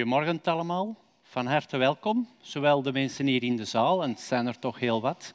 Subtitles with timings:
[0.00, 2.28] Goedemorgen allemaal, van harte welkom.
[2.40, 5.34] Zowel de mensen hier in de zaal, en het zijn er toch heel wat,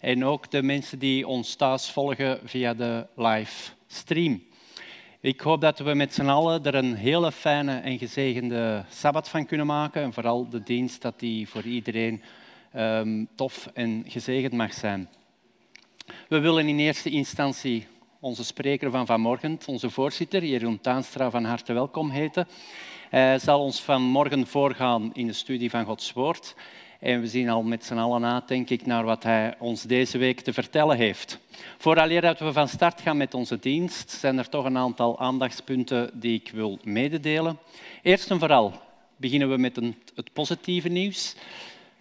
[0.00, 4.42] en ook de mensen die ons thuis volgen via de livestream.
[5.20, 9.46] Ik hoop dat we met z'n allen er een hele fijne en gezegende sabbat van
[9.46, 10.02] kunnen maken.
[10.02, 12.22] En vooral de dienst dat die voor iedereen
[12.76, 15.08] um, tof en gezegend mag zijn.
[16.28, 17.86] We willen in eerste instantie
[18.20, 22.46] onze spreker van vanmorgen, onze voorzitter, Jeroen Taanstra, van harte welkom heten.
[23.10, 26.54] Hij zal ons vanmorgen voorgaan in de studie van Gods Woord.
[27.00, 30.18] En we zien al met z'n allen na, denk ik, naar wat hij ons deze
[30.18, 31.38] week te vertellen heeft.
[31.78, 36.10] Vooraleer dat we van start gaan met onze dienst, zijn er toch een aantal aandachtspunten
[36.12, 37.58] die ik wil mededelen.
[38.02, 38.72] Eerst en vooral
[39.16, 39.76] beginnen we met
[40.14, 41.36] het positieve nieuws.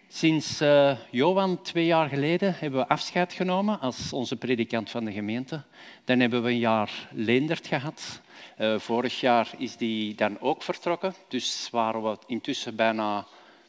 [0.07, 5.11] Sinds uh, Johan twee jaar geleden hebben we afscheid genomen als onze predikant van de
[5.11, 5.61] gemeente.
[6.05, 8.21] Dan hebben we een jaar Leendert gehad.
[8.59, 11.15] Uh, vorig jaar is die dan ook vertrokken.
[11.27, 13.25] Dus waren we intussen bijna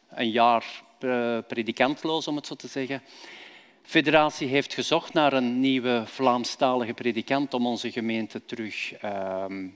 [0.09, 0.65] een jaar
[1.01, 3.03] uh, predikantloos, om het zo te zeggen.
[3.83, 9.69] De federatie heeft gezocht naar een nieuwe Vlaamstalige predikant om onze gemeente terug ehm,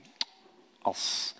[0.81, 1.35] als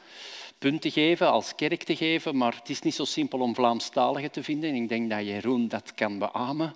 [0.57, 4.31] punt te geven, als kerk te geven, maar het is niet zo simpel om Vlaamstaligen
[4.31, 4.75] te vinden.
[4.75, 6.75] Ik denk dat Jeroen dat kan beamen.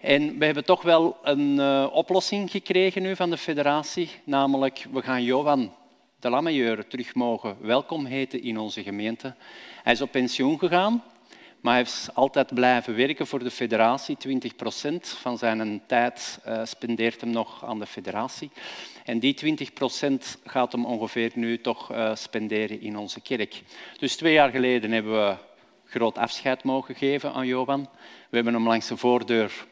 [0.00, 5.02] En we hebben toch wel een uh, oplossing gekregen nu van de federatie, namelijk we
[5.02, 5.72] gaan Johan
[6.20, 9.34] de Lammejeure terug mogen welkom heten in onze gemeente.
[9.82, 11.04] Hij is op pensioen gegaan,
[11.60, 14.16] maar hij is altijd blijven werken voor de federatie.
[14.16, 18.50] 20 procent van zijn tijd uh, spendeert hem nog aan de federatie.
[19.04, 23.62] En die 20 procent gaat hem ongeveer nu toch uh, spenderen in onze kerk.
[23.98, 25.36] Dus twee jaar geleden hebben we
[25.84, 27.88] groot afscheid mogen geven aan Johan.
[28.28, 29.66] We hebben hem langs de voordeur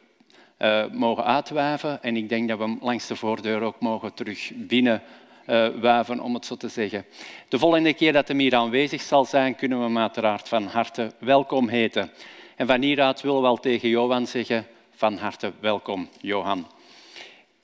[0.59, 4.51] uh, mogen uitwijven en ik denk dat we hem langs de voordeur ook mogen terug
[4.55, 5.03] binnen
[5.47, 7.05] uh, wuiven, om het zo te zeggen.
[7.47, 11.11] De volgende keer dat hij hier aanwezig zal zijn, kunnen we hem uiteraard van harte
[11.19, 12.11] welkom heten.
[12.55, 16.67] En van hieruit willen we wel tegen Johan zeggen, van harte welkom, Johan.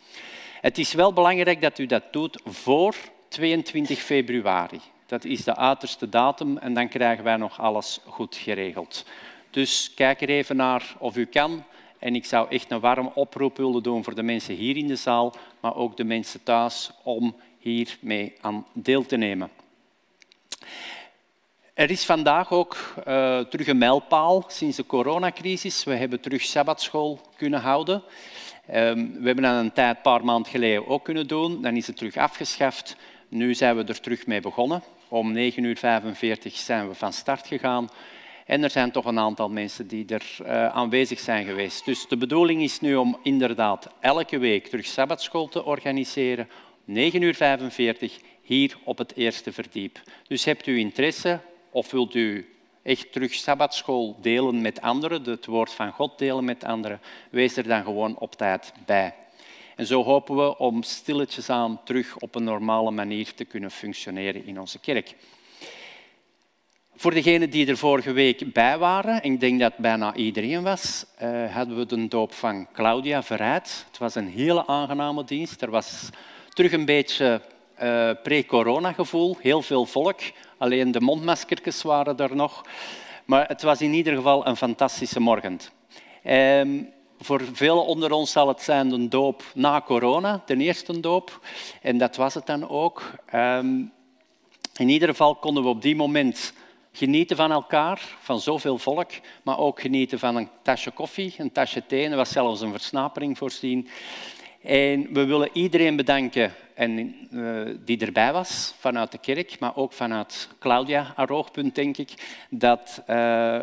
[0.61, 2.95] Het is wel belangrijk dat u dat doet voor
[3.29, 4.81] 22 februari.
[5.07, 9.05] Dat is de uiterste datum en dan krijgen wij nog alles goed geregeld.
[9.51, 11.65] Dus kijk er even naar of u kan.
[11.99, 14.97] En ik zou echt een warme oproep willen doen voor de mensen hier in de
[14.97, 19.51] zaal, maar ook de mensen thuis, om hiermee aan deel te nemen.
[21.75, 25.85] Er is vandaag ook uh, terug een mijlpaal sinds de coronacrisis.
[25.85, 28.03] We hebben terug sabbatschool kunnen houden.
[28.75, 31.63] Um, we hebben dat een tijd, een paar maanden geleden ook kunnen doen.
[31.63, 32.97] Dan is het terug afgeschaft.
[33.29, 34.83] Nu zijn we er terug mee begonnen.
[35.09, 35.77] Om 9.45 uur
[36.43, 37.89] zijn we van start gegaan.
[38.47, 41.85] En er zijn toch een aantal mensen die er uh, aanwezig zijn geweest.
[41.85, 46.49] Dus de bedoeling is nu om inderdaad elke week terug sabbatschool te organiseren
[46.87, 48.11] 9.45 uur
[48.43, 50.01] hier op het eerste verdiep.
[50.27, 51.41] Dus hebt u interesse
[51.71, 52.49] of wilt u
[52.83, 57.01] echt terug sabbatschool delen met anderen, het woord van God delen met anderen,
[57.31, 59.15] wees er dan gewoon op tijd bij.
[59.77, 64.47] En zo hopen we om stilletjes aan terug op een normale manier te kunnen functioneren
[64.47, 65.15] in onze kerk.
[66.95, 71.55] Voor degenen die er vorige week bij waren, ik denk dat bijna iedereen was, eh,
[71.55, 73.85] hadden we de doop van Claudia Verrijd.
[73.89, 75.63] Het was een hele aangename dienst.
[75.63, 76.11] Er was
[76.53, 77.41] Terug een beetje
[77.83, 80.21] uh, pre-corona gevoel, heel veel volk.
[80.59, 82.65] Alleen de mondmaskertjes waren er nog.
[83.25, 85.61] Maar het was in ieder geval een fantastische morgen.
[86.25, 91.41] Um, voor velen onder ons zal het zijn de doop na corona, de eerste doop.
[91.83, 93.11] En dat was het dan ook.
[93.27, 93.83] Ehm,
[94.77, 96.53] in ieder geval konden we op die moment
[96.93, 99.11] genieten van elkaar, van zoveel volk,
[99.43, 102.09] maar ook genieten van een tasje koffie, een tasje thee.
[102.09, 103.89] Er was zelfs een versnapering voorzien.
[104.63, 109.93] En we willen iedereen bedanken en, uh, die erbij was vanuit de kerk, maar ook
[109.93, 112.15] vanuit Claudia, haar oogpunt, denk ik,
[112.51, 113.61] dat uh,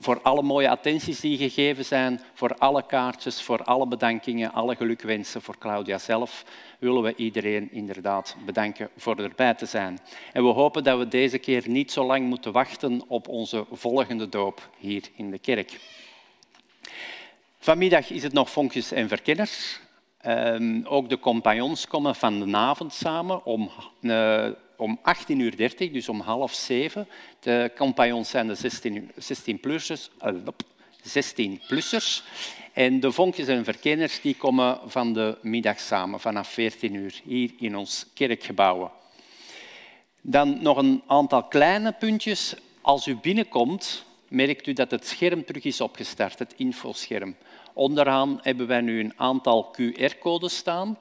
[0.00, 5.42] voor alle mooie attenties die gegeven zijn, voor alle kaartjes, voor alle bedankingen, alle gelukwensen
[5.42, 6.44] voor Claudia zelf,
[6.78, 9.98] willen we iedereen inderdaad bedanken voor erbij te zijn.
[10.32, 14.28] En we hopen dat we deze keer niet zo lang moeten wachten op onze volgende
[14.28, 15.80] doop hier in de kerk.
[17.58, 19.80] Vanmiddag is het nog vonkjes en verkenners.
[20.26, 26.08] Um, ook de compagnons komen van de avond samen om, uh, om 18.30 uur, dus
[26.08, 27.08] om half zeven.
[27.40, 30.10] De compagnons zijn de 16, 16-plussers.
[30.26, 30.32] Uh,
[31.02, 32.22] 16 plussers.
[32.72, 37.50] En de vonkjes en verkenners die komen van de middag samen, vanaf 14 uur, hier
[37.58, 38.92] in ons kerkgebouw.
[40.20, 42.54] Dan nog een aantal kleine puntjes.
[42.80, 47.36] Als u binnenkomt, merkt u dat het scherm terug is opgestart, het infoscherm.
[47.74, 50.98] Onderaan hebben wij nu een aantal QR-codes staan.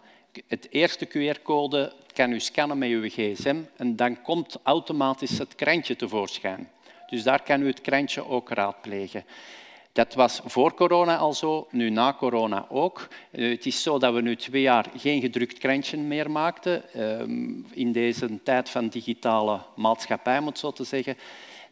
[0.47, 5.95] Het eerste QR-code kan u scannen met uw gsm en dan komt automatisch het krantje
[5.95, 6.69] tevoorschijn.
[7.09, 9.25] Dus daar kan u het krantje ook raadplegen.
[9.91, 13.07] Dat was voor corona al zo, nu na corona ook.
[13.31, 16.93] Eh, het is zo dat we nu twee jaar geen gedrukt krantje meer maakten.
[16.93, 21.17] Ehm, in deze tijd van digitale maatschappij, moet zo te zeggen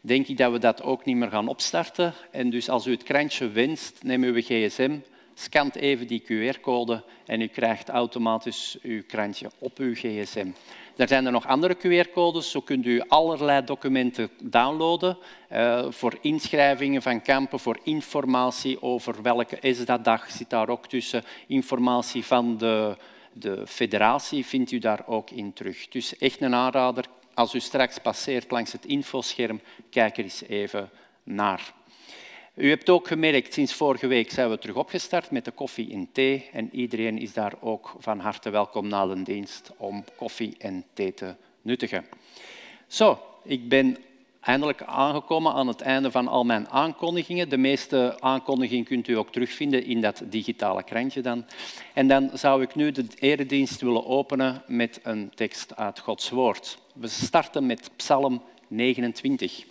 [0.00, 2.14] denk ik dat we dat ook niet meer gaan opstarten.
[2.30, 4.98] En dus als u het krantje wenst, neem uw gsm,
[5.34, 10.48] scant even die QR-code en u krijgt automatisch uw krantje op uw gsm.
[10.96, 15.18] Er zijn er nog andere QR-codes, zo kunt u allerlei documenten downloaden
[15.52, 20.86] uh, voor inschrijvingen van kampen, voor informatie over welke is dat dag zit daar ook
[20.86, 21.24] tussen.
[21.46, 22.96] Informatie van de,
[23.32, 25.88] de federatie vindt u daar ook in terug.
[25.88, 27.04] Dus echt een aanrader,
[27.38, 30.90] als u straks passeert langs het infoscherm, kijk er eens even
[31.22, 31.72] naar.
[32.54, 36.08] U hebt ook gemerkt, sinds vorige week zijn we terug opgestart met de koffie en
[36.12, 36.48] thee.
[36.52, 41.14] En iedereen is daar ook van harte welkom na de dienst om koffie en thee
[41.14, 42.06] te nuttigen.
[42.86, 43.96] Zo, ik ben
[44.48, 47.48] eindelijk aangekomen aan het einde van al mijn aankondigingen.
[47.48, 51.44] De meeste aankondigingen kunt u ook terugvinden in dat digitale krantje dan.
[51.94, 56.78] En dan zou ik nu de eredienst willen openen met een tekst uit Gods woord.
[56.94, 59.64] We starten met Psalm 29.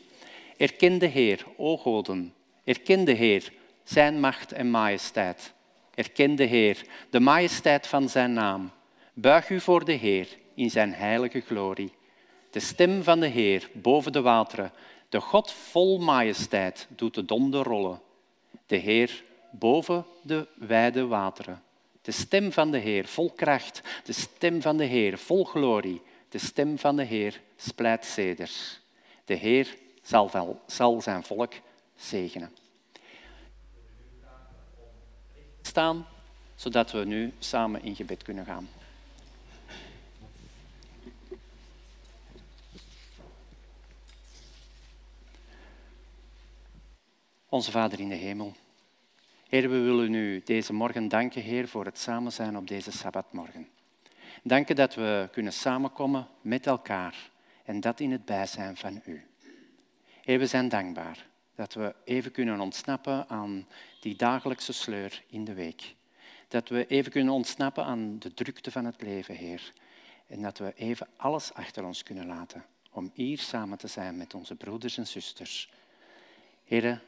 [0.57, 3.53] Erken de Heer, o goden, erken de Heer,
[3.83, 5.53] zijn macht en majesteit.
[5.95, 8.71] Erken de Heer, de majesteit van zijn naam.
[9.13, 11.96] Buig u voor de Heer in zijn heilige glorie.
[12.57, 14.71] De stem van de Heer boven de wateren.
[15.09, 18.01] De God vol majesteit doet de donder rollen.
[18.65, 21.63] De Heer boven de wijde wateren.
[22.01, 23.81] De stem van de Heer vol kracht.
[24.03, 26.01] De stem van de Heer vol glorie.
[26.29, 28.79] De stem van de Heer splijt ceders.
[29.25, 31.53] De Heer zal, zal zijn volk
[31.95, 32.51] zegenen.
[35.61, 36.07] Staan,
[36.55, 38.69] zodat we nu samen in gebed kunnen gaan.
[47.49, 48.53] Onze Vader in de hemel.
[49.49, 53.67] Heer, we willen u deze morgen danken, Heer, voor het samen zijn op deze Sabbatmorgen.
[54.43, 57.29] Danken dat we kunnen samenkomen met elkaar
[57.65, 59.25] en dat in het bijzijn van u.
[60.21, 61.25] Heer, we zijn dankbaar
[61.55, 63.67] dat we even kunnen ontsnappen aan
[63.99, 65.95] die dagelijkse sleur in de week.
[66.47, 69.73] Dat we even kunnen ontsnappen aan de drukte van het leven, Heer.
[70.27, 74.33] En dat we even alles achter ons kunnen laten om hier samen te zijn met
[74.33, 75.69] onze broeders en zusters.
[76.65, 77.01] Heer,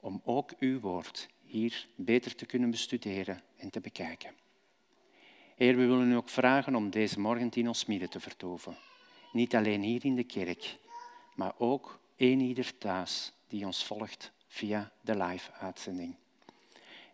[0.00, 4.34] om ook uw woord hier beter te kunnen bestuderen en te bekijken.
[5.56, 8.76] Heer, we willen u ook vragen om deze morgen in ons midden te vertoven.
[9.32, 10.78] Niet alleen hier in de kerk,
[11.34, 16.14] maar ook een ieder thuis die ons volgt via de live-uitzending.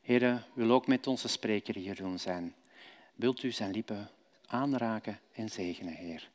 [0.03, 2.55] Heer, wil ook met onze spreker hier doen zijn.
[3.15, 4.11] Wilt u zijn lippen
[4.47, 6.31] aanraken en zegenen, Heer.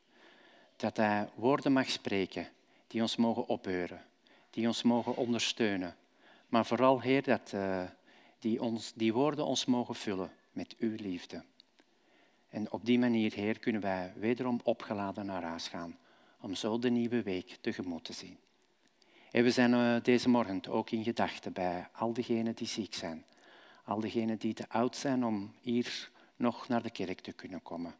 [0.76, 2.48] Dat hij woorden mag spreken
[2.86, 4.04] die ons mogen opheuren,
[4.50, 5.96] die ons mogen ondersteunen.
[6.48, 7.82] Maar vooral, Heer, dat uh,
[8.38, 11.44] die, ons, die woorden ons mogen vullen met uw liefde.
[12.48, 15.98] En op die manier, Heer, kunnen wij wederom opgeladen naar huis gaan,
[16.40, 18.38] om zo de nieuwe week tegemoet te zien.
[19.30, 23.24] En we zijn uh, deze morgen ook in gedachten bij al diegenen die ziek zijn,
[23.84, 27.94] al diegenen die te oud zijn om hier nog naar de kerk te kunnen komen.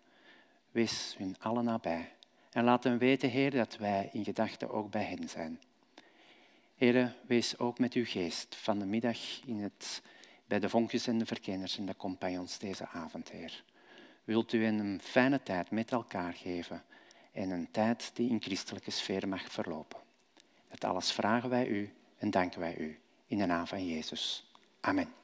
[0.70, 2.12] Wees hun allen nabij
[2.50, 5.60] en laat hen weten, Heer, dat wij in gedachten ook bij hen zijn.
[6.78, 10.02] Heer, wees ook met uw geest van de middag in het
[10.46, 13.64] bij de vonkjes en de verkenners en de compagnons deze avond, Heer.
[14.24, 16.82] Wilt u een fijne tijd met elkaar geven
[17.32, 20.00] en een tijd die in christelijke sfeer mag verlopen.
[20.68, 24.52] Dat alles vragen wij u en danken wij u in de naam van Jezus.
[24.80, 25.17] Amen.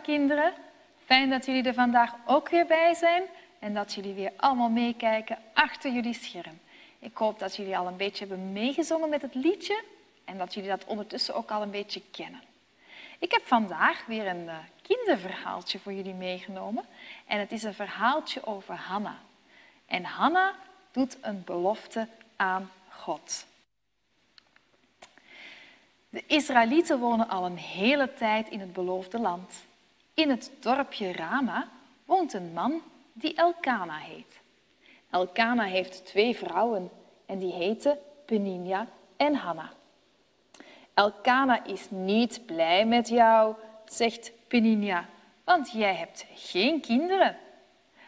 [0.00, 0.52] Kinderen.
[1.04, 3.22] Fijn dat jullie er vandaag ook weer bij zijn
[3.58, 6.60] en dat jullie weer allemaal meekijken achter jullie scherm.
[6.98, 9.82] Ik hoop dat jullie al een beetje hebben meegezongen met het liedje
[10.24, 12.42] en dat jullie dat ondertussen ook al een beetje kennen.
[13.18, 16.84] Ik heb vandaag weer een eh, kinderverhaaltje voor jullie meegenomen
[17.26, 19.18] en het is een verhaaltje over Hanna.
[19.86, 20.54] En Hanna
[20.90, 23.46] doet een belofte aan God.
[26.08, 29.64] De Israëlieten wonen al een hele tijd in het beloofde land.
[30.14, 31.68] In het dorpje Rama
[32.04, 34.40] woont een man die Elkana heet.
[35.10, 36.90] Elkana heeft twee vrouwen
[37.26, 39.72] en die heten Peninia en Hanna.
[40.94, 43.54] Elkana is niet blij met jou,
[43.86, 45.08] zegt Peninia,
[45.44, 47.36] want jij hebt geen kinderen.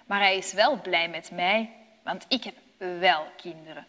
[0.07, 1.71] Maar hij is wel blij met mij,
[2.03, 2.55] want ik heb
[3.01, 3.87] wel kinderen.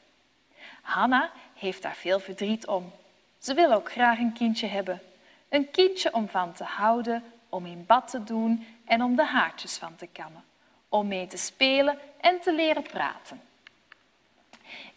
[0.81, 2.91] Hanna heeft daar veel verdriet om.
[3.37, 5.01] Ze wil ook graag een kindje hebben.
[5.49, 9.77] Een kindje om van te houden, om in bad te doen en om de haartjes
[9.77, 10.43] van te kammen,
[10.89, 13.41] om mee te spelen en te leren praten.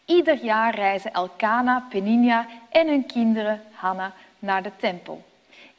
[0.05, 5.25] Ieder jaar reizen Elkana, Peninia en hun kinderen Hanna naar de tempel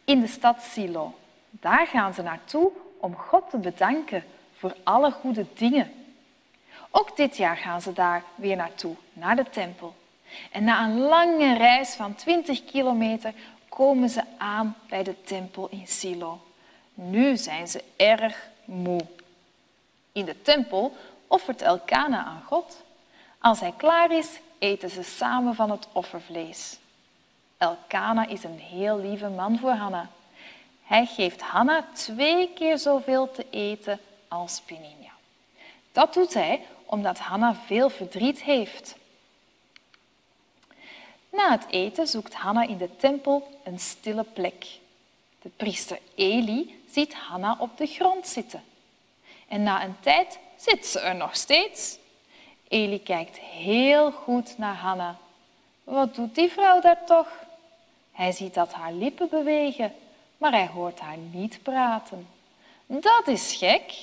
[0.06, 1.14] in de stad Silo.
[1.50, 4.24] Daar gaan ze naartoe om God te bedanken
[4.58, 5.92] voor alle goede dingen.
[6.92, 9.96] Ook dit jaar gaan ze daar weer naartoe, naar de tempel.
[10.52, 13.34] En na een lange reis van 20 kilometer
[13.70, 16.42] komen ze aan bij de tempel in Silo.
[16.94, 19.02] Nu zijn ze erg moe.
[20.12, 20.96] In de tempel
[21.28, 22.84] offert Elkana aan God.
[23.40, 26.78] Als hij klaar is, eten ze samen van het offervlees.
[27.58, 30.10] Elkana is een heel lieve man voor Hanna.
[30.84, 35.12] Hij geeft Hanna twee keer zoveel te eten als Peninia.
[35.92, 38.96] Dat doet hij omdat Hanna veel verdriet heeft.
[41.30, 44.66] Na het eten zoekt Hanna in de tempel een stille plek.
[45.42, 48.64] De priester Eli ziet Hanna op de grond zitten.
[49.48, 51.98] En na een tijd zit ze er nog steeds.
[52.68, 55.18] Eli kijkt heel goed naar Hanna.
[55.84, 57.28] Wat doet die vrouw daar toch?
[58.12, 59.94] Hij ziet dat haar lippen bewegen,
[60.38, 62.28] maar hij hoort haar niet praten.
[62.86, 63.94] Dat is gek.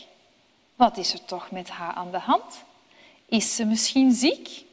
[0.76, 2.64] Wat is er toch met haar aan de hand?
[3.26, 4.64] Is ze misschien ziek?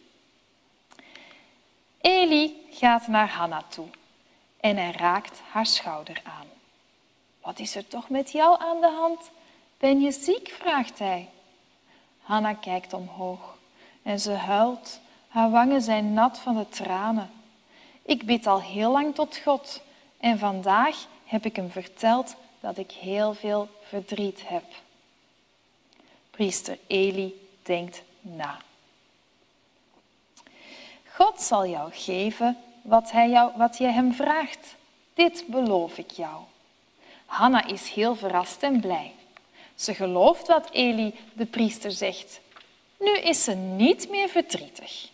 [2.01, 3.87] Eli gaat naar Hanna toe
[4.59, 6.54] en hij raakt haar schouder aan.
[7.45, 9.31] Wat is er toch met jou aan de hand?
[9.77, 10.49] Ben je ziek?
[10.59, 11.29] vraagt hij.
[12.21, 13.57] Hanna kijkt omhoog
[14.03, 14.99] en ze huilt.
[15.27, 17.31] Haar wangen zijn nat van de tranen.
[18.01, 19.81] Ik bid al heel lang tot God
[20.17, 24.65] en vandaag heb ik hem verteld dat ik heel veel verdriet heb.
[26.31, 28.57] Priester Eli denkt na.
[31.11, 34.75] God zal jou geven wat, hij jou, wat je hem vraagt.
[35.13, 36.43] Dit beloof ik jou.
[37.35, 39.13] Hanna is heel verrast en blij.
[39.75, 42.39] Ze gelooft wat Eli, de priester, zegt.
[42.99, 45.09] Nu is ze niet meer verdrietig.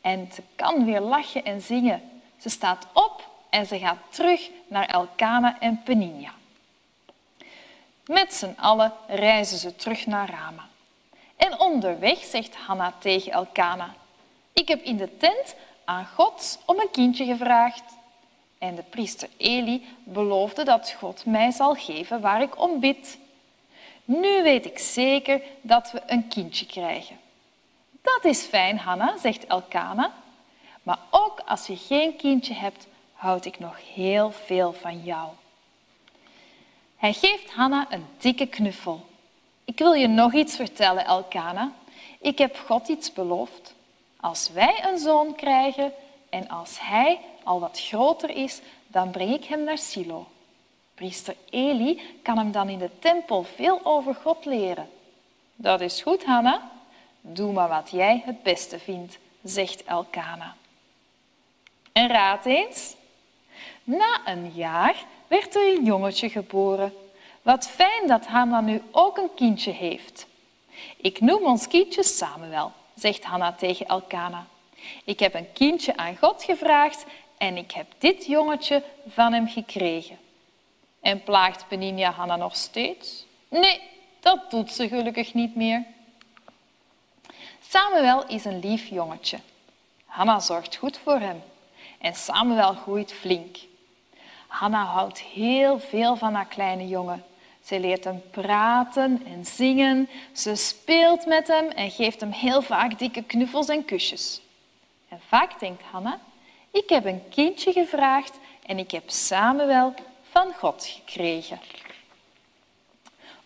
[0.00, 2.20] En ze kan weer lachen en zingen.
[2.38, 6.32] Ze staat op en ze gaat terug naar Elkana en Peninia.
[8.06, 10.68] Met z'n allen reizen ze terug naar Rama.
[11.36, 13.94] En onderweg zegt Hanna tegen Elkana:
[14.52, 17.82] Ik heb in de tent aan God om een kindje gevraagd.
[18.58, 23.18] En de priester Eli beloofde dat God mij zal geven waar ik om bid.
[24.04, 27.16] Nu weet ik zeker dat we een kindje krijgen.
[28.02, 30.12] Dat is fijn, Hanna, zegt Elkana.
[30.82, 35.28] Maar ook als je geen kindje hebt, houd ik nog heel veel van jou.
[36.96, 39.06] Hij geeft Hanna een dikke knuffel.
[39.64, 41.72] Ik wil je nog iets vertellen, Elkana.
[42.20, 43.74] Ik heb God iets beloofd.
[44.20, 45.92] Als wij een zoon krijgen
[46.36, 50.26] en als hij al wat groter is, dan breng ik hem naar Silo.
[50.94, 54.88] Priester Eli kan hem dan in de tempel veel over God leren.
[55.54, 56.70] Dat is goed, Hanna.
[57.20, 60.56] Doe maar wat jij het beste vindt, zegt Elkana.
[61.92, 62.94] En raad eens.
[63.84, 66.92] Na een jaar werd er een jongetje geboren.
[67.42, 70.26] Wat fijn dat Hanna nu ook een kindje heeft.
[70.96, 74.46] Ik noem ons kindje Samuel, zegt Hanna tegen Elkana.
[75.04, 77.04] Ik heb een kindje aan God gevraagd
[77.38, 80.18] en ik heb dit jongetje van hem gekregen.
[81.00, 83.26] En plaagt Peninia Hanna nog steeds?
[83.48, 83.80] Nee,
[84.20, 85.84] dat doet ze gelukkig niet meer.
[87.68, 89.38] Samuel is een lief jongetje.
[90.04, 91.42] Hanna zorgt goed voor hem
[91.98, 93.56] en Samuel groeit flink.
[94.46, 97.24] Hanna houdt heel veel van haar kleine jongen.
[97.64, 100.08] Ze leert hem praten en zingen.
[100.32, 104.40] Ze speelt met hem en geeft hem heel vaak dikke knuffels en kusjes.
[105.08, 106.20] En vaak denkt Hanna,
[106.70, 109.94] ik heb een kindje gevraagd en ik heb Samuel
[110.30, 111.60] van God gekregen.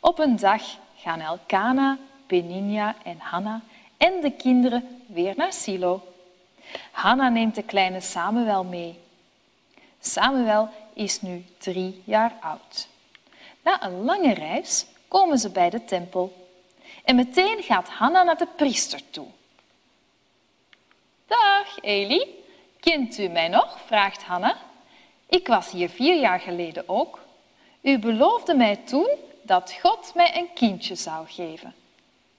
[0.01, 0.63] Op een dag
[0.97, 3.61] gaan Elkana, Beninia en Hanna
[3.97, 6.03] en de kinderen weer naar Silo.
[6.91, 8.99] Hanna neemt de kleine Samuel mee.
[10.01, 12.89] Samuel is nu drie jaar oud.
[13.63, 16.49] Na een lange reis komen ze bij de tempel.
[17.05, 19.27] En meteen gaat Hanna naar de priester toe.
[21.31, 22.45] Dag, Eli.
[22.81, 23.79] Kent u mij nog?
[23.87, 24.57] vraagt Hanna.
[25.27, 27.19] Ik was hier vier jaar geleden ook.
[27.81, 29.09] U beloofde mij toen
[29.43, 31.75] dat God mij een kindje zou geven.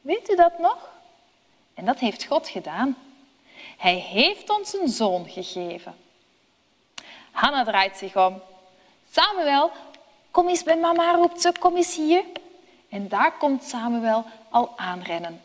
[0.01, 0.89] Weet u dat nog?
[1.73, 2.97] En dat heeft God gedaan.
[3.77, 5.95] Hij heeft ons een zoon gegeven.
[7.31, 8.41] Hanna draait zich om.
[9.11, 9.71] Samuel,
[10.31, 12.23] kom eens bij mama, roept ze, kom eens hier.
[12.89, 15.43] En daar komt Samuel al aanrennen.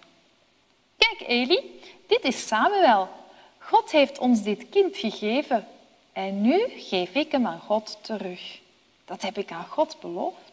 [0.96, 3.24] Kijk, Eli, dit is Samuel.
[3.68, 5.66] God heeft ons dit kind gegeven.
[6.12, 8.60] En nu geef ik hem aan God terug.
[9.04, 10.52] Dat heb ik aan God beloofd.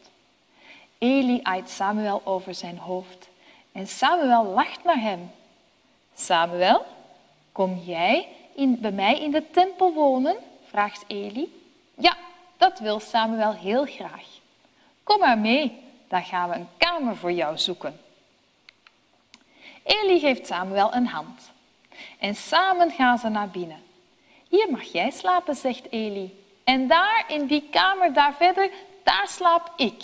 [0.98, 3.30] Eli aait Samuel over zijn hoofd.
[3.72, 5.32] En Samuel lacht naar hem.
[6.16, 6.86] Samuel,
[7.52, 10.36] kom jij in, bij mij in de tempel wonen?
[10.66, 11.62] vraagt Eli.
[11.96, 12.18] Ja,
[12.58, 14.26] dat wil Samuel heel graag.
[15.04, 18.00] Kom maar mee, dan gaan we een kamer voor jou zoeken.
[19.84, 21.53] Eli geeft Samuel een hand.
[22.20, 23.84] En samen gaan ze naar binnen.
[24.50, 26.44] Hier mag jij slapen, zegt Eli.
[26.64, 28.70] En daar, in die kamer daar verder,
[29.04, 30.04] daar slaap ik.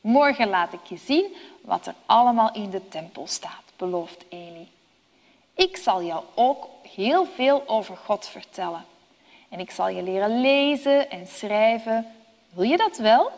[0.00, 4.68] Morgen laat ik je zien wat er allemaal in de tempel staat, belooft Eli.
[5.54, 8.84] Ik zal jou ook heel veel over God vertellen.
[9.48, 12.06] En ik zal je leren lezen en schrijven.
[12.50, 13.30] Wil je dat wel?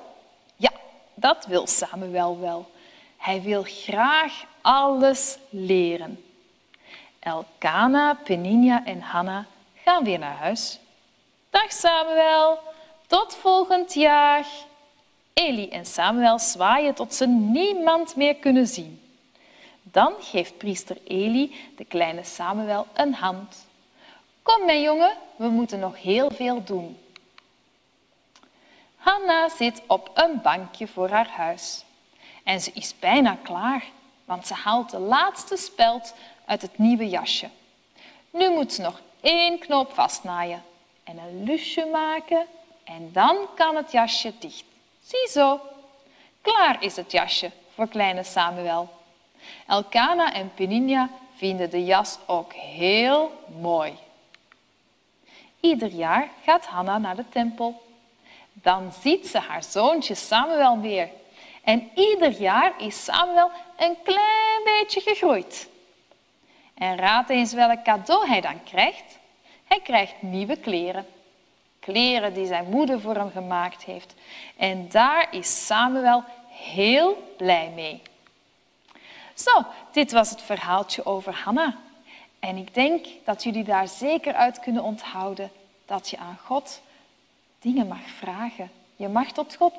[0.57, 0.73] Ja,
[1.15, 2.71] dat wil Samuel wel.
[3.17, 6.25] Hij wil graag alles leren.
[7.29, 9.47] Elkana, Peninia en Hanna
[9.85, 10.79] gaan weer naar huis.
[11.51, 12.59] Dag Samuel,
[13.07, 14.47] tot volgend jaar.
[15.33, 19.03] Eli en Samuel zwaaien tot ze niemand meer kunnen zien.
[19.83, 23.67] Dan geeft priester Eli de kleine Samuel een hand.
[24.43, 26.99] Kom mijn jongen, we moeten nog heel veel doen.
[28.97, 31.85] Hanna zit op een bankje voor haar huis.
[32.45, 33.85] En ze is bijna klaar,
[34.25, 36.15] want ze haalt de laatste speld
[36.49, 37.49] uit het nieuwe jasje.
[38.31, 40.63] Nu moet ze nog één knoop vastnaaien
[41.05, 42.47] en een lusje maken
[42.85, 44.65] en dan kan het jasje dicht.
[45.03, 45.61] Ziezo,
[46.41, 48.89] klaar is het jasje voor kleine Samuel.
[49.67, 53.99] Elkana en Peninia vinden de jas ook heel mooi.
[55.61, 57.83] Ieder jaar gaat Hanna naar de tempel.
[58.53, 61.09] Dan ziet ze haar zoontje Samuel weer.
[61.63, 65.69] En ieder jaar is Samuel een klein beetje gegroeid.
[66.79, 69.19] En raad eens welk cadeau hij dan krijgt.
[69.65, 71.07] Hij krijgt nieuwe kleren.
[71.81, 74.15] Kleren die zijn moeder voor hem gemaakt heeft.
[74.57, 78.03] En daar is Samuel heel blij mee.
[79.35, 81.77] Zo, dit was het verhaaltje over Hanna.
[82.39, 85.51] En ik denk dat jullie daar zeker uit kunnen onthouden
[85.87, 86.81] dat je aan God
[87.61, 88.71] dingen mag vragen.
[88.97, 89.73] Je mag tot God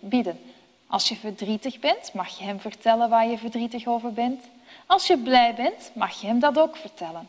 [0.00, 0.40] bidden.
[0.86, 4.44] Als je verdrietig bent, mag je hem vertellen waar je verdrietig over bent.
[4.86, 7.28] Als je blij bent, mag je hem dat ook vertellen.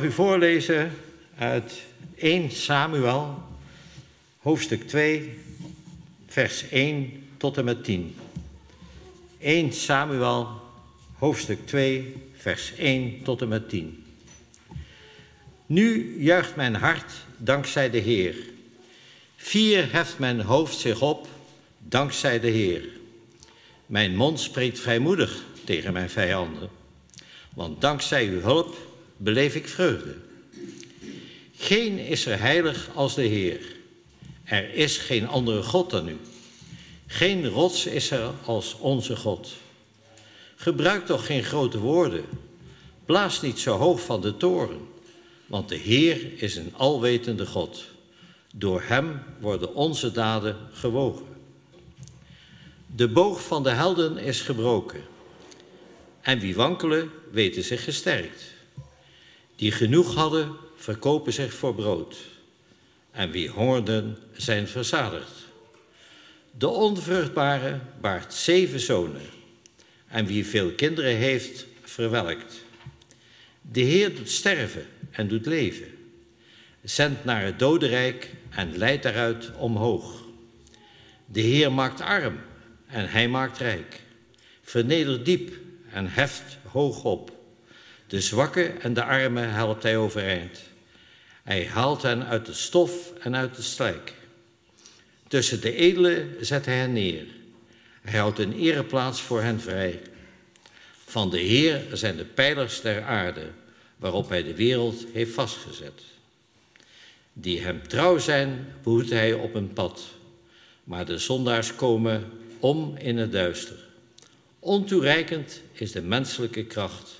[0.00, 0.92] Mag u voorlezen
[1.38, 1.82] uit
[2.14, 3.42] 1 Samuel,
[4.38, 5.38] hoofdstuk 2,
[6.26, 8.16] vers 1 tot en met 10.
[9.38, 10.48] 1 Samuel,
[11.18, 14.04] hoofdstuk 2, vers 1 tot en met 10.
[15.66, 18.34] Nu juicht mijn hart dankzij de Heer.
[19.36, 21.28] Vier heft mijn hoofd zich op
[21.78, 22.88] dankzij de Heer.
[23.86, 26.68] Mijn mond spreekt vrijmoedig tegen mijn vijanden,
[27.54, 28.88] want dankzij uw hulp
[29.22, 30.14] beleef ik vreugde.
[31.56, 33.60] Geen is er heilig als de Heer.
[34.44, 36.16] Er is geen andere God dan u.
[37.06, 39.52] Geen rots is er als onze God.
[40.56, 42.24] Gebruik toch geen grote woorden.
[43.04, 44.88] Blaas niet zo hoog van de toren,
[45.46, 47.84] want de Heer is een alwetende God.
[48.54, 51.26] Door Hem worden onze daden gewogen.
[52.86, 55.00] De boog van de helden is gebroken.
[56.20, 58.58] En wie wankelen, weten zich gesterkt.
[59.60, 62.16] Die genoeg hadden, verkopen zich voor brood.
[63.10, 65.46] En wie hongerden, zijn verzadigd.
[66.58, 69.26] De onvruchtbare baart zeven zonen.
[70.06, 72.64] En wie veel kinderen heeft, verwelkt.
[73.62, 75.88] De Heer doet sterven en doet leven.
[76.82, 80.24] Zendt naar het dodenrijk en leidt daaruit omhoog.
[81.26, 82.38] De Heer maakt arm
[82.86, 84.00] en hij maakt rijk.
[84.62, 85.52] Vernedert diep
[85.92, 87.39] en heft hoog op.
[88.10, 90.60] De zwakke en de armen helpt hij overeind.
[91.42, 94.14] Hij haalt hen uit de stof en uit de slijk.
[95.28, 97.26] Tussen de edelen zet hij hen neer.
[98.02, 100.00] Hij houdt een ereplaats voor hen vrij.
[101.04, 103.46] Van de Heer zijn de pijlers der aarde,
[103.96, 106.02] waarop hij de wereld heeft vastgezet.
[107.32, 110.02] Die hem trouw zijn, behoedt hij op een pad.
[110.84, 113.76] Maar de zondaars komen om in het duister.
[114.58, 117.19] Ontoereikend is de menselijke kracht.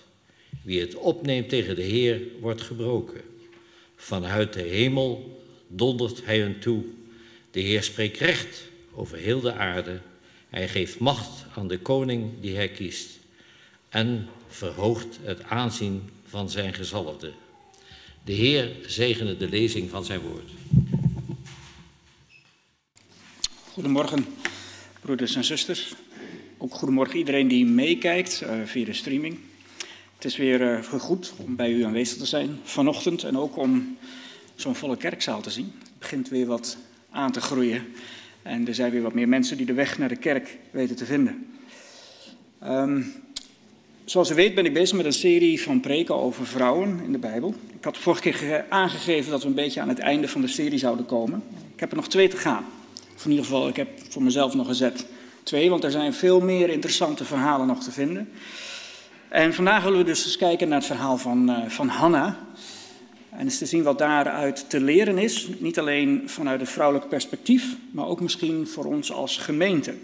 [0.62, 3.20] Wie het opneemt tegen de Heer wordt gebroken.
[3.96, 6.84] Vanuit de hemel dondert hij hun toe.
[7.50, 8.62] De Heer spreekt recht
[8.94, 10.00] over heel de aarde.
[10.48, 13.18] Hij geeft macht aan de koning die hij kiest.
[13.88, 17.32] En verhoogt het aanzien van zijn gezalfde.
[18.24, 20.50] De Heer zegene de lezing van zijn woord.
[23.72, 24.26] Goedemorgen,
[25.00, 25.94] broeders en zusters.
[26.58, 29.38] Ook goedemorgen iedereen die meekijkt uh, via de streaming.
[30.20, 33.96] Het is weer uh, goed om bij u aanwezig te zijn vanochtend en ook om
[34.54, 35.72] zo'n volle kerkzaal te zien.
[35.82, 36.76] Het begint weer wat
[37.10, 37.86] aan te groeien
[38.42, 41.04] en er zijn weer wat meer mensen die de weg naar de kerk weten te
[41.04, 41.46] vinden.
[42.64, 43.12] Um,
[44.04, 47.18] zoals u weet ben ik bezig met een serie van preken over vrouwen in de
[47.18, 47.54] Bijbel.
[47.78, 50.78] Ik had vorige keer aangegeven dat we een beetje aan het einde van de serie
[50.78, 51.42] zouden komen.
[51.74, 52.64] Ik heb er nog twee te gaan.
[53.14, 55.06] Of in ieder geval, ik heb voor mezelf nog gezet
[55.42, 58.28] twee, want er zijn veel meer interessante verhalen nog te vinden.
[59.30, 62.38] En vandaag willen we dus eens kijken naar het verhaal van, uh, van Hanna.
[63.30, 65.48] En eens te zien wat daaruit te leren is.
[65.58, 69.94] Niet alleen vanuit het vrouwelijk perspectief, maar ook misschien voor ons als gemeente.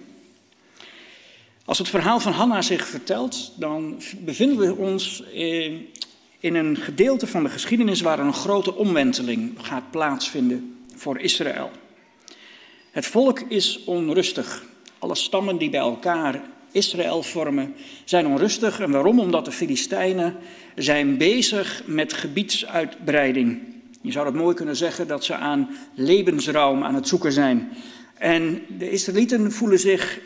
[1.64, 5.88] Als het verhaal van Hanna zich vertelt, dan bevinden we ons in,
[6.38, 11.70] in een gedeelte van de geschiedenis waar een grote omwenteling gaat plaatsvinden voor Israël.
[12.90, 14.64] Het volk is onrustig.
[14.98, 16.42] Alle stammen die bij elkaar
[16.76, 18.80] Israël vormen zijn onrustig.
[18.80, 19.20] En waarom?
[19.20, 20.36] Omdat de Filistijnen
[20.74, 23.60] zijn bezig met gebiedsuitbreiding.
[24.00, 27.68] Je zou het mooi kunnen zeggen dat ze aan levensruim aan het zoeken zijn.
[28.14, 30.20] En de Israëlieten voelen zich,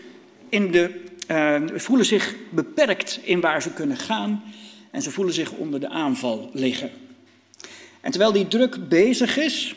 [0.48, 4.42] in de, uh, voelen zich beperkt in waar ze kunnen gaan.
[4.90, 6.90] En ze voelen zich onder de aanval liggen.
[8.00, 9.74] En terwijl die druk bezig is,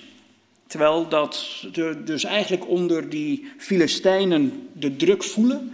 [0.74, 5.72] Terwijl dat de, dus eigenlijk onder die Filistijnen de druk voelen,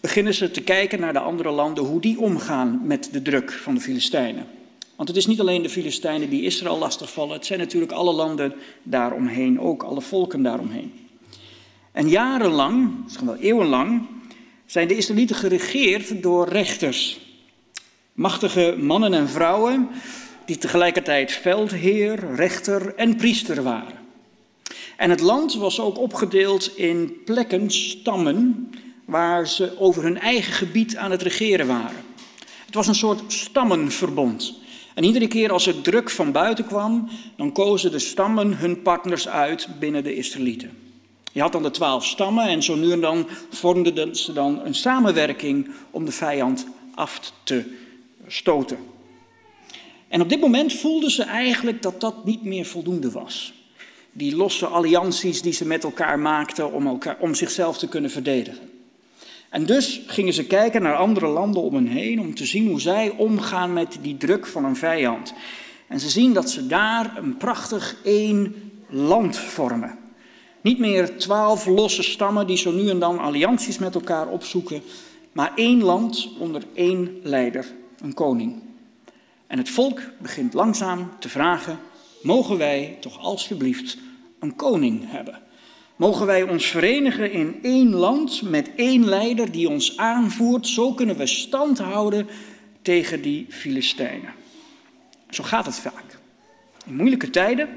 [0.00, 3.74] beginnen ze te kijken naar de andere landen hoe die omgaan met de druk van
[3.74, 4.46] de Filistijnen.
[4.96, 8.54] Want het is niet alleen de Filistijnen die Israël lastigvallen, het zijn natuurlijk alle landen
[8.82, 10.92] daaromheen, ook alle volken daaromheen.
[11.92, 14.06] En jarenlang, misschien wel eeuwenlang,
[14.66, 17.20] zijn de Israëlieten geregeerd door rechters.
[18.12, 19.88] Machtige mannen en vrouwen
[20.44, 23.94] die tegelijkertijd veldheer, rechter en priester waren.
[24.96, 28.70] En het land was ook opgedeeld in plekken, stammen,
[29.08, 32.04] waar ze over hun eigen gebied aan het regeren waren.
[32.66, 34.54] Het was een soort stammenverbond.
[34.94, 39.28] En iedere keer als er druk van buiten kwam, dan kozen de stammen hun partners
[39.28, 40.70] uit binnen de Israëlieten.
[41.32, 44.74] Je had dan de twaalf stammen en zo nu en dan vormden ze dan een
[44.74, 47.64] samenwerking om de vijand af te
[48.26, 48.78] stoten.
[50.08, 53.52] En op dit moment voelden ze eigenlijk dat dat niet meer voldoende was
[54.12, 58.77] die losse allianties die ze met elkaar maakten om, elkaar, om zichzelf te kunnen verdedigen.
[59.48, 62.80] En dus gingen ze kijken naar andere landen om hen heen om te zien hoe
[62.80, 65.34] zij omgaan met die druk van een vijand.
[65.86, 68.54] En ze zien dat ze daar een prachtig één
[68.88, 69.98] land vormen.
[70.60, 74.82] Niet meer twaalf losse stammen die zo nu en dan allianties met elkaar opzoeken,
[75.32, 77.66] maar één land onder één leider,
[78.00, 78.62] een koning.
[79.46, 81.78] En het volk begint langzaam te vragen:
[82.22, 83.98] mogen wij toch alsjeblieft
[84.38, 85.38] een koning hebben?
[85.98, 90.66] Mogen wij ons verenigen in één land met één leider die ons aanvoert?
[90.66, 92.28] Zo kunnen we stand houden
[92.82, 94.32] tegen die Filistijnen.
[95.30, 96.18] Zo gaat het vaak.
[96.86, 97.68] In moeilijke tijden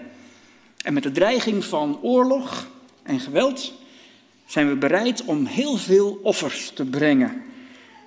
[0.83, 2.67] en met de dreiging van oorlog
[3.03, 3.73] en geweld
[4.45, 7.41] zijn we bereid om heel veel offers te brengen.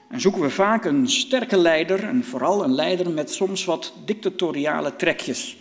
[0.08, 4.96] En zoeken we vaak een sterke leider en vooral een leider met soms wat dictatoriale
[4.96, 5.56] trekjes.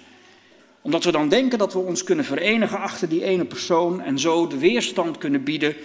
[0.84, 4.48] Omdat we dan denken dat we ons kunnen verenigen achter die ene persoon en zo
[4.48, 5.76] de weerstand kunnen bieden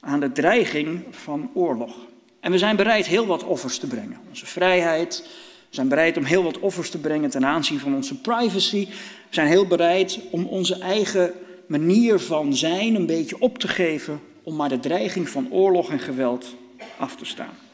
[0.00, 1.96] aan de dreiging van oorlog.
[2.40, 4.20] En we zijn bereid heel wat offers te brengen.
[4.28, 5.22] Onze vrijheid,
[5.68, 8.86] we zijn bereid om heel wat offers te brengen ten aanzien van onze privacy.
[8.86, 8.94] We
[9.34, 11.32] zijn heel bereid om onze eigen
[11.66, 15.98] manier van zijn een beetje op te geven om maar de dreiging van oorlog en
[15.98, 16.54] geweld
[16.96, 17.69] af te staan.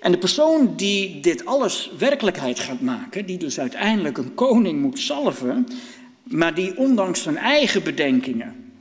[0.00, 4.98] En de persoon die dit alles werkelijkheid gaat maken, die dus uiteindelijk een koning moet
[4.98, 5.66] salven,
[6.22, 8.72] maar die ondanks zijn eigen bedenkingen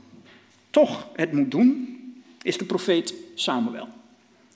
[0.70, 1.98] toch het moet doen,
[2.42, 3.88] is de profeet Samuel.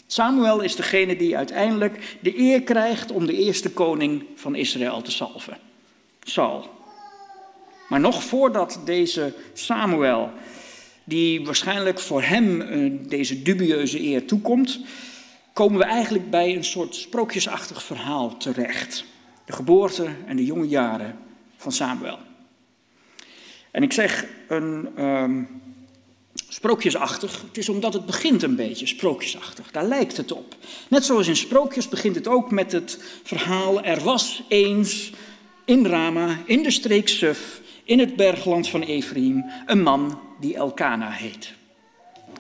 [0.08, 5.12] Samuel is degene die uiteindelijk de eer krijgt om de eerste koning van Israël te
[5.12, 5.58] salven.
[6.24, 6.70] Saul.
[7.90, 10.30] Maar nog voordat deze Samuel,
[11.04, 14.80] die waarschijnlijk voor hem eh, deze dubieuze eer toekomt,
[15.54, 19.04] komen we eigenlijk bij een soort sprookjesachtig verhaal terecht.
[19.46, 21.20] De geboorte en de jonge jaren
[21.58, 22.20] van Samuel.
[23.72, 25.62] En ik zeg een um,
[26.34, 29.72] sprookjesachtig, het is omdat het begint een beetje sprookjesachtig.
[29.72, 30.56] Daar lijkt het op.
[30.88, 35.12] Net zoals in sprookjes begint het ook met het verhaal: er was eens
[35.66, 41.10] in Rama, in de streek Suf, in het bergland van Ephraim, een man die Elkana
[41.10, 41.54] heet.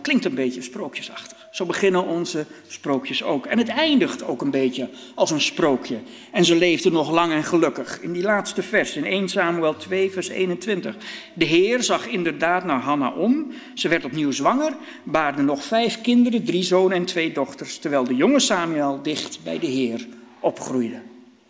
[0.02, 1.41] Klinkt een beetje sprookjesachtig.
[1.52, 3.46] Zo beginnen onze sprookjes ook.
[3.46, 5.98] En het eindigt ook een beetje als een sprookje.
[6.32, 8.02] En ze leefden nog lang en gelukkig.
[8.02, 10.96] In die laatste vers, in 1 Samuel 2, vers 21.
[11.34, 13.52] De Heer zag inderdaad naar Hanna om.
[13.74, 17.78] Ze werd opnieuw zwanger, baarde nog vijf kinderen, drie zonen en twee dochters.
[17.78, 20.08] Terwijl de jonge Samuel dicht bij de Heer
[20.40, 21.02] opgroeide.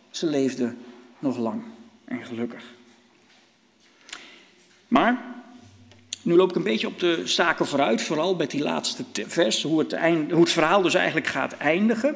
[0.10, 0.78] Ze leefden
[1.20, 1.62] nog lang
[2.06, 2.64] en gelukkig.
[4.88, 5.31] Maar
[6.22, 9.80] nu loop ik een beetje op de zaken vooruit, vooral bij die laatste vers, hoe
[9.80, 12.16] het, eind, hoe het verhaal dus eigenlijk gaat eindigen.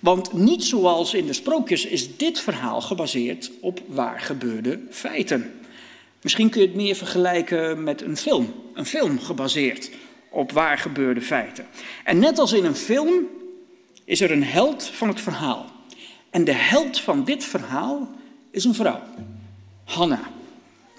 [0.00, 5.52] Want niet zoals in de sprookjes is dit verhaal gebaseerd op waar gebeurde feiten.
[6.22, 8.54] Misschien kun je het meer vergelijken met een film.
[8.74, 9.90] Een film gebaseerd
[10.30, 11.66] op waar gebeurde feiten.
[12.04, 13.28] En net als in een film
[14.04, 15.66] is er een held van het verhaal.
[16.30, 18.10] En de held van dit verhaal
[18.50, 19.02] is een vrouw,
[19.84, 20.31] Hanna.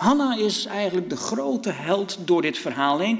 [0.04, 3.20] Hanna is eigenlijk de grote held door dit verhaal heen,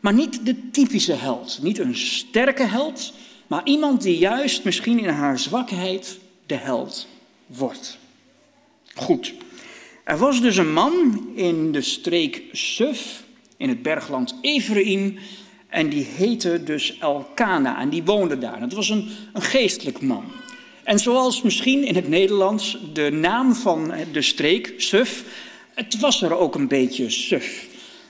[0.00, 1.58] maar niet de typische held.
[1.62, 3.12] Niet een sterke held,
[3.46, 7.06] maar iemand die juist misschien in haar zwakheid de held
[7.46, 7.98] wordt.
[8.94, 9.34] Goed.
[10.04, 13.22] Er was dus een man in de streek Suf,
[13.56, 15.18] in het bergland Ephraim,
[15.68, 18.60] en die heette dus Elkana en die woonde daar.
[18.60, 20.24] Het was een, een geestelijk man.
[20.84, 25.24] En zoals misschien in het Nederlands de naam van de streek, Suf,
[25.74, 27.66] het was er ook een beetje suf.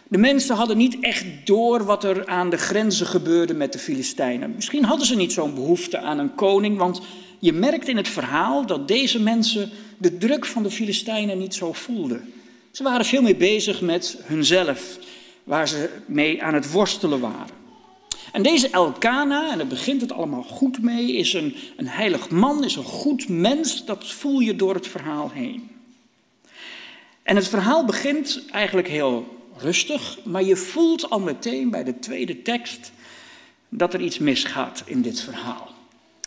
[0.08, 4.52] De mensen hadden niet echt door wat er aan de grenzen gebeurde met de Filistijnen.
[4.54, 7.00] Misschien hadden ze niet zo'n behoefte aan een koning, want
[7.38, 11.72] je merkt in het verhaal dat deze mensen de druk van de Filistijnen niet zo
[11.72, 12.32] voelden.
[12.70, 14.98] Ze waren veel meer bezig met hunzelf,
[15.44, 17.60] waar ze mee aan het worstelen waren.
[18.32, 22.64] En deze Elkana, en daar begint het allemaal goed mee, is een, een heilig man,
[22.64, 23.84] is een goed mens.
[23.84, 25.71] Dat voel je door het verhaal heen.
[27.22, 32.42] En het verhaal begint eigenlijk heel rustig, maar je voelt al meteen bij de tweede
[32.42, 32.92] tekst
[33.68, 35.70] dat er iets misgaat in dit verhaal.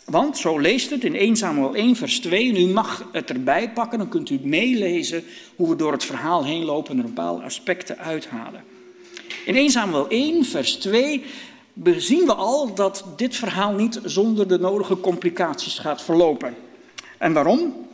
[0.04, 2.48] Want zo leest het in 1 Samuel 1, vers 2.
[2.48, 5.24] En u mag het erbij pakken, dan kunt u meelezen
[5.56, 8.64] hoe we door het verhaal heen lopen en er bepaalde aspecten uithalen.
[9.44, 11.24] In 1 Samuel 1, vers 2
[11.96, 16.54] zien we al dat dit verhaal niet zonder de nodige complicaties gaat verlopen.
[17.18, 17.85] En waarom?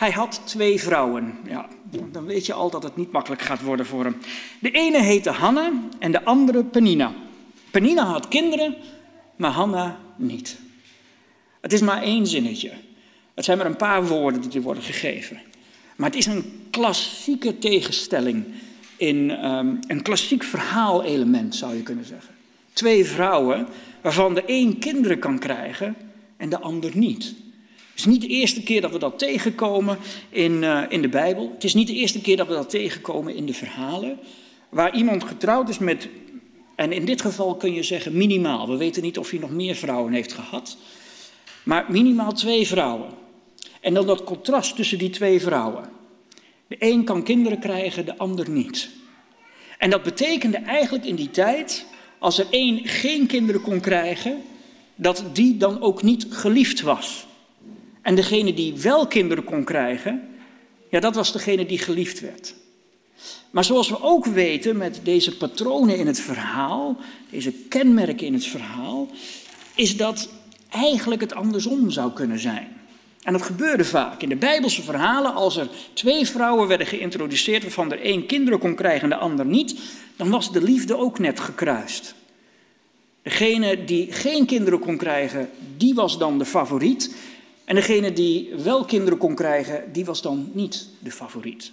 [0.00, 1.34] Hij had twee vrouwen.
[1.48, 1.68] Ja,
[2.12, 4.16] dan weet je al dat het niet makkelijk gaat worden voor hem.
[4.60, 7.12] De ene heette Hanna en de andere Penina.
[7.70, 8.76] Penina had kinderen,
[9.36, 10.58] maar Hanna niet.
[11.60, 12.70] Het is maar één zinnetje.
[13.34, 15.40] Het zijn maar een paar woorden die er worden gegeven.
[15.96, 18.44] Maar het is een klassieke tegenstelling
[18.96, 22.34] in um, een klassiek verhaalelement, zou je kunnen zeggen.
[22.72, 23.66] Twee vrouwen
[24.00, 25.96] waarvan de een kinderen kan krijgen
[26.36, 27.34] en de ander niet.
[28.00, 29.98] Is niet de eerste keer dat we dat tegenkomen
[30.30, 31.50] in, uh, in de Bijbel.
[31.54, 34.18] Het is niet de eerste keer dat we dat tegenkomen in de verhalen.
[34.68, 36.08] Waar iemand getrouwd is met,
[36.74, 38.68] en in dit geval kun je zeggen minimaal.
[38.68, 40.76] We weten niet of hij nog meer vrouwen heeft gehad.
[41.62, 43.08] Maar minimaal twee vrouwen.
[43.80, 45.88] En dan dat contrast tussen die twee vrouwen.
[46.66, 48.90] De een kan kinderen krijgen, de ander niet.
[49.78, 51.86] En dat betekende eigenlijk in die tijd,
[52.18, 54.42] als er één geen kinderen kon krijgen,
[54.94, 57.28] dat die dan ook niet geliefd was.
[58.02, 60.28] En degene die wel kinderen kon krijgen,
[60.90, 62.54] ja, dat was degene die geliefd werd.
[63.50, 66.96] Maar zoals we ook weten met deze patronen in het verhaal,
[67.30, 69.08] deze kenmerken in het verhaal,
[69.74, 70.28] is dat
[70.70, 72.68] eigenlijk het andersom zou kunnen zijn.
[73.22, 74.22] En dat gebeurde vaak.
[74.22, 78.74] In de Bijbelse verhalen, als er twee vrouwen werden geïntroduceerd waarvan er één kinderen kon
[78.74, 79.80] krijgen en de ander niet,
[80.16, 82.14] dan was de liefde ook net gekruist.
[83.22, 87.14] Degene die geen kinderen kon krijgen, die was dan de favoriet.
[87.70, 91.72] En degene die wel kinderen kon krijgen, die was dan niet de favoriet.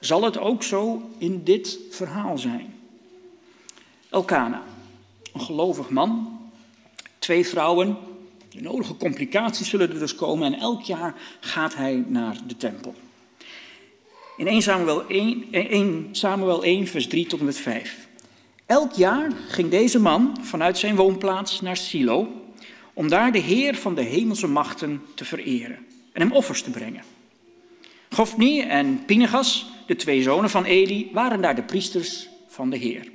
[0.00, 2.74] Zal het ook zo in dit verhaal zijn?
[4.10, 4.62] Elkana,
[5.32, 6.40] een gelovig man,
[7.18, 7.96] twee vrouwen,
[8.48, 12.94] de nodige complicaties zullen er dus komen en elk jaar gaat hij naar de tempel.
[14.36, 18.08] In 1 Samuel 1, 1 Samuel 1 vers 3 tot en met 5.
[18.66, 22.39] Elk jaar ging deze man vanuit zijn woonplaats naar Silo
[23.00, 25.78] om daar de Heer van de hemelse machten te vereren
[26.12, 27.02] en hem offers te brengen.
[28.10, 33.08] Gofni en Pinegas, de twee zonen van Eli, waren daar de priesters van de Heer.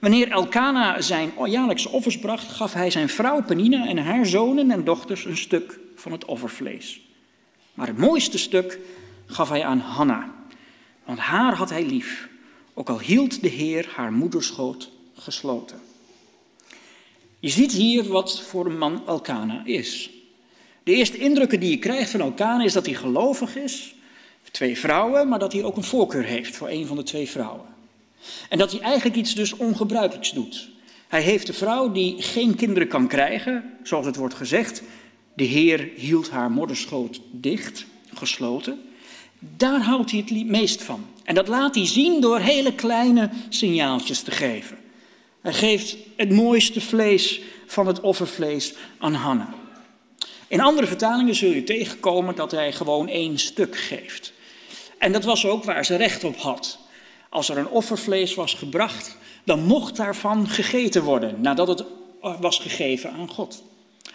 [0.00, 4.84] Wanneer Elkana zijn jaarlijkse offers bracht, gaf hij zijn vrouw Penina en haar zonen en
[4.84, 7.00] dochters een stuk van het offervlees.
[7.74, 8.78] Maar het mooiste stuk
[9.26, 10.34] gaf hij aan Hanna,
[11.04, 12.28] want haar had hij lief,
[12.74, 15.89] ook al hield de Heer haar moederschoot gesloten.
[17.40, 20.10] Je ziet hier wat voor een man Elkana is.
[20.82, 23.94] De eerste indrukken die je krijgt van Elkana is dat hij gelovig is,
[24.50, 27.66] twee vrouwen, maar dat hij ook een voorkeur heeft voor een van de twee vrouwen.
[28.48, 30.68] En dat hij eigenlijk iets dus ongebruikelijks doet.
[31.08, 34.82] Hij heeft de vrouw die geen kinderen kan krijgen, zoals het wordt gezegd.
[35.34, 38.80] De Heer hield haar modderschoot dicht, gesloten.
[39.38, 41.06] Daar houdt hij het meest van.
[41.24, 44.78] En dat laat hij zien door hele kleine signaaltjes te geven.
[45.40, 49.54] Hij geeft het mooiste vlees van het offervlees aan Hanna.
[50.48, 54.32] In andere vertalingen zul je tegenkomen dat hij gewoon één stuk geeft.
[54.98, 56.78] En dat was ook waar ze recht op had.
[57.28, 61.84] Als er een offervlees was gebracht, dan mocht daarvan gegeten worden nadat het
[62.40, 63.62] was gegeven aan God.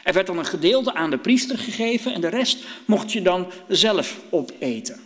[0.04, 3.48] Er werd dan een gedeelte aan de priester gegeven en de rest mocht je dan
[3.68, 5.00] zelf opeten.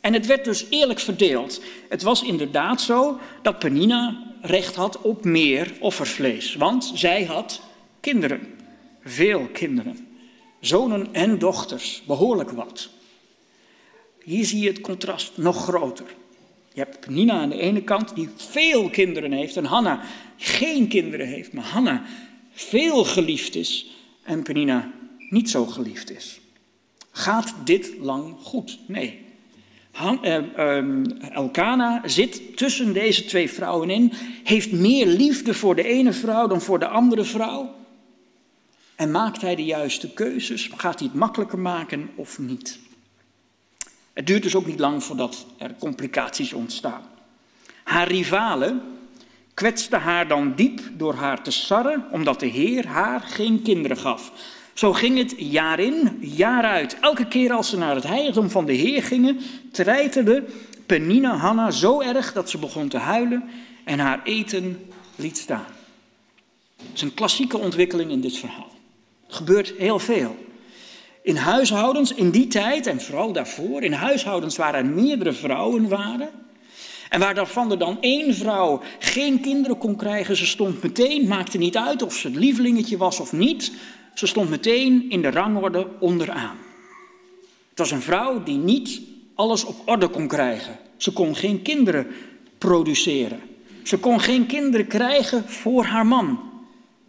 [0.00, 1.60] En het werd dus eerlijk verdeeld.
[1.88, 7.60] Het was inderdaad zo dat Penina recht had op meer offervlees, want zij had
[8.00, 8.40] kinderen,
[9.04, 10.08] veel kinderen,
[10.60, 12.88] zonen en dochters, behoorlijk wat.
[14.24, 16.06] Hier zie je het contrast nog groter.
[16.72, 20.00] Je hebt Nina aan de ene kant die veel kinderen heeft en Hanna
[20.36, 22.02] geen kinderen heeft, maar Hanna
[22.52, 23.86] veel geliefd is
[24.22, 24.92] en Penina
[25.30, 26.40] niet zo geliefd is.
[27.10, 28.78] Gaat dit lang goed?
[28.86, 29.29] Nee.
[29.92, 30.84] Han, eh, eh,
[31.30, 34.12] Elkana zit tussen deze twee vrouwen in,
[34.44, 37.74] heeft meer liefde voor de ene vrouw dan voor de andere vrouw.
[38.94, 40.70] En maakt hij de juiste keuzes?
[40.76, 42.78] Gaat hij het makkelijker maken of niet?
[44.12, 47.02] Het duurt dus ook niet lang voordat er complicaties ontstaan.
[47.84, 48.82] Haar rivalen
[49.54, 54.32] kwetsten haar dan diep door haar te sarren, omdat de Heer haar geen kinderen gaf.
[54.80, 56.96] Zo ging het jaar in, jaar uit.
[57.00, 59.40] Elke keer als ze naar het heiligdom van de Heer gingen,
[59.72, 60.44] treiterde
[60.86, 63.44] Penina Hanna zo erg dat ze begon te huilen
[63.84, 65.66] en haar eten liet staan.
[66.76, 68.70] Dat is een klassieke ontwikkeling in dit verhaal.
[69.28, 70.36] Er gebeurt heel veel.
[71.22, 76.28] In huishoudens in die tijd en vooral daarvoor, in huishoudens waar er meerdere vrouwen waren.
[77.08, 81.58] En waar daarvan er dan één vrouw geen kinderen kon krijgen, ze stond meteen, maakte
[81.58, 83.72] niet uit of ze het lievelingetje was of niet,
[84.14, 86.56] ze stond meteen in de rangorde onderaan.
[87.68, 89.00] Het was een vrouw die niet
[89.34, 90.78] alles op orde kon krijgen.
[90.96, 92.06] Ze kon geen kinderen
[92.58, 93.40] produceren.
[93.82, 96.40] Ze kon geen kinderen krijgen voor haar man.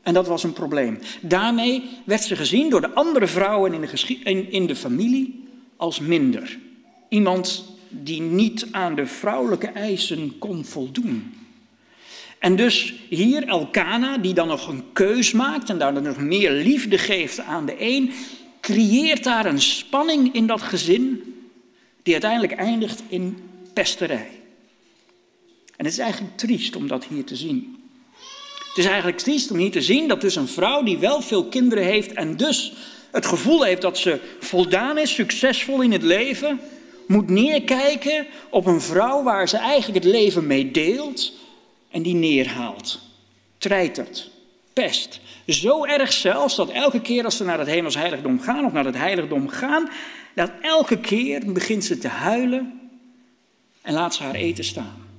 [0.01, 0.99] En dat was een probleem.
[1.21, 5.43] Daarmee werd ze gezien door de andere vrouwen in de, in, de familie
[5.75, 6.59] als minder.
[7.09, 11.33] Iemand die niet aan de vrouwelijke eisen kon voldoen.
[12.41, 16.51] En dus hier Elkana, die dan nog een keus maakt en daar dan nog meer
[16.51, 18.11] liefde geeft aan de een,
[18.61, 21.35] creëert daar een spanning in dat gezin
[22.03, 23.37] die uiteindelijk eindigt in
[23.73, 24.29] pesterij.
[25.75, 27.77] En het is eigenlijk triest om dat hier te zien.
[28.67, 31.45] Het is eigenlijk triest om hier te zien dat dus een vrouw die wel veel
[31.45, 32.73] kinderen heeft en dus
[33.11, 36.59] het gevoel heeft dat ze voldaan is, succesvol in het leven,
[37.07, 41.39] moet neerkijken op een vrouw waar ze eigenlijk het leven mee deelt
[41.91, 42.99] en die neerhaalt,
[43.57, 44.29] treitert,
[44.73, 48.71] pest, Zo erg zelfs dat elke keer als ze naar het hemels heiligdom gaan of
[48.71, 49.89] naar het heiligdom gaan,
[50.35, 52.79] dat elke keer begint ze te huilen
[53.81, 55.09] en laat ze haar eten staan.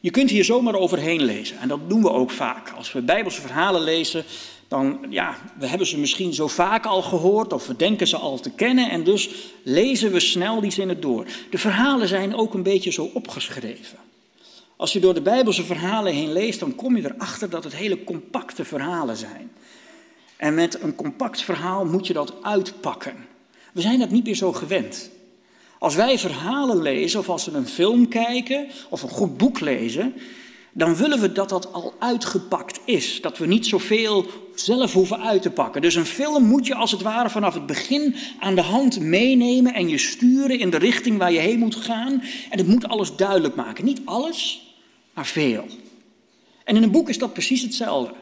[0.00, 2.70] Je kunt hier zomaar overheen lezen en dat doen we ook vaak.
[2.70, 4.24] Als we Bijbelse verhalen lezen,
[4.68, 8.40] dan ja, we hebben ze misschien zo vaak al gehoord of we denken ze al
[8.40, 9.30] te kennen en dus
[9.62, 11.26] lezen we snel die zinnen door.
[11.50, 13.98] De verhalen zijn ook een beetje zo opgeschreven.
[14.76, 18.04] Als je door de Bijbelse verhalen heen leest, dan kom je erachter dat het hele
[18.04, 19.50] compacte verhalen zijn.
[20.36, 23.26] En met een compact verhaal moet je dat uitpakken.
[23.72, 25.10] We zijn dat niet meer zo gewend.
[25.78, 30.14] Als wij verhalen lezen of als we een film kijken of een goed boek lezen,
[30.72, 33.20] dan willen we dat dat al uitgepakt is.
[33.20, 35.82] Dat we niet zoveel zelf hoeven uit te pakken.
[35.82, 39.74] Dus een film moet je als het ware vanaf het begin aan de hand meenemen
[39.74, 42.22] en je sturen in de richting waar je heen moet gaan.
[42.50, 43.84] En het moet alles duidelijk maken.
[43.84, 44.65] Niet alles,
[45.16, 45.66] maar veel.
[46.64, 48.14] En in een boek is dat precies hetzelfde.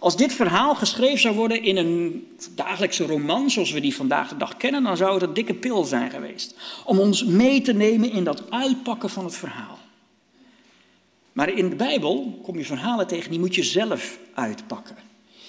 [0.00, 4.36] Als dit verhaal geschreven zou worden in een dagelijkse roman, zoals we die vandaag de
[4.36, 6.56] dag kennen, dan zou het een dikke pil zijn geweest.
[6.84, 9.78] Om ons mee te nemen in dat uitpakken van het verhaal.
[11.32, 14.96] Maar in de Bijbel kom je verhalen tegen, die moet je zelf uitpakken.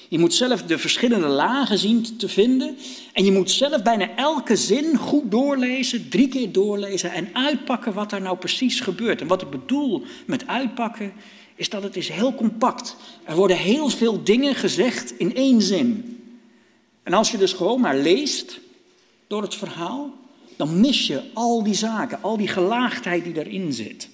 [0.10, 2.78] Je moet zelf de verschillende lagen zien te vinden.
[3.14, 8.12] En je moet zelf bijna elke zin goed doorlezen, drie keer doorlezen en uitpakken wat
[8.12, 9.22] er nou precies gebeurt.
[9.22, 11.14] En wat ik bedoel met uitpakken,
[11.56, 12.95] is dat het is heel compact.
[13.24, 16.20] Er worden heel veel dingen gezegd in één zin.
[17.03, 18.60] En als je dus gewoon maar leest
[19.28, 20.14] door het verhaal,
[20.56, 24.10] dan mis je al die zaken, al die gelaagdheid die erin zit.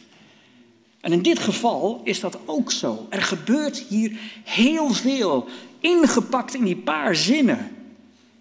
[1.01, 3.05] En in dit geval is dat ook zo.
[3.09, 4.11] Er gebeurt hier
[4.43, 5.47] heel veel,
[5.81, 7.75] ingepakt in die paar zinnen.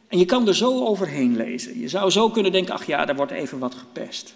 [0.09, 1.81] En je kan er zo overheen lezen.
[1.81, 4.35] Je zou zo kunnen denken, ach ja, daar wordt even wat gepest.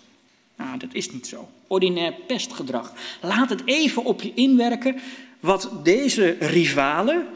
[0.57, 1.49] Nou, dat is niet zo.
[1.67, 2.93] Ordinair pestgedrag.
[3.21, 4.97] Laat het even op je inwerken
[5.41, 7.27] wat deze rivale,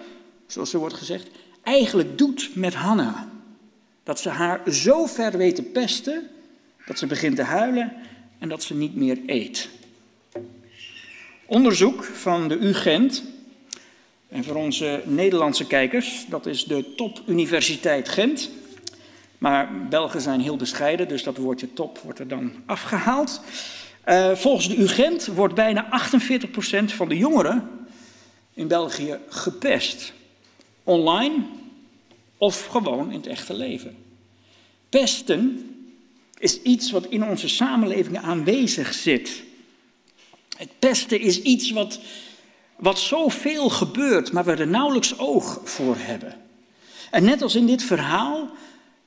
[0.46, 1.28] zoals er wordt gezegd,
[1.62, 3.28] eigenlijk doet met Hanna.
[4.02, 6.28] Dat ze haar zo ver weten pesten
[6.86, 7.92] dat ze begint te huilen
[8.38, 9.68] en dat ze niet meer eet.
[11.46, 13.22] Onderzoek van de UGent,
[14.28, 18.50] en voor onze Nederlandse kijkers, dat is de Topuniversiteit Gent.
[19.38, 23.40] Maar Belgen zijn heel bescheiden, dus dat woordje top wordt er dan afgehaald.
[24.06, 27.70] Uh, volgens de UGent wordt bijna 48% van de jongeren
[28.54, 30.12] in België gepest.
[30.82, 31.34] Online
[32.38, 33.96] of gewoon in het echte leven.
[34.88, 35.74] Pesten
[36.38, 39.42] is iets wat in onze samenleving aanwezig zit.
[40.56, 42.00] Het pesten is iets wat,
[42.78, 46.34] wat zoveel gebeurt, maar we er nauwelijks oog voor hebben.
[47.10, 48.50] En net als in dit verhaal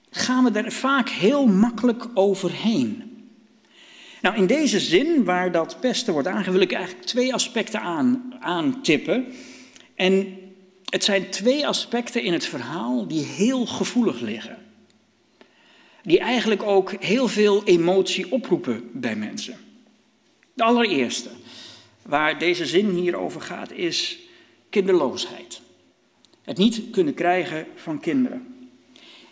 [0.10, 3.12] gaan we er vaak heel makkelijk overheen.
[4.22, 8.34] Nou, in deze zin waar dat pesten wordt aangegeven, wil ik eigenlijk twee aspecten aan,
[8.40, 9.26] aantippen.
[9.96, 10.38] En
[10.90, 14.58] het zijn twee aspecten in het verhaal die heel gevoelig liggen.
[16.04, 19.58] Die eigenlijk ook heel veel emotie oproepen bij mensen.
[20.54, 21.30] De allereerste,
[22.02, 24.20] waar deze zin hier over gaat, is
[24.70, 25.62] kinderloosheid.
[26.42, 28.48] Het niet kunnen krijgen van kinderen.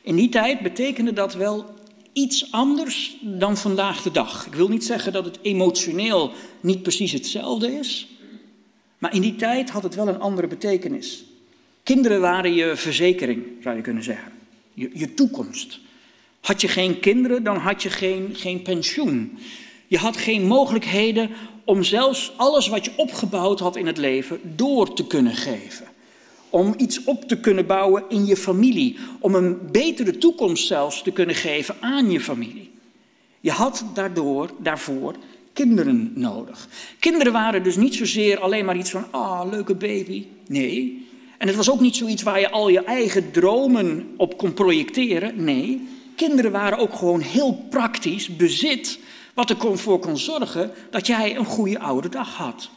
[0.01, 1.65] In die tijd betekende dat wel
[2.13, 4.45] iets anders dan vandaag de dag.
[4.45, 8.07] Ik wil niet zeggen dat het emotioneel niet precies hetzelfde is,
[8.97, 11.24] maar in die tijd had het wel een andere betekenis.
[11.84, 14.32] Kinderen waren je verzekering, zou je kunnen zeggen.
[14.74, 15.80] Je, je toekomst.
[16.39, 19.38] Had je geen kinderen, dan had je geen, geen pensioen.
[19.88, 21.30] Je had geen mogelijkheden
[21.70, 25.86] om zelfs alles wat je opgebouwd had in het leven door te kunnen geven.
[26.49, 28.97] Om iets op te kunnen bouwen in je familie.
[29.20, 32.72] Om een betere toekomst zelfs te kunnen geven aan je familie.
[33.39, 35.15] Je had daardoor, daarvoor
[35.53, 36.67] kinderen nodig.
[36.99, 40.26] Kinderen waren dus niet zozeer alleen maar iets van, ah, oh, leuke baby.
[40.47, 41.07] Nee.
[41.38, 45.43] En het was ook niet zoiets waar je al je eigen dromen op kon projecteren.
[45.43, 45.88] Nee.
[46.15, 48.99] Kinderen waren ook gewoon heel praktisch bezit
[49.40, 52.70] wat ervoor kon zorgen dat jij een goede oude dag had.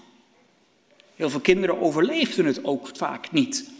[1.17, 3.71] Heel veel kinderen overleefden het ook vaak niet.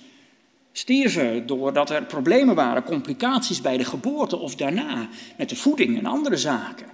[0.73, 5.09] Stierven doordat er problemen waren, complicaties bij de geboorte of daarna,
[5.39, 6.87] met de voeding en andere zaken.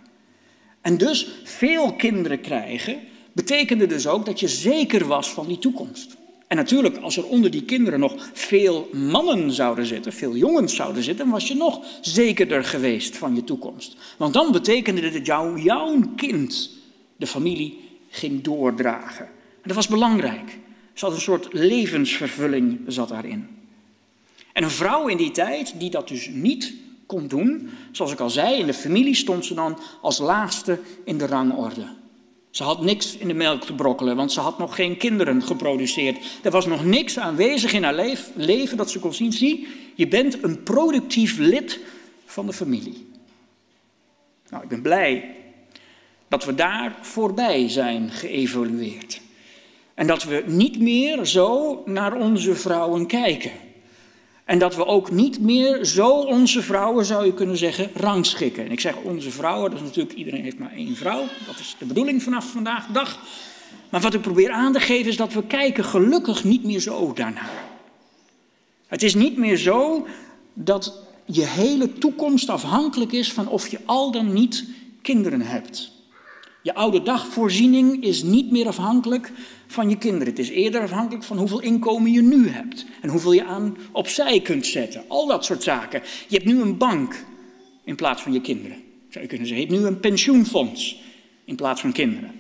[0.81, 2.99] En dus veel kinderen krijgen,
[3.33, 6.17] betekende dus ook dat je zeker was van die toekomst.
[6.49, 11.03] En natuurlijk, als er onder die kinderen nog veel mannen zouden zitten, veel jongens zouden
[11.03, 13.97] zitten, was je nog zekerder geweest van je toekomst.
[14.17, 16.71] Want dan betekende het dat jou, jouw kind
[17.17, 19.25] de familie ging doordragen.
[19.27, 20.51] En dat was belangrijk.
[20.93, 23.49] Er zat een soort levensvervulling zat daarin.
[24.53, 26.75] En een vrouw in die tijd die dat dus niet
[27.07, 31.19] kon doen, zoals ik al zei, in de familie stond ze dan als laagste in
[31.19, 31.87] de rangorde.
[32.59, 36.39] Ze had niks in de melk te brokkelen, want ze had nog geen kinderen geproduceerd.
[36.43, 39.33] Er was nog niks aanwezig in haar leven dat ze kon zien.
[39.33, 41.81] Zie, je bent een productief lid
[42.25, 43.11] van de familie.
[44.49, 45.35] Nou, ik ben blij
[46.29, 49.21] dat we daar voorbij zijn geëvolueerd.
[49.95, 53.53] En dat we niet meer zo naar onze vrouwen kijken.
[54.49, 58.65] En dat we ook niet meer zo onze vrouwen, zou je kunnen zeggen, rangschikken.
[58.65, 61.25] En ik zeg onze vrouwen, dat is natuurlijk, iedereen heeft maar één vrouw.
[61.47, 63.19] Dat is de bedoeling vanaf vandaag de dag.
[63.89, 67.13] Maar wat ik probeer aan te geven is dat we kijken gelukkig niet meer zo
[67.13, 67.65] daarnaar.
[68.87, 70.07] Het is niet meer zo
[70.53, 74.65] dat je hele toekomst afhankelijk is van of je al dan niet
[75.03, 75.93] kinderen hebt.
[76.69, 79.33] Je oude dagvoorziening is niet meer afhankelijk
[79.67, 80.29] van je kinderen.
[80.29, 84.41] Het is eerder afhankelijk van hoeveel inkomen je nu hebt en hoeveel je aan opzij
[84.41, 85.05] kunt zetten.
[85.09, 86.03] Al dat soort zaken.
[86.29, 87.25] Je hebt nu een bank
[87.85, 88.77] in plaats van je kinderen.
[89.09, 91.03] Zou je hebt nu een pensioenfonds
[91.45, 92.31] in plaats van kinderen.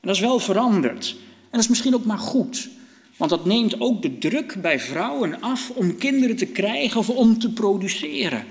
[0.00, 1.16] dat is wel veranderd.
[1.18, 2.68] En dat is misschien ook maar goed.
[3.16, 7.38] Want dat neemt ook de druk bij vrouwen af om kinderen te krijgen of om
[7.38, 8.44] te produceren.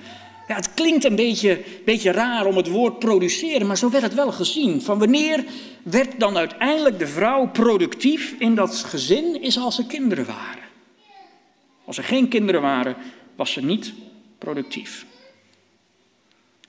[0.50, 4.14] Ja, het klinkt een beetje, beetje raar om het woord produceren, maar zo werd het
[4.14, 4.82] wel gezien.
[4.82, 5.45] Van wanneer
[5.84, 10.64] werd dan uiteindelijk de vrouw productief in dat gezin, is als er kinderen waren.
[11.86, 12.95] Als er geen kinderen waren,
[13.36, 13.93] was ze niet
[14.38, 15.06] productief.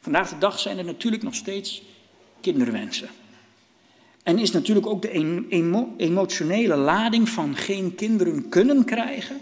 [0.01, 1.83] Vandaag de dag zijn er natuurlijk nog steeds
[2.41, 3.09] kinderwensen.
[4.23, 5.47] En is natuurlijk ook de
[5.97, 9.41] emotionele lading van geen kinderen kunnen krijgen,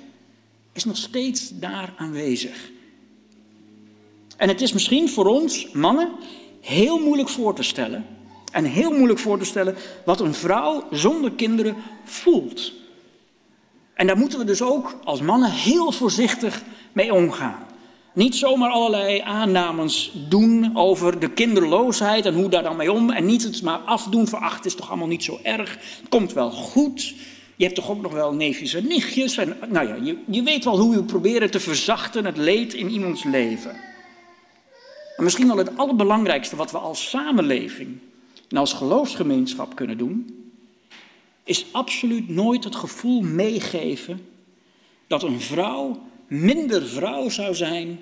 [0.73, 2.77] is nog steeds daar aanwezig.
[4.39, 6.11] En het is misschien voor ons, mannen,
[6.61, 8.07] heel moeilijk voor te stellen.
[8.53, 9.75] En heel moeilijk voor te stellen
[10.05, 12.73] wat een vrouw zonder kinderen voelt.
[13.95, 16.63] En daar moeten we dus ook als mannen heel voorzichtig
[16.93, 17.67] mee omgaan.
[18.15, 23.11] Niet zomaar allerlei aannames doen over de kinderloosheid en hoe daar dan mee om.
[23.11, 25.73] En niet het maar afdoen van, ach, het is toch allemaal niet zo erg.
[26.01, 27.15] Het komt wel goed.
[27.57, 29.37] Je hebt toch ook nog wel neefjes en nichtjes.
[29.37, 32.91] En, nou ja, je, je weet wel hoe we proberen te verzachten het leed in
[32.91, 33.88] iemands leven.
[35.19, 37.99] Maar misschien wel het allerbelangrijkste wat we als samenleving
[38.49, 40.47] en als geloofsgemeenschap kunnen doen,
[41.45, 44.29] is absoluut nooit het gevoel meegeven
[45.07, 48.01] dat een vrouw minder vrouw zou zijn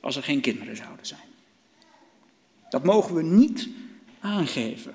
[0.00, 1.28] als er geen kinderen zouden zijn.
[2.70, 3.68] Dat mogen we niet
[4.20, 4.94] aangeven.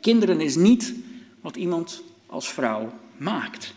[0.00, 0.94] Kinderen is niet
[1.40, 3.74] wat iemand als vrouw maakt.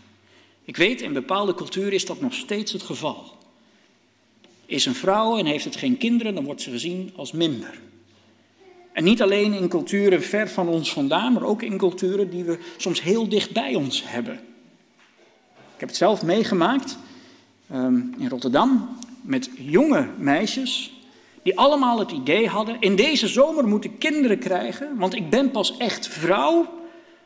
[0.63, 3.39] Ik weet, in bepaalde culturen is dat nog steeds het geval.
[4.71, 7.79] Is een vrouw en heeft het geen kinderen, dan wordt ze gezien als minder.
[8.93, 12.59] En niet alleen in culturen ver van ons vandaan, maar ook in culturen die we
[12.77, 14.33] soms heel dicht bij ons hebben.
[15.53, 16.97] Ik heb het zelf meegemaakt
[17.69, 20.93] ehm, in Rotterdam met jonge meisjes
[21.43, 25.51] die allemaal het idee hadden: in deze zomer moet ik kinderen krijgen, want ik ben
[25.51, 26.81] pas echt vrouw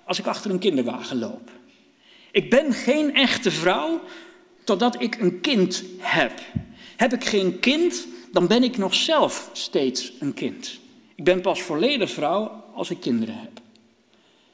[0.06, 1.50] als ik achter een kinderwagen loop.
[2.32, 4.02] Ik ben geen echte vrouw
[4.64, 6.32] totdat ik een kind heb.
[6.96, 10.80] Heb ik geen kind, dan ben ik nog zelf steeds een kind.
[11.16, 13.62] Ik ben pas volledig vrouw als ik kinderen heb.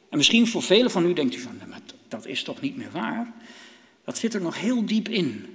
[0.09, 2.91] En misschien voor velen van u denkt u van, maar dat is toch niet meer
[2.91, 3.33] waar?
[4.03, 5.45] Dat zit er nog heel diep in.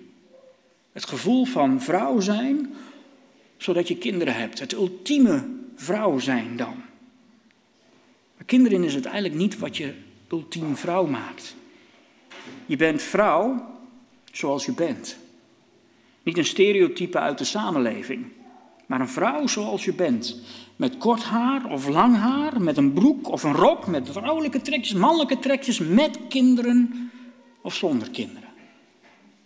[0.92, 2.74] Het gevoel van vrouw zijn,
[3.56, 4.58] zodat je kinderen hebt.
[4.58, 6.82] Het ultieme vrouw zijn dan.
[8.36, 9.94] Maar kinderen is het eigenlijk niet wat je
[10.28, 11.54] ultiem vrouw maakt.
[12.66, 13.74] Je bent vrouw
[14.32, 15.16] zoals je bent.
[16.26, 18.26] Niet een stereotype uit de samenleving,
[18.86, 20.40] maar een vrouw zoals je bent.
[20.76, 24.92] Met kort haar of lang haar, met een broek of een rok, met vrouwelijke trekjes,
[24.98, 27.10] mannelijke trekjes, met kinderen
[27.62, 28.48] of zonder kinderen.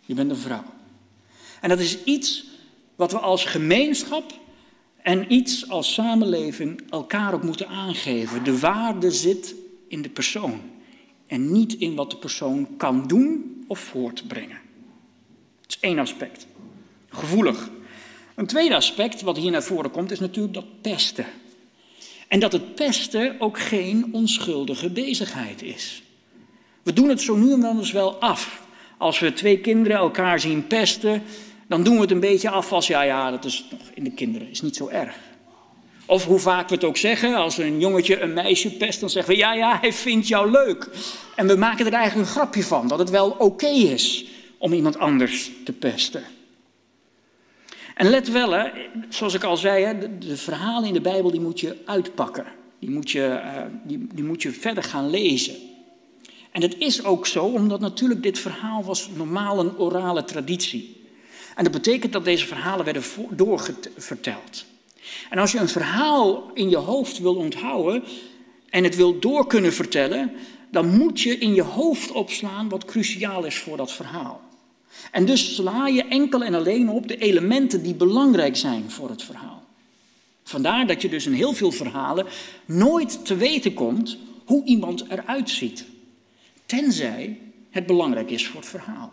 [0.00, 0.64] Je bent een vrouw.
[1.60, 2.46] En dat is iets
[2.96, 4.32] wat we als gemeenschap
[5.02, 8.44] en iets als samenleving elkaar ook moeten aangeven.
[8.44, 9.54] De waarde zit
[9.88, 10.60] in de persoon
[11.26, 14.58] en niet in wat de persoon kan doen of voortbrengen.
[15.60, 16.48] Dat is één aspect
[17.10, 17.70] gevoelig.
[18.34, 21.26] Een tweede aspect wat hier naar voren komt is natuurlijk dat pesten.
[22.28, 26.02] En dat het pesten ook geen onschuldige bezigheid is.
[26.82, 28.62] We doen het zo nu en dan eens wel af.
[28.98, 31.22] Als we twee kinderen elkaar zien pesten,
[31.68, 34.10] dan doen we het een beetje af als ja, ja, dat is nog in de
[34.10, 35.14] kinderen, is niet zo erg.
[36.06, 39.32] Of hoe vaak we het ook zeggen, als een jongetje een meisje pest, dan zeggen
[39.32, 40.88] we ja, ja, hij vindt jou leuk.
[41.36, 44.24] En we maken er eigenlijk een grapje van, dat het wel oké is
[44.58, 46.22] om iemand anders te pesten.
[48.00, 48.68] En let wel, hè,
[49.08, 52.44] zoals ik al zei, hè, de, verhalen in de Bijbel die moet je uitpakken.
[52.78, 55.54] Die moet je, uh, die, die moet je verder gaan lezen.
[56.50, 61.02] En het is ook zo, omdat natuurlijk dit verhaal was normaal een orale traditie.
[61.54, 64.64] En dat betekent dat deze verhalen werden doorverteld.
[65.30, 68.02] En als je een verhaal in je hoofd wil onthouden,
[68.70, 70.32] en het wil door kunnen vertellen,
[70.70, 74.49] dan moet je in je hoofd opslaan wat cruciaal is voor dat verhaal.
[75.10, 79.22] En dus sla je enkel en alleen op de elementen die belangrijk zijn voor het
[79.22, 79.62] verhaal.
[80.44, 82.26] Vandaar dat je dus in heel veel verhalen
[82.64, 85.84] nooit te weten komt hoe iemand eruit ziet.
[86.66, 87.38] Tenzij
[87.70, 89.12] het belangrijk is voor het verhaal.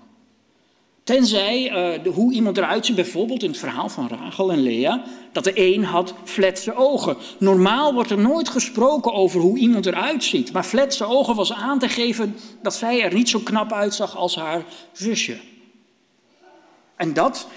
[1.03, 1.69] Tenzij
[2.03, 5.51] de, hoe iemand eruit ziet, bijvoorbeeld in het verhaal van Rachel en Lea, dat de
[5.55, 7.17] een had fletse ogen.
[7.39, 11.79] Normaal wordt er nooit gesproken over hoe iemand eruit ziet, maar fletse ogen was aan
[11.79, 15.37] te geven dat zij er niet zo knap uitzag als haar zusje.
[16.97, 17.47] En dat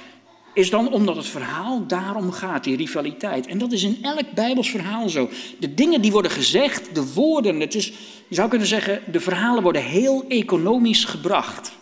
[0.55, 3.47] is dan omdat het verhaal daarom gaat, die rivaliteit.
[3.47, 5.31] En dat is in elk Bijbels verhaal zo.
[5.59, 7.87] De dingen die worden gezegd, de woorden, het is,
[8.29, 11.73] je zou kunnen zeggen, de verhalen worden heel economisch gebracht.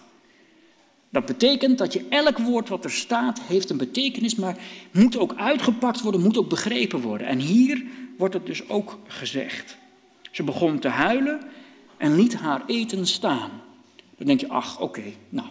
[1.11, 4.56] Dat betekent dat je elk woord wat er staat, heeft een betekenis, maar
[4.92, 7.26] moet ook uitgepakt worden, moet ook begrepen worden.
[7.26, 7.84] En hier
[8.18, 9.76] wordt het dus ook gezegd.
[10.30, 11.40] Ze begon te huilen
[11.96, 13.50] en liet haar eten staan.
[14.16, 15.48] Dan denk je, ach, oké, nou,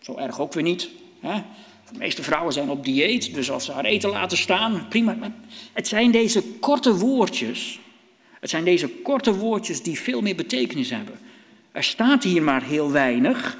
[0.00, 0.88] zo erg ook weer niet.
[1.20, 5.14] De meeste vrouwen zijn op dieet, dus als ze haar eten laten staan, prima.
[5.14, 5.32] Maar
[5.72, 7.80] het zijn deze korte woordjes,
[8.40, 11.18] het zijn deze korte woordjes die veel meer betekenis hebben.
[11.72, 13.58] Er staat hier maar heel weinig.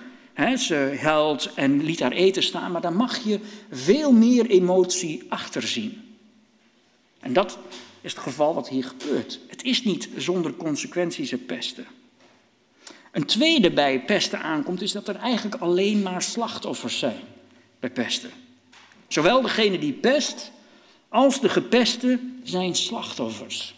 [0.57, 3.41] Ze huilt en liet haar eten staan, maar daar mag je
[3.71, 6.17] veel meer emotie achter zien.
[7.21, 7.59] En dat
[8.01, 9.41] is het geval wat hier gebeurt.
[9.49, 11.87] Het is niet zonder consequenties het pesten.
[13.13, 17.21] Een tweede bij pesten aankomt, is dat er eigenlijk alleen maar slachtoffers zijn
[17.81, 18.31] bij pesten.
[19.09, 20.51] Zowel degene die pest
[21.09, 23.74] als de gepeste zijn slachtoffers.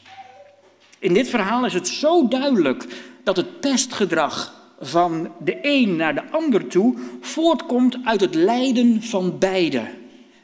[0.98, 2.86] In dit verhaal is het zo duidelijk
[3.24, 9.38] dat het pestgedrag van de een naar de ander toe voortkomt uit het lijden van
[9.38, 9.88] beide.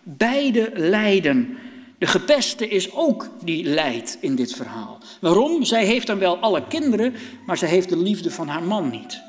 [0.03, 1.57] Beide lijden.
[1.99, 4.99] De gepeste is ook die lijdt in dit verhaal.
[5.21, 5.65] Waarom?
[5.65, 7.15] Zij heeft dan wel alle kinderen,
[7.47, 9.23] maar ze heeft de liefde van haar man niet.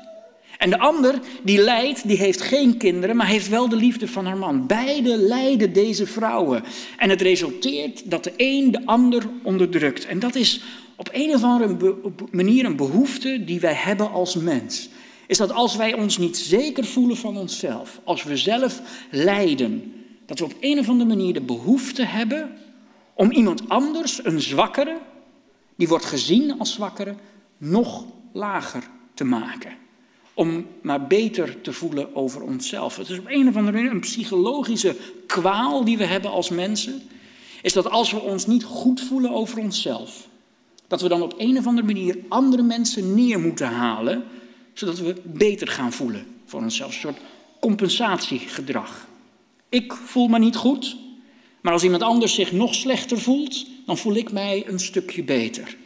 [0.60, 4.26] En de ander, die lijdt, die heeft geen kinderen, maar heeft wel de liefde van
[4.26, 4.66] haar man.
[4.66, 6.62] Beide lijden deze vrouwen.
[6.96, 10.06] En het resulteert dat de een de ander onderdrukt.
[10.06, 10.62] En dat is
[10.96, 11.96] op een of andere
[12.30, 14.88] manier een behoefte die wij hebben als mens.
[15.26, 18.80] Is dat als wij ons niet zeker voelen van onszelf, als we zelf
[19.10, 19.92] lijden,
[20.26, 22.50] dat we op een of andere manier de behoefte hebben
[23.14, 24.96] om iemand anders, een zwakkere,
[25.76, 27.14] die wordt gezien als zwakkere,
[27.58, 28.82] nog lager
[29.14, 29.88] te maken
[30.34, 32.96] om maar beter te voelen over onszelf.
[32.96, 37.02] Het is op een of andere manier een psychologische kwaal die we hebben als mensen.
[37.62, 40.28] Is dat als we ons niet goed voelen over onszelf,
[40.86, 44.24] dat we dan op een of andere manier andere mensen neer moeten halen,
[44.72, 46.94] zodat we beter gaan voelen voor onszelf.
[46.94, 47.20] Een soort
[47.60, 49.06] compensatiegedrag.
[49.68, 50.96] Ik voel me niet goed,
[51.60, 55.76] maar als iemand anders zich nog slechter voelt, dan voel ik mij een stukje beter.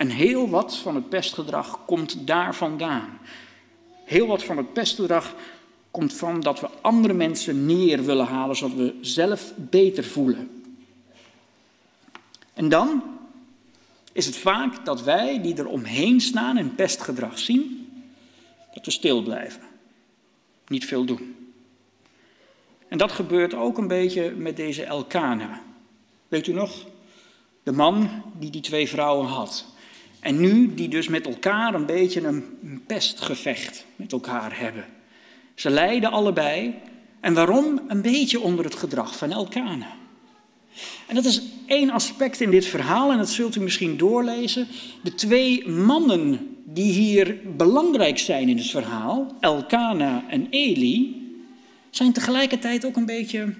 [0.00, 3.18] En heel wat van het pestgedrag komt daar vandaan.
[4.04, 5.34] Heel wat van het pestgedrag
[5.90, 10.62] komt van dat we andere mensen neer willen halen, zodat we zelf beter voelen.
[12.54, 13.02] En dan
[14.12, 17.92] is het vaak dat wij die er omheen staan en pestgedrag zien,
[18.74, 19.62] dat we stil blijven.
[20.66, 21.52] Niet veel doen.
[22.88, 25.62] En dat gebeurt ook een beetje met deze Elkana.
[26.28, 26.86] Weet u nog?
[27.62, 29.78] De man die die twee vrouwen had.
[30.20, 34.84] En nu die dus met elkaar een beetje een pestgevecht met elkaar hebben.
[35.54, 36.74] Ze lijden allebei.
[37.20, 37.80] En waarom?
[37.88, 39.96] Een beetje onder het gedrag van Elkana.
[41.06, 44.66] En dat is één aspect in dit verhaal, en dat zult u misschien doorlezen.
[45.02, 51.28] De twee mannen die hier belangrijk zijn in het verhaal, Elkana en Eli,
[51.90, 53.54] zijn tegelijkertijd ook een beetje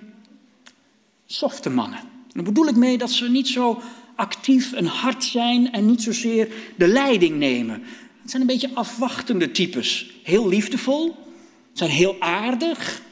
[1.26, 2.00] softe mannen.
[2.32, 3.80] Daar bedoel ik mee dat ze niet zo
[4.20, 7.82] actief en hard zijn en niet zozeer de leiding nemen.
[8.20, 10.10] Het zijn een beetje afwachtende types.
[10.22, 11.16] Heel liefdevol,
[11.72, 13.02] zijn heel aardig,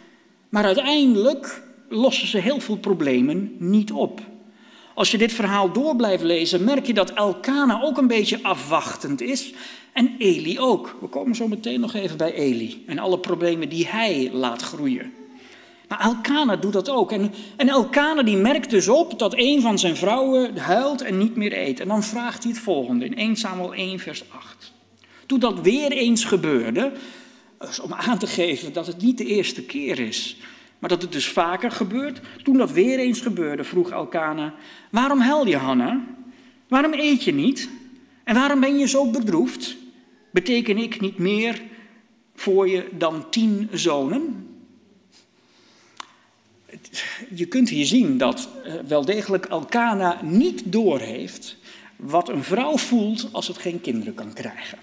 [0.49, 4.21] maar uiteindelijk lossen ze heel veel problemen niet op.
[4.95, 9.21] Als je dit verhaal door blijft lezen, merk je dat Elkana ook een beetje afwachtend
[9.21, 9.53] is
[9.93, 10.97] en Eli ook.
[11.01, 15.13] We komen zo meteen nog even bij Eli en alle problemen die hij laat groeien.
[15.89, 17.13] Maar Elkana doet dat ook.
[17.13, 21.37] En, en Elkana die merkt dus op dat een van zijn vrouwen huilt en niet
[21.37, 21.81] meer eet.
[21.81, 24.73] En dan vraagt hij het volgende in 1 Samuel 1 vers 8.
[25.27, 26.93] Toen dat weer eens gebeurde,
[27.83, 30.37] om aan te geven dat het niet de eerste keer is,
[30.79, 32.21] maar dat het dus vaker gebeurt.
[32.43, 34.55] Toen dat weer eens gebeurde, vroeg Elkana,
[34.91, 36.05] waarom huil je Hanna?
[36.69, 37.69] Waarom eet je niet?
[38.25, 39.77] En waarom ben je zo bedroefd?
[40.31, 41.63] Beteken ik niet meer
[42.35, 44.48] voor je dan tien zonen?
[47.35, 51.57] Je kunt hier zien dat uh, wel degelijk Elkana niet doorheeft
[51.97, 54.79] wat een vrouw voelt als het geen kinderen kan krijgen.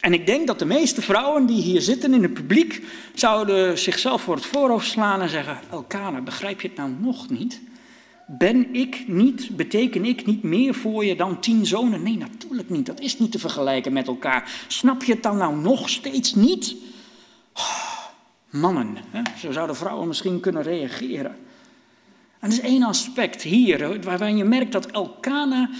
[0.00, 2.82] En ik denk dat de meeste vrouwen die hier zitten in het publiek
[3.14, 7.60] zouden zichzelf voor het voorhoofd slaan en zeggen: Elkana, begrijp je het nou nog niet?
[8.26, 12.02] Ben ik niet, beteken ik niet meer voor je dan tien zonen?
[12.02, 12.86] Nee, natuurlijk niet.
[12.86, 14.64] Dat is niet te vergelijken met elkaar.
[14.68, 16.76] Snap je het dan nou nog steeds niet?
[17.54, 17.99] Oh,
[18.50, 18.96] mannen,
[19.38, 21.36] zo zouden vrouwen misschien kunnen reageren.
[22.38, 25.70] En dat is één aspect hier, waarbij je merkt dat Elkana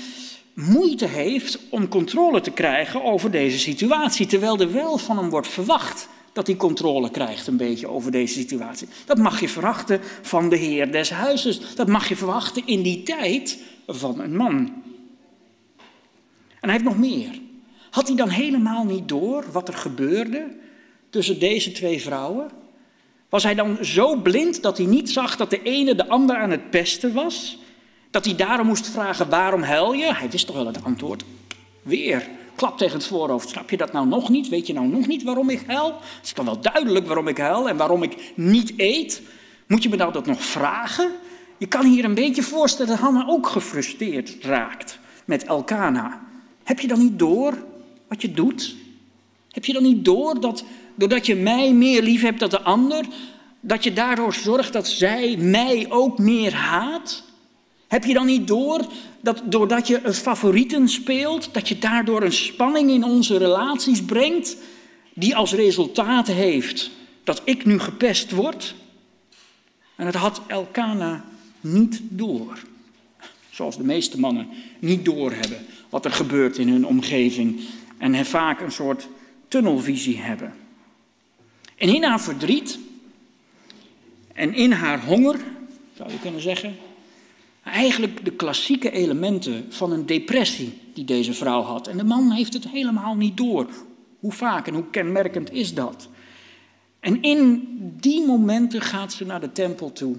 [0.55, 5.49] moeite heeft om controle te krijgen over deze situatie, terwijl er wel van hem wordt
[5.49, 8.89] verwacht dat hij controle krijgt een beetje over deze situatie.
[9.05, 11.75] Dat mag je verwachten van de Heer des Huizes.
[11.75, 14.57] Dat mag je verwachten in die tijd van een man.
[16.61, 17.41] En hij heeft nog meer.
[17.91, 20.57] Had hij dan helemaal niet door wat er gebeurde
[21.11, 22.51] tussen deze twee vrouwen?
[23.31, 26.51] Was hij dan zo blind dat hij niet zag dat de ene de ander aan
[26.51, 27.59] het pesten was?
[28.11, 30.15] Dat hij daarom moest vragen, waarom huil je?
[30.15, 31.25] Hij wist toch wel het antwoord.
[31.83, 33.49] Weer, klap tegen het voorhoofd.
[33.49, 34.49] Snap je dat nou nog niet?
[34.49, 35.87] Weet je nou nog niet waarom ik huil?
[35.87, 39.23] Het is toch wel duidelijk waarom ik huil en waarom ik niet eet.
[39.67, 41.11] Moet je me nou dat nog vragen?
[41.59, 46.21] Je kan hier een beetje voorstellen dat Hanna ook gefrustreerd raakt met Elkana.
[46.65, 47.65] Heb je dan niet door
[48.09, 48.77] wat je doet?
[49.51, 50.65] Heb je dan niet door dat
[51.01, 53.05] doordat je mij meer lief hebt dan de ander,
[53.61, 57.23] dat je daardoor zorgt dat zij mij ook meer haat?
[57.89, 58.87] Heb je dan niet door
[59.21, 64.57] dat doordat je een favorieten speelt, dat je daardoor een spanning in onze relaties brengt,
[65.15, 66.91] die als resultaat heeft
[67.25, 68.75] dat ik nu gepest word?
[69.97, 71.25] En het had Elkana
[71.61, 72.59] niet door.
[73.51, 74.49] Zoals de meeste mannen
[74.79, 77.61] niet doorhebben wat er gebeurt in hun omgeving
[77.99, 79.09] en vaak een soort
[79.49, 80.55] tunnelvisie hebben.
[81.81, 82.79] En in haar verdriet
[84.33, 85.41] en in haar honger,
[85.97, 86.77] zou je kunnen zeggen,
[87.63, 91.87] eigenlijk de klassieke elementen van een depressie die deze vrouw had.
[91.87, 93.69] En de man heeft het helemaal niet door.
[94.19, 96.09] Hoe vaak en hoe kenmerkend is dat?
[97.01, 97.67] En in
[98.01, 100.17] die momenten gaat ze naar de tempel toe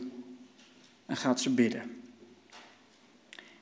[1.05, 1.81] en gaat ze bidden.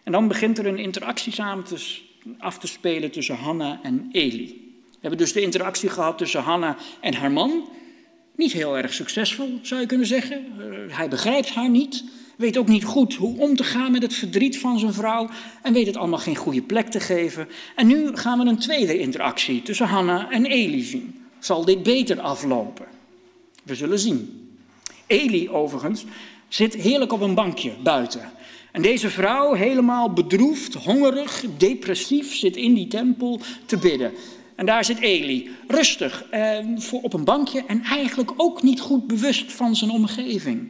[0.04, 2.00] En dan begint er een interactie samen te,
[2.38, 4.74] af te spelen tussen Hanna en Eli.
[4.90, 7.78] We hebben dus de interactie gehad tussen Hanna en haar man.
[8.40, 10.46] Niet heel erg succesvol, zou je kunnen zeggen.
[10.60, 12.04] Eh, hij begrijpt haar niet,
[12.38, 15.30] weet ook niet goed hoe om te gaan met het verdriet van zijn vrouw
[15.62, 17.48] en weet het allemaal geen goede plek te geven.
[17.76, 21.26] En nu gaan we een tweede interactie tussen Hanna en Eli zien.
[21.40, 22.86] Zal dit beter aflopen?
[23.64, 24.50] We zullen zien.
[25.08, 26.06] Eli overigens
[26.48, 28.32] zit heerlijk op een bankje buiten.
[28.72, 34.14] En deze vrouw, helemaal bedroefd, hongerig, depressief, zit in die tempel te bidden.
[34.60, 39.08] En daar zit Eli, rustig, eh, voor op een bankje en eigenlijk ook niet goed
[39.08, 40.70] bewust van zijn omgeving.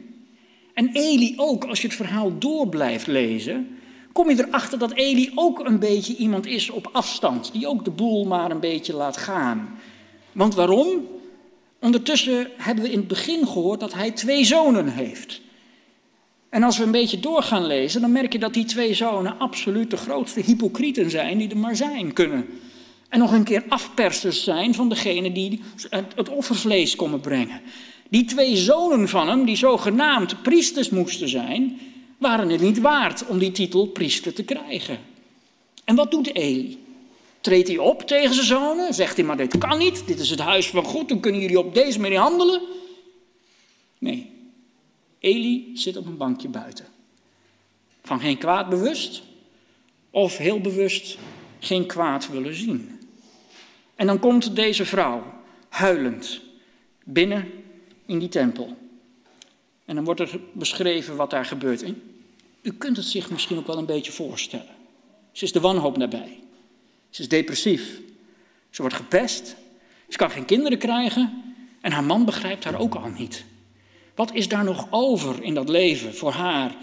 [0.74, 3.78] En Eli ook, als je het verhaal door blijft lezen,
[4.12, 7.90] kom je erachter dat Eli ook een beetje iemand is op afstand, die ook de
[7.90, 9.78] boel maar een beetje laat gaan.
[10.32, 11.06] Want waarom?
[11.80, 15.40] Ondertussen hebben we in het begin gehoord dat hij twee zonen heeft.
[16.48, 19.38] En als we een beetje door gaan lezen, dan merk je dat die twee zonen
[19.38, 22.46] absoluut de grootste hypocrieten zijn die er maar zijn kunnen.
[23.10, 25.60] En nog een keer afpersers zijn van degene die
[26.14, 27.60] het offervlees komen brengen.
[28.08, 31.80] Die twee zonen van hem, die zogenaamd priesters moesten zijn,
[32.18, 34.98] waren het niet waard om die titel priester te krijgen.
[35.84, 36.78] En wat doet Eli?
[37.40, 38.94] Treedt hij op tegen zijn zonen?
[38.94, 41.58] Zegt hij, maar dit kan niet, dit is het huis van God, dan kunnen jullie
[41.58, 42.60] op deze manier handelen?
[43.98, 44.30] Nee,
[45.18, 46.86] Eli zit op een bankje buiten.
[48.02, 49.22] Van geen kwaad bewust,
[50.10, 51.18] of heel bewust
[51.58, 52.99] geen kwaad willen zien.
[54.00, 55.22] En dan komt deze vrouw,
[55.68, 56.40] huilend,
[57.04, 57.50] binnen
[58.06, 58.76] in die tempel.
[59.84, 61.84] En dan wordt er beschreven wat daar gebeurt.
[62.62, 64.74] U kunt het zich misschien ook wel een beetje voorstellen.
[65.32, 66.38] Ze is de wanhoop nabij.
[67.10, 68.00] Ze is depressief.
[68.70, 69.56] Ze wordt gepest.
[70.08, 71.54] Ze kan geen kinderen krijgen.
[71.80, 73.44] En haar man begrijpt haar ook al niet.
[74.14, 76.76] Wat is daar nog over in dat leven voor haar?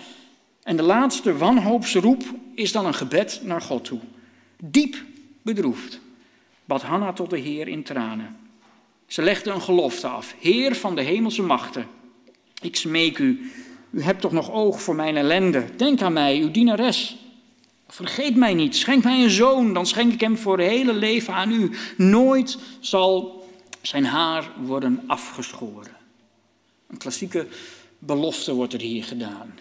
[0.64, 2.24] En de laatste wanhoopsroep
[2.56, 4.00] is dan een gebed naar God toe.
[4.58, 5.04] Diep
[5.42, 6.06] bedroefd
[6.68, 8.38] bad Hanna tot de Heer in tranen.
[9.06, 10.36] Ze legde een gelofte af.
[10.40, 11.88] Heer van de hemelse machten,
[12.62, 13.52] ik smeek u,
[13.92, 15.66] u hebt toch nog oog voor mijn ellende.
[15.76, 17.18] Denk aan mij, uw dienares.
[17.88, 21.34] Vergeet mij niet, schenk mij een zoon, dan schenk ik hem voor het hele leven
[21.34, 21.72] aan u.
[21.98, 23.46] Nooit zal
[23.82, 25.96] zijn haar worden afgeschoren.
[26.88, 27.48] Een klassieke
[28.00, 29.54] belofte wordt er hier gedaan.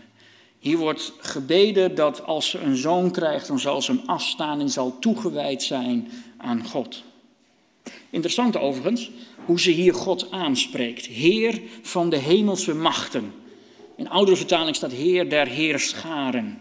[0.59, 4.71] Hier wordt gebeden dat als ze een zoon krijgt, dan zal ze hem afstaan en
[4.71, 6.09] zal toegewijd zijn
[6.47, 7.03] aan God.
[8.11, 9.11] Interessant overigens
[9.45, 11.07] hoe ze hier God aanspreekt.
[11.07, 13.33] Heer van de hemelse machten.
[13.97, 16.59] In oudere vertaling staat Heer der Heerscharen.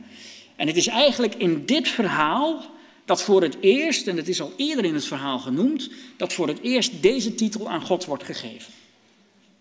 [0.56, 2.62] En het is eigenlijk in dit verhaal
[3.06, 6.48] dat voor het eerst, en het is al eerder in het verhaal genoemd, dat voor
[6.48, 8.74] het eerst deze titel aan God wordt gegeven.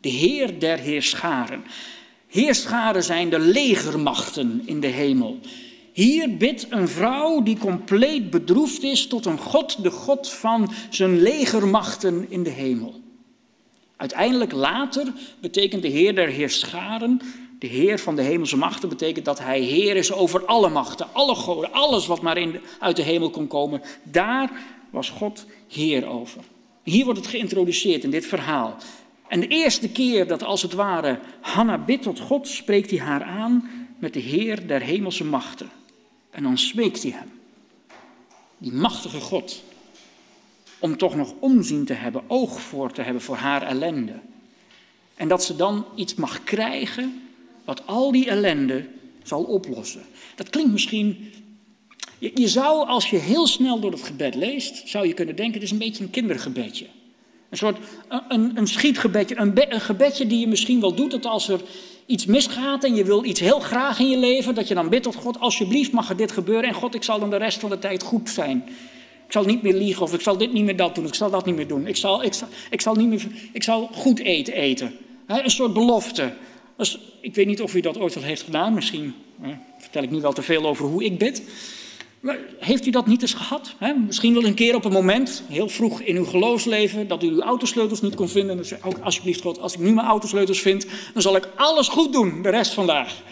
[0.00, 1.64] De Heer der Heerscharen.
[2.28, 5.40] Heerscharen zijn de legermachten in de hemel.
[5.94, 11.22] Hier bidt een vrouw die compleet bedroefd is tot een God, de God van zijn
[11.22, 13.00] legermachten in de hemel.
[13.96, 17.20] Uiteindelijk later betekent de Heer der Heerscharen,
[17.58, 21.34] de Heer van de hemelse machten, betekent dat Hij Heer is over alle machten, alle
[21.34, 23.82] goden, alles wat maar in, uit de hemel kon komen.
[24.02, 24.50] Daar
[24.90, 26.40] was God Heer over.
[26.82, 28.76] Hier wordt het geïntroduceerd in dit verhaal.
[29.28, 33.22] En de eerste keer dat als het ware Hanna bidt tot God, spreekt hij haar
[33.22, 35.70] aan met de Heer der hemelse machten.
[36.34, 37.30] En dan smeekt hij hem,
[38.58, 39.62] die machtige God,
[40.78, 44.20] om toch nog omzien te hebben, oog voor te hebben voor haar ellende.
[45.14, 47.22] En dat ze dan iets mag krijgen
[47.64, 48.86] wat al die ellende
[49.22, 50.02] zal oplossen.
[50.34, 51.32] Dat klinkt misschien.
[52.18, 55.62] Je, zou, als je heel snel door het gebed leest, zou je kunnen denken: het
[55.62, 56.86] is een beetje een kindergebedje.
[57.48, 57.78] Een soort
[58.28, 61.60] een, een schietgebedje, een, een gebedje die je misschien wel doet, dat als er
[62.06, 65.02] iets misgaat en je wil iets heel graag in je leven, dat je dan bidt
[65.02, 67.70] tot God, alsjeblieft mag er dit gebeuren en God, ik zal dan de rest van
[67.70, 68.64] de tijd goed zijn.
[69.26, 71.30] Ik zal niet meer liegen of ik zal dit niet meer dat doen, ik zal
[71.30, 71.86] dat niet meer doen.
[71.86, 74.92] Ik zal, ik zal, ik zal, niet meer, ik zal goed eten eten.
[75.26, 76.32] een soort belofte.
[77.20, 79.14] Ik weet niet of u dat ooit al heeft gedaan, misschien
[79.78, 81.42] vertel ik nu wel te veel over hoe ik bid.
[82.58, 83.74] Heeft u dat niet eens gehad?
[84.06, 87.42] Misschien wel een keer op een moment, heel vroeg in uw geloofsleven, dat u uw
[87.42, 88.50] autosleutels niet kon vinden.
[88.50, 91.48] En dan zei ook alsjeblieft God, als ik nu mijn autosleutels vind, dan zal ik
[91.56, 93.22] alles goed doen de rest vandaag.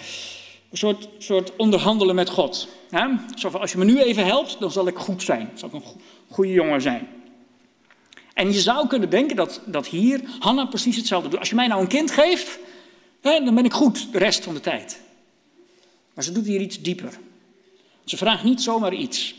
[0.70, 2.68] Een soort, soort onderhandelen met God.
[3.34, 5.48] Zo van, als je me nu even helpt, dan zal ik goed zijn.
[5.48, 5.82] Dan zal ik een
[6.28, 7.08] goede jongen zijn.
[8.34, 11.38] En je zou kunnen denken dat, dat hier Hanna precies hetzelfde doet.
[11.38, 12.58] Als je mij nou een kind geeft,
[13.20, 15.00] dan ben ik goed de rest van de tijd.
[16.14, 17.18] Maar ze doet hier iets dieper.
[18.04, 19.34] Ze vraagt niet zomaar iets.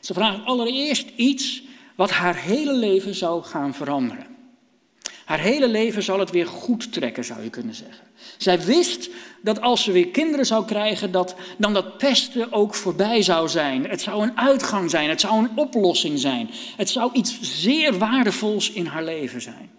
[0.00, 1.62] Ze vraagt allereerst iets
[1.94, 4.26] wat haar hele leven zou gaan veranderen.
[5.24, 8.06] Haar hele leven zal het weer goed trekken, zou je kunnen zeggen.
[8.38, 9.10] Zij wist
[9.42, 13.88] dat als ze weer kinderen zou krijgen, dat dan dat pesten ook voorbij zou zijn.
[13.88, 16.50] Het zou een uitgang zijn, het zou een oplossing zijn.
[16.76, 19.70] Het zou iets zeer waardevols in haar leven zijn.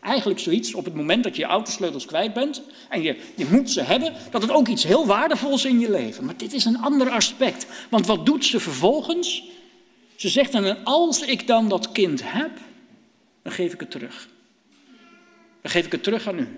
[0.00, 3.70] Eigenlijk zoiets op het moment dat je je autosleutels kwijt bent en je, je moet
[3.70, 6.24] ze hebben, dat het ook iets heel waardevols in je leven.
[6.24, 7.66] Maar dit is een ander aspect.
[7.90, 9.42] Want wat doet ze vervolgens?
[10.16, 12.50] Ze zegt dan, als ik dan dat kind heb,
[13.42, 14.28] dan geef ik het terug.
[15.62, 16.48] Dan geef ik het terug aan u.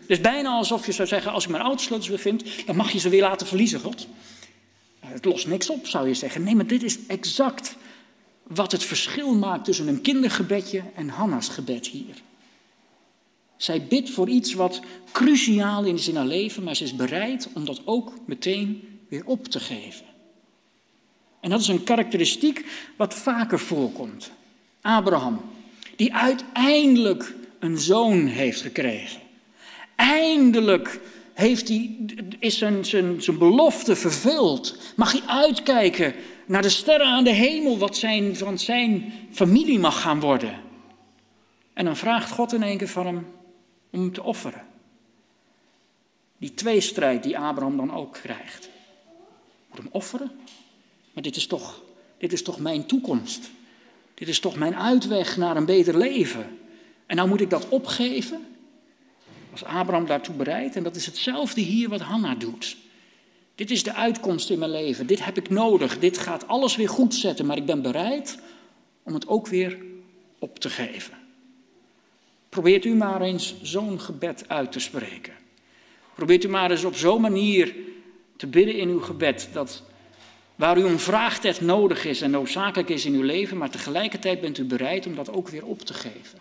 [0.00, 2.98] Het is bijna alsof je zou zeggen, als ik mijn autosleutels weer dan mag je
[2.98, 4.06] ze weer laten verliezen, God.
[5.00, 6.42] Het lost niks op, zou je zeggen.
[6.42, 7.76] Nee, maar dit is exact
[8.42, 12.14] wat het verschil maakt tussen een kindergebedje en Hanna's gebed hier.
[13.56, 14.80] Zij bidt voor iets wat
[15.12, 19.46] cruciaal is in haar leven, maar ze is bereid om dat ook meteen weer op
[19.46, 20.04] te geven.
[21.40, 24.30] En dat is een karakteristiek wat vaker voorkomt.
[24.80, 25.40] Abraham,
[25.96, 29.20] die uiteindelijk een zoon heeft gekregen.
[29.96, 31.00] Eindelijk
[31.34, 31.96] heeft hij,
[32.38, 34.78] is zijn, zijn, zijn belofte vervuld.
[34.96, 36.14] Mag hij uitkijken
[36.46, 40.60] naar de sterren aan de hemel, wat zijn, van zijn familie mag gaan worden.
[41.72, 43.26] En dan vraagt God in één keer van hem,
[43.96, 44.62] om te offeren.
[46.38, 48.68] Die tweestrijd die Abraham dan ook krijgt.
[49.68, 50.30] Moet hem offeren?
[51.12, 51.82] Maar dit is toch,
[52.18, 53.50] dit is toch mijn toekomst?
[54.14, 56.58] Dit is toch mijn uitweg naar een beter leven?
[57.06, 58.46] En nou moet ik dat opgeven?
[59.50, 60.76] Was Abraham daartoe bereid?
[60.76, 62.76] En dat is hetzelfde hier wat Hanna doet.
[63.54, 65.06] Dit is de uitkomst in mijn leven.
[65.06, 65.98] Dit heb ik nodig.
[65.98, 67.46] Dit gaat alles weer goed zetten.
[67.46, 68.38] Maar ik ben bereid
[69.02, 69.78] om het ook weer
[70.38, 71.25] op te geven.
[72.56, 75.32] Probeert u maar eens zo'n gebed uit te spreken.
[76.14, 77.74] Probeert u maar eens op zo'n manier
[78.36, 79.82] te bidden in uw gebed dat
[80.54, 84.40] waar u om vraagt het nodig is en noodzakelijk is in uw leven, maar tegelijkertijd
[84.40, 86.38] bent u bereid om dat ook weer op te geven.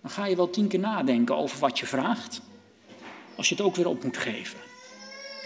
[0.00, 2.40] Dan ga je wel tien keer nadenken over wat je vraagt,
[3.36, 4.58] als je het ook weer op moet geven.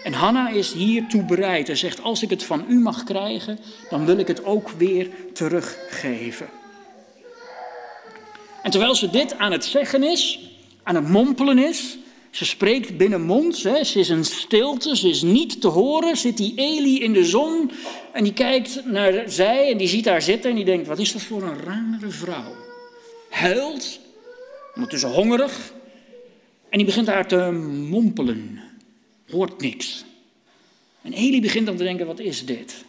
[0.05, 3.59] En Hanna is hiertoe bereid en zegt, als ik het van u mag krijgen,
[3.90, 6.49] dan wil ik het ook weer teruggeven.
[8.62, 10.50] En terwijl ze dit aan het zeggen is,
[10.82, 11.98] aan het mompelen is,
[12.30, 16.52] ze spreekt binnenmonds, hè, ze is een stilte, ze is niet te horen, zit die
[16.56, 17.70] Eli in de zon
[18.12, 21.12] en die kijkt naar zij en die ziet haar zitten en die denkt, wat is
[21.12, 22.54] dat voor een rare vrouw?
[23.30, 24.00] Huilt,
[24.74, 25.72] ondertussen hongerig
[26.68, 27.50] en die begint haar te
[27.90, 28.60] mompelen,
[29.30, 30.04] hoort niks.
[31.02, 32.84] En Eli begint dan te denken, wat is dit?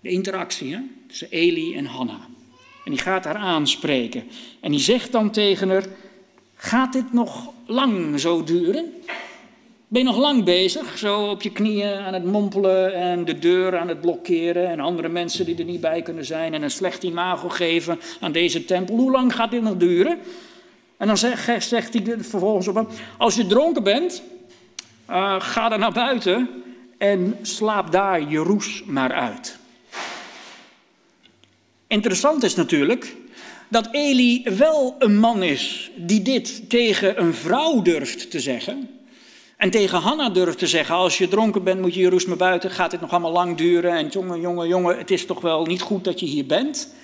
[0.00, 2.28] De interactie hè, tussen Eli en Hanna.
[2.86, 4.24] En die gaat haar aanspreken.
[4.60, 5.84] En die zegt dan tegen haar:
[6.54, 8.92] Gaat dit nog lang zo duren?
[9.88, 13.78] Ben je nog lang bezig, zo op je knieën aan het mompelen en de deur
[13.78, 17.02] aan het blokkeren en andere mensen die er niet bij kunnen zijn en een slecht
[17.02, 18.96] imago geven aan deze tempel?
[18.96, 20.18] Hoe lang gaat dit nog duren?
[20.96, 24.22] En dan zegt, zegt hij vervolgens op als je dronken bent,
[25.10, 26.48] uh, ga dan naar buiten
[26.98, 29.58] en slaap daar je roes maar uit.
[31.86, 33.16] Interessant is natuurlijk
[33.68, 38.90] dat Eli wel een man is die dit tegen een vrouw durft te zeggen.
[39.56, 42.70] En tegen Hanna durft te zeggen, als je dronken bent moet je je maar buiten,
[42.70, 43.92] gaat dit nog allemaal lang duren.
[43.92, 46.94] En jongen, jongen, jongen, het is toch wel niet goed dat je hier bent.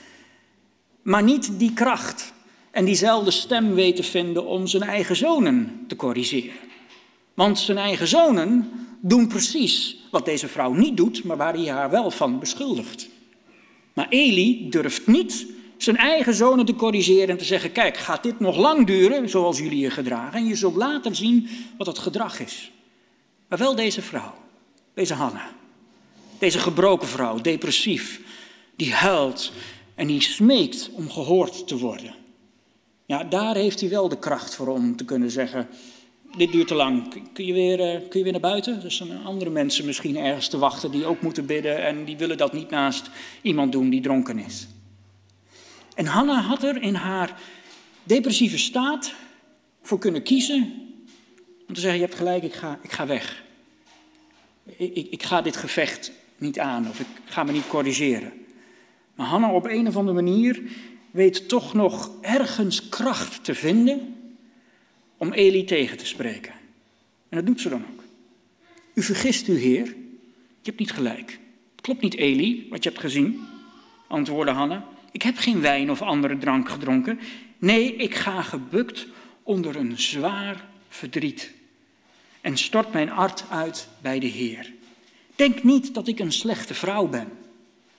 [1.02, 2.32] Maar niet die kracht
[2.70, 6.56] en diezelfde stem weet te vinden om zijn eigen zonen te corrigeren.
[7.34, 8.70] Want zijn eigen zonen
[9.00, 13.08] doen precies wat deze vrouw niet doet, maar waar hij haar wel van beschuldigt.
[13.92, 15.46] Maar Eli durft niet
[15.76, 19.58] zijn eigen zonen te corrigeren en te zeggen: Kijk, gaat dit nog lang duren zoals
[19.58, 20.38] jullie je gedragen?
[20.38, 21.48] En je zult later zien
[21.78, 22.72] wat het gedrag is.
[23.48, 24.34] Maar wel deze vrouw,
[24.94, 25.50] deze Hanna,
[26.38, 28.20] deze gebroken vrouw, depressief,
[28.76, 29.52] die huilt
[29.94, 32.14] en die smeekt om gehoord te worden.
[33.06, 35.68] Ja, daar heeft hij wel de kracht voor om te kunnen zeggen:
[36.36, 37.14] Dit duurt te lang.
[37.32, 38.82] Kun je weer, eh, kun je weer naar buiten?
[38.84, 42.36] Er zijn andere mensen misschien ergens te wachten die ook moeten bidden en die willen
[42.36, 43.10] dat niet naast
[43.42, 44.68] iemand doen die dronken is.
[45.94, 47.40] En Hanna had er in haar
[48.02, 49.14] depressieve staat
[49.82, 50.72] voor kunnen kiezen
[51.68, 53.44] om te zeggen: Je hebt gelijk, ik ga, ik ga weg.
[54.76, 58.32] Ik, ik, ik ga dit gevecht niet aan of ik ga me niet corrigeren.
[59.14, 60.62] Maar Hanna op een of andere manier
[61.10, 64.21] weet toch nog ergens kracht te vinden
[65.22, 66.52] om Eli tegen te spreken.
[67.28, 68.02] En dat doet ze dan ook.
[68.94, 69.86] U vergist u, Heer.
[69.86, 69.94] Je
[70.62, 71.38] hebt niet gelijk.
[71.72, 73.40] Het klopt niet, Eli, wat je hebt gezien,
[74.06, 74.88] antwoordde Hanna.
[75.12, 77.18] Ik heb geen wijn of andere drank gedronken.
[77.58, 79.06] Nee, ik ga gebukt
[79.42, 81.52] onder een zwaar verdriet
[82.40, 84.72] en stort mijn art uit bij de Heer.
[85.36, 87.28] Denk niet dat ik een slechte vrouw ben.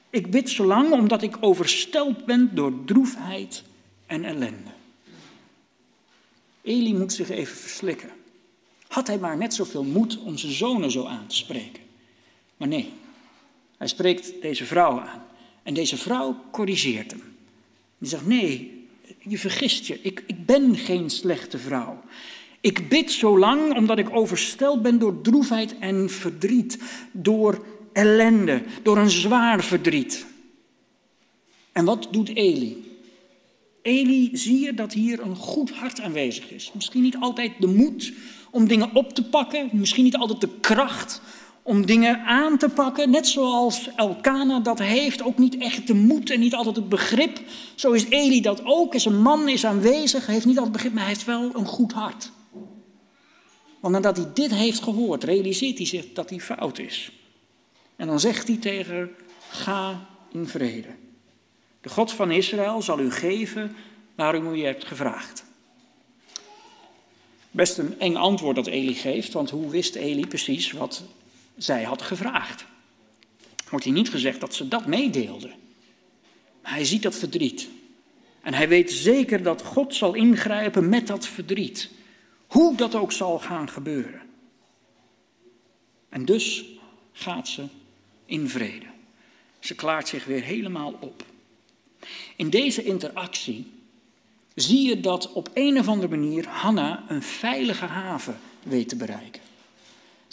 [0.09, 3.63] Ik bid zo lang omdat ik oversteld ben door droefheid
[4.05, 4.71] en ellende.
[6.63, 8.09] Eli moet zich even verslikken.
[8.87, 11.83] Had hij maar net zoveel moed om zijn zonen zo aan te spreken.
[12.57, 12.89] Maar nee,
[13.77, 15.23] hij spreekt deze vrouw aan.
[15.63, 17.21] En deze vrouw corrigeert hem.
[17.97, 18.85] Die zegt, nee,
[19.19, 19.99] je vergist je.
[20.01, 22.03] Ik, ik ben geen slechte vrouw.
[22.61, 26.79] Ik bid zo lang omdat ik oversteld ben door droefheid en verdriet.
[27.11, 30.25] Door ellende, door een zwaar verdriet.
[31.71, 32.92] En wat doet Eli?
[33.83, 36.71] Eli, zie je dat hier een goed hart aanwezig is.
[36.73, 38.13] Misschien niet altijd de moed
[38.51, 41.21] om dingen op te pakken, misschien niet altijd de kracht
[41.63, 46.29] om dingen aan te pakken, net zoals Elkana dat heeft, ook niet echt de moed
[46.29, 47.41] en niet altijd het begrip.
[47.75, 48.93] Zo is Eli dat ook.
[48.93, 51.91] Als een man is aanwezig, heeft niet altijd begrip, maar hij heeft wel een goed
[51.91, 52.31] hart.
[53.79, 57.11] Want nadat hij dit heeft gehoord, realiseert hij zich dat hij fout is.
[57.95, 59.09] En dan zegt hij tegen
[59.49, 61.02] ga in vrede.
[61.83, 63.75] De God van Israël zal u geven
[64.15, 65.45] waarom u hebt gevraagd.
[67.51, 71.03] Best een eng antwoord dat Eli geeft, want hoe wist Eli precies wat
[71.57, 72.65] zij had gevraagd?
[73.69, 75.51] Wordt hier niet gezegd dat ze dat meedeelde.
[76.61, 77.69] Maar hij ziet dat verdriet.
[78.41, 81.89] En hij weet zeker dat God zal ingrijpen met dat verdriet.
[82.47, 84.21] Hoe dat ook zal gaan gebeuren.
[86.09, 86.65] En dus
[87.11, 87.63] gaat ze
[88.25, 88.85] in vrede.
[89.59, 91.31] Ze klaart zich weer helemaal op.
[92.35, 93.65] In deze interactie
[94.55, 99.41] zie je dat op een of andere manier Hanna een veilige haven weet te bereiken.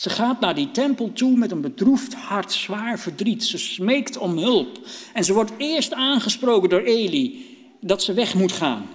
[0.01, 3.44] Ze gaat naar die tempel toe met een bedroefd hart, zwaar verdriet.
[3.44, 4.78] Ze smeekt om hulp.
[5.12, 8.86] En ze wordt eerst aangesproken door Eli dat ze weg moet gaan.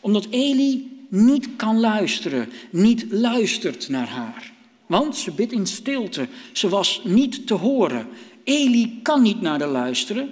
[0.00, 4.52] Omdat Eli niet kan luisteren, niet luistert naar haar.
[4.86, 6.28] Want ze bidt in stilte.
[6.52, 8.08] Ze was niet te horen.
[8.44, 10.30] Eli kan niet naar de luisteren,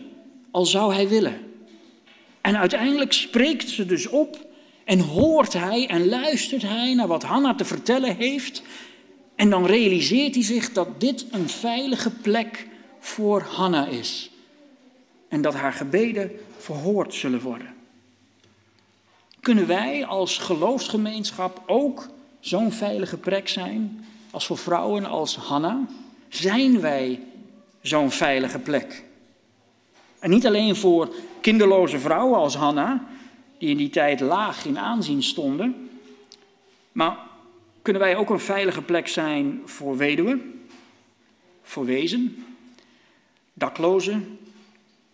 [0.51, 1.52] al zou hij willen.
[2.43, 4.47] En uiteindelijk spreekt ze dus op
[4.85, 8.63] en hoort hij en luistert hij naar wat Hanna te vertellen heeft.
[9.35, 12.67] En dan realiseert hij zich dat dit een veilige plek
[13.01, 14.31] voor Hanna is.
[15.29, 17.75] En dat haar gebeden verhoord zullen worden.
[19.41, 22.09] Kunnen wij als geloofsgemeenschap ook
[22.41, 25.87] zo'n veilige plek zijn als voor vrouwen als Hanna?
[26.29, 27.21] Zijn wij
[27.81, 29.05] zo'n veilige plek?
[30.19, 33.07] En niet alleen voor kinderloze vrouwen als Hanna,
[33.59, 35.91] die in die tijd laag in aanzien stonden,
[36.93, 37.19] maar
[37.83, 40.67] kunnen wij ook een veilige plek zijn voor weduwen,
[41.63, 42.45] voor wezen,
[43.55, 44.39] daklozen,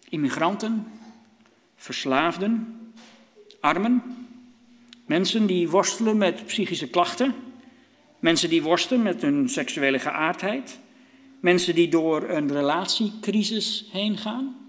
[0.08, 0.86] immigranten,
[1.76, 2.80] verslaafden,
[3.60, 4.02] armen,
[5.06, 7.34] mensen die worstelen met psychische klachten,
[8.18, 10.78] Mensen die worstelen met hun seksuele geaardheid.
[11.40, 14.67] Mensen die door een relatiecrisis heen gaan.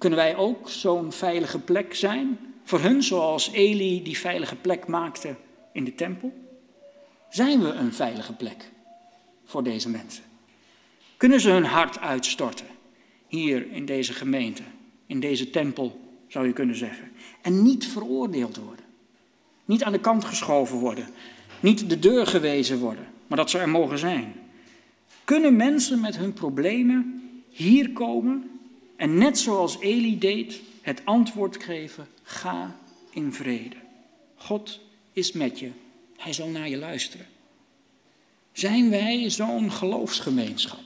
[0.00, 5.34] Kunnen wij ook zo'n veilige plek zijn voor hun, zoals Eli die veilige plek maakte
[5.72, 6.32] in de tempel?
[7.28, 8.70] Zijn we een veilige plek
[9.44, 10.24] voor deze mensen?
[11.16, 12.66] Kunnen ze hun hart uitstorten
[13.26, 14.62] hier in deze gemeente,
[15.06, 17.10] in deze tempel, zou je kunnen zeggen,
[17.42, 18.84] en niet veroordeeld worden?
[19.64, 21.08] Niet aan de kant geschoven worden,
[21.60, 24.34] niet de deur gewezen worden, maar dat ze er mogen zijn.
[25.24, 28.59] Kunnen mensen met hun problemen hier komen
[29.00, 32.76] en net zoals Eli deed, het antwoord geven: ga
[33.10, 33.76] in vrede.
[34.34, 34.80] God
[35.12, 35.70] is met je,
[36.16, 37.26] hij zal naar je luisteren.
[38.52, 40.82] Zijn wij zo'n geloofsgemeenschap?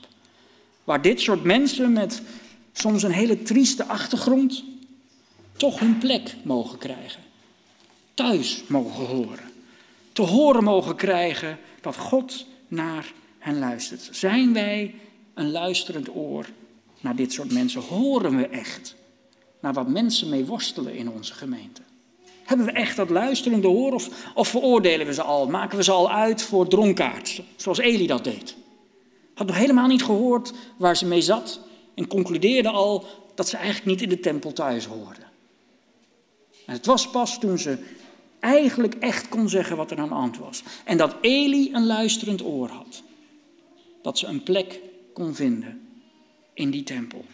[0.85, 2.23] Waar dit soort mensen met
[2.73, 4.65] soms een hele trieste achtergrond
[5.57, 7.23] toch hun plek mogen krijgen.
[8.15, 9.51] Thuis mogen horen.
[10.13, 14.09] Te horen mogen krijgen dat God naar hen luistert.
[14.13, 14.95] Zijn wij
[15.35, 16.47] een luisterend oor
[17.05, 17.81] naar dit soort mensen?
[17.81, 18.95] Horen we echt
[19.61, 21.81] naar wat mensen mee worstelen in onze gemeente?
[22.45, 23.93] Hebben we echt dat luisterende oor
[24.35, 25.47] of, veroordelen we ze al?
[25.47, 28.57] Maken we ze al uit voor dronkaards, zoals Eli dat deed?
[29.35, 31.61] Had nog helemaal niet gehoord waar ze mee zat
[31.95, 35.25] en concludeerde al dat ze eigenlijk niet in de tempel thuis hoorden.
[36.67, 37.79] En het was pas toen ze
[38.41, 40.63] eigenlijk echt kon zeggen wat er aan de hand was.
[40.85, 43.03] En dat Eli een luisterend oor had.
[44.03, 44.81] Dat ze een plek
[45.13, 45.84] kon vinden
[46.55, 47.25] in die tempel.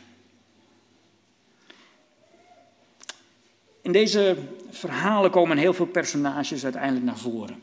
[3.82, 4.36] In deze
[4.70, 7.62] verhalen komen heel veel personages uiteindelijk naar voren.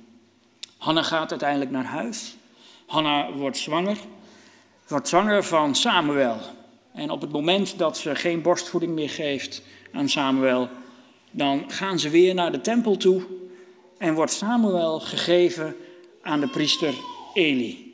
[0.78, 2.36] Hanna gaat uiteindelijk naar huis.
[2.86, 3.98] Hanna wordt zwanger.
[4.88, 6.40] Wordt zwanger van Samuel.
[6.94, 9.62] En op het moment dat ze geen borstvoeding meer geeft
[9.92, 10.70] aan Samuel,
[11.32, 13.24] dan gaan ze weer naar de tempel toe
[13.98, 15.76] en wordt Samuel gegeven
[16.22, 16.94] aan de priester
[17.34, 17.87] Eli.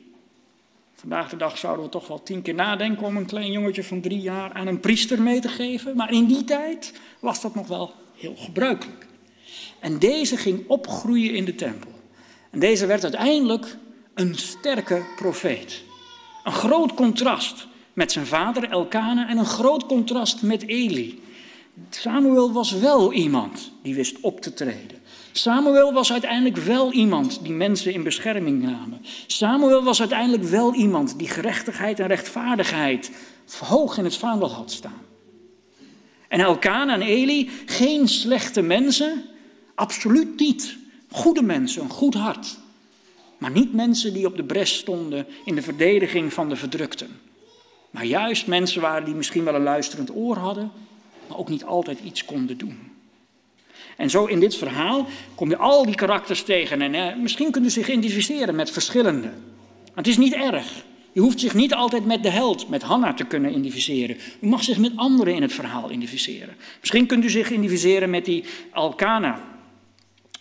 [1.08, 4.00] Vandaag de dag zouden we toch wel tien keer nadenken om een klein jongetje van
[4.00, 5.96] drie jaar aan een priester mee te geven.
[5.96, 9.06] Maar in die tijd was dat nog wel heel gebruikelijk.
[9.80, 11.90] En deze ging opgroeien in de tempel.
[12.50, 13.76] En deze werd uiteindelijk
[14.14, 15.82] een sterke profeet.
[16.44, 21.22] Een groot contrast met zijn vader Elkana en een groot contrast met Eli.
[21.90, 24.98] Samuel was wel iemand die wist op te treden.
[25.36, 29.04] Samuel was uiteindelijk wel iemand die mensen in bescherming namen.
[29.26, 33.10] Samuel was uiteindelijk wel iemand die gerechtigheid en rechtvaardigheid
[33.58, 35.02] hoog in het vaandel had staan.
[36.28, 39.22] En Elkana en Eli, geen slechte mensen,
[39.74, 40.76] absoluut niet.
[41.10, 42.58] Goede mensen, een goed hart.
[43.38, 47.20] Maar niet mensen die op de bres stonden in de verdediging van de verdrukten.
[47.90, 50.70] Maar juist mensen waren die misschien wel een luisterend oor hadden,
[51.28, 52.93] maar ook niet altijd iets konden doen.
[53.96, 56.94] En zo in dit verhaal kom je al die karakters tegen.
[56.94, 59.30] En misschien kunt u zich identificeren met verschillende.
[59.94, 60.84] Het is niet erg.
[61.12, 64.16] Je hoeft zich niet altijd met de held, met Hanna, te kunnen identificeren.
[64.40, 66.54] U mag zich met anderen in het verhaal identificeren.
[66.80, 69.40] Misschien kunt u zich identificeren met die Alkana.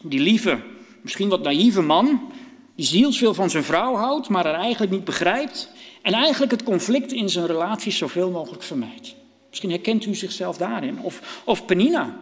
[0.01, 0.59] Die lieve,
[1.01, 2.31] misschien wat naïeve man.
[2.75, 5.71] Die zielsveel van zijn vrouw houdt, maar er eigenlijk niet begrijpt.
[6.01, 9.15] En eigenlijk het conflict in zijn relaties zoveel mogelijk vermijdt.
[9.49, 10.99] Misschien herkent u zichzelf daarin.
[10.99, 12.19] Of, of Penina,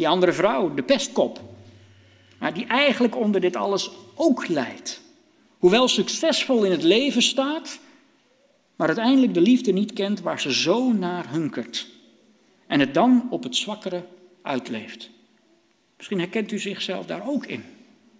[0.00, 1.40] die andere vrouw, de pestkop.
[2.38, 5.00] Maar die eigenlijk onder dit alles ook lijdt.
[5.58, 7.78] Hoewel succesvol in het leven staat,
[8.76, 11.86] maar uiteindelijk de liefde niet kent waar ze zo naar hunkert.
[12.66, 14.04] En het dan op het zwakkere
[14.42, 15.10] uitleeft.
[15.96, 17.64] Misschien herkent u zichzelf daar ook in.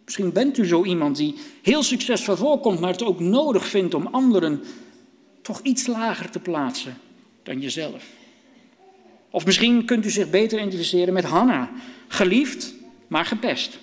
[0.04, 4.06] Misschien bent u zo iemand die heel succesvol voorkomt, maar het ook nodig vindt om
[4.06, 4.62] anderen
[5.42, 6.98] toch iets lager te plaatsen
[7.42, 8.04] dan jezelf.
[9.30, 11.70] Of misschien kunt u zich beter identificeren met Hanna,
[12.08, 12.74] geliefd,
[13.08, 13.78] maar gepest.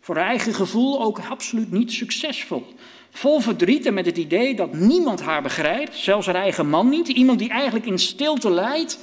[0.00, 2.66] Voor haar eigen gevoel ook absoluut niet succesvol.
[3.10, 7.08] Vol verdriet en met het idee dat niemand haar begrijpt, zelfs haar eigen man niet.
[7.08, 8.98] Iemand die eigenlijk in stilte lijdt,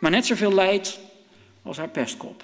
[0.00, 0.98] maar net zoveel lijdt
[1.62, 2.42] als haar pestkop.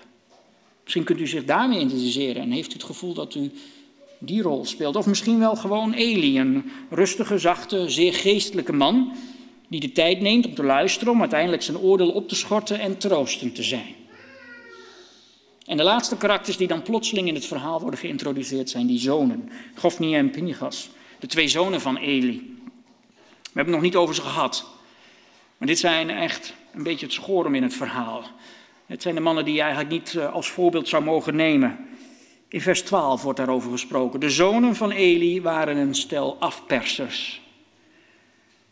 [0.83, 3.51] Misschien kunt u zich daarmee identificeren en heeft u het gevoel dat u
[4.19, 4.97] die rol speelt.
[4.97, 9.13] Of misschien wel gewoon Eli, een rustige, zachte, zeer geestelijke man
[9.71, 12.99] die de tijd neemt om te luisteren, om uiteindelijk zijn oordeel op te schorten en
[12.99, 13.95] troostend te zijn.
[15.67, 19.51] En de laatste karakters die dan plotseling in het verhaal worden geïntroduceerd zijn die zonen,
[19.75, 22.57] Gofni en Pinchas, de twee zonen van Eli.
[23.43, 24.67] We hebben het nog niet over ze gehad,
[25.57, 28.25] maar dit zijn echt een beetje het schorum in het verhaal.
[28.87, 31.79] Het zijn de mannen die je eigenlijk niet eh, als voorbeeld zou mogen nemen.
[32.49, 34.21] In vers 12 wordt daarover gesproken.
[34.21, 37.40] De zonen van Eli waren een stel afpersers.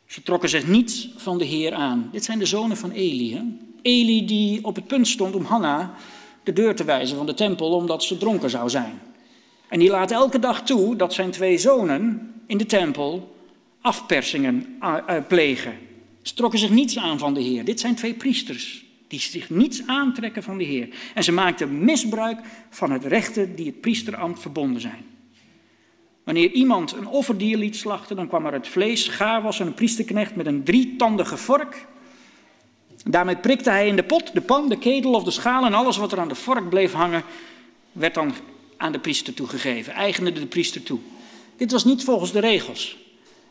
[0.09, 2.09] Ze trokken zich niets van de Heer aan.
[2.13, 3.43] Dit zijn de zonen van Eli.
[3.83, 5.95] Eli die op het punt stond om Hanna
[6.45, 9.01] de deur te wijzen van de tempel omdat ze dronken zou zijn.
[9.69, 13.37] En die laat elke dag toe dat zijn twee zonen in de tempel
[13.81, 15.75] afpersingen eh, eh, plegen.
[16.23, 17.65] Ze trokken zich niets aan van de Heer.
[17.65, 20.89] Dit zijn twee priesters die zich niets aantrekken van de Heer.
[21.15, 22.41] En ze maakten misbruik
[22.71, 25.05] van het rechten die het priesterambt verbonden zijn.
[26.29, 29.75] Wanneer iemand een offerdier liet slachten, dan kwam er het vlees, gaar was en een
[29.75, 31.87] priesterknecht met een drietandige vork.
[33.05, 35.97] Daarmee prikte hij in de pot, de pan, de ketel of de schaal en alles
[35.97, 37.23] wat er aan de vork bleef hangen,
[37.93, 38.35] werd dan
[38.77, 40.99] aan de priester toegegeven, eigende de priester toe.
[41.57, 42.97] Dit was niet volgens de regels.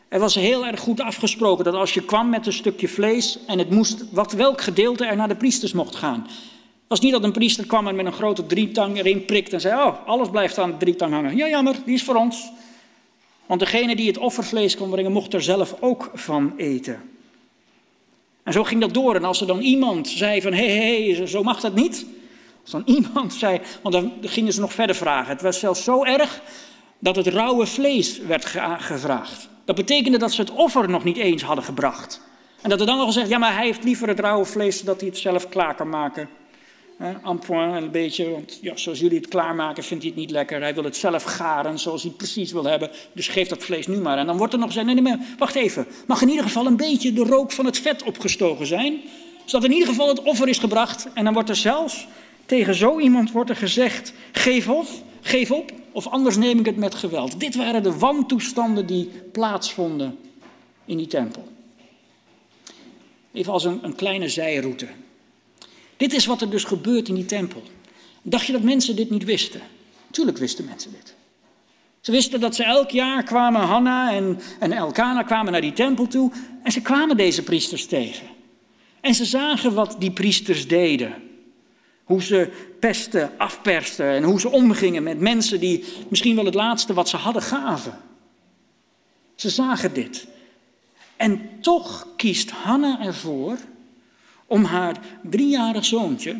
[0.07, 3.57] Er was heel erg goed afgesproken dat als je kwam met een stukje vlees en
[3.57, 6.21] het moest, wat, welk gedeelte er naar de priesters mocht gaan.
[6.21, 9.61] Het was niet dat een priester kwam en met een grote drietang erin prikte en
[9.61, 11.35] zei, oh, alles blijft aan de drietang hangen.
[11.35, 12.51] Ja, jammer, die is voor ons.
[13.47, 17.01] Want degene die het offervlees kon brengen, mocht er zelf ook van eten.
[18.43, 19.15] En zo ging dat door.
[19.15, 22.05] En als er dan iemand zei van, hé, hé, hé, zo mag dat niet.
[22.61, 25.31] Als dan iemand zei, want dan gingen ze nog verder vragen.
[25.31, 26.41] Het was zelfs zo erg
[26.99, 28.45] dat het rauwe vlees werd
[28.77, 29.49] gevraagd.
[29.65, 32.21] Dat betekende dat ze het offer nog niet eens hadden gebracht.
[32.61, 34.99] En dat er dan nog gezegd, ja, maar hij heeft liever het rauwe vlees zodat
[34.99, 36.29] hij het zelf klaar kan maken.
[36.97, 37.09] Eh,
[37.49, 40.61] een beetje, want ja, zoals jullie het klaarmaken vindt hij het niet lekker.
[40.61, 42.89] Hij wil het zelf garen zoals hij precies wil hebben.
[43.13, 44.17] Dus geef dat vlees nu maar.
[44.17, 45.87] En dan wordt er nog gezegd, nee, nee, wacht even.
[46.07, 49.01] Mag in ieder geval een beetje de rook van het vet opgestoken zijn.
[49.45, 51.07] Zodat in ieder geval het offer is gebracht.
[51.13, 52.07] En dan wordt er zelfs
[52.45, 54.87] tegen zo iemand wordt er gezegd, geef op,
[55.21, 57.39] geef op of anders neem ik het met geweld.
[57.39, 60.17] Dit waren de wantoestanden die plaatsvonden
[60.85, 61.47] in die tempel.
[63.31, 64.87] Even als een, een kleine zijroute.
[65.97, 67.63] Dit is wat er dus gebeurt in die tempel.
[68.21, 69.61] Dacht je dat mensen dit niet wisten?
[70.11, 71.15] Tuurlijk wisten mensen dit.
[72.01, 76.07] Ze wisten dat ze elk jaar kwamen, Hanna en, en Elkana kwamen naar die tempel
[76.07, 76.31] toe
[76.63, 78.27] en ze kwamen deze priesters tegen.
[79.01, 81.13] En ze zagen wat die priesters deden.
[82.03, 82.49] Hoe ze
[82.79, 87.17] pesten, afpersten en hoe ze omgingen met mensen die misschien wel het laatste wat ze
[87.17, 87.97] hadden gaven.
[89.35, 90.27] Ze zagen dit.
[91.15, 93.57] En toch kiest Hanna ervoor
[94.47, 96.39] om haar driejarig zoontje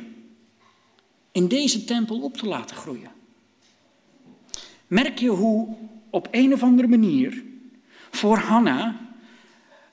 [1.32, 3.12] in deze tempel op te laten groeien.
[4.88, 5.76] Merk je hoe
[6.10, 7.44] op een of andere manier
[8.12, 9.00] voor Hanna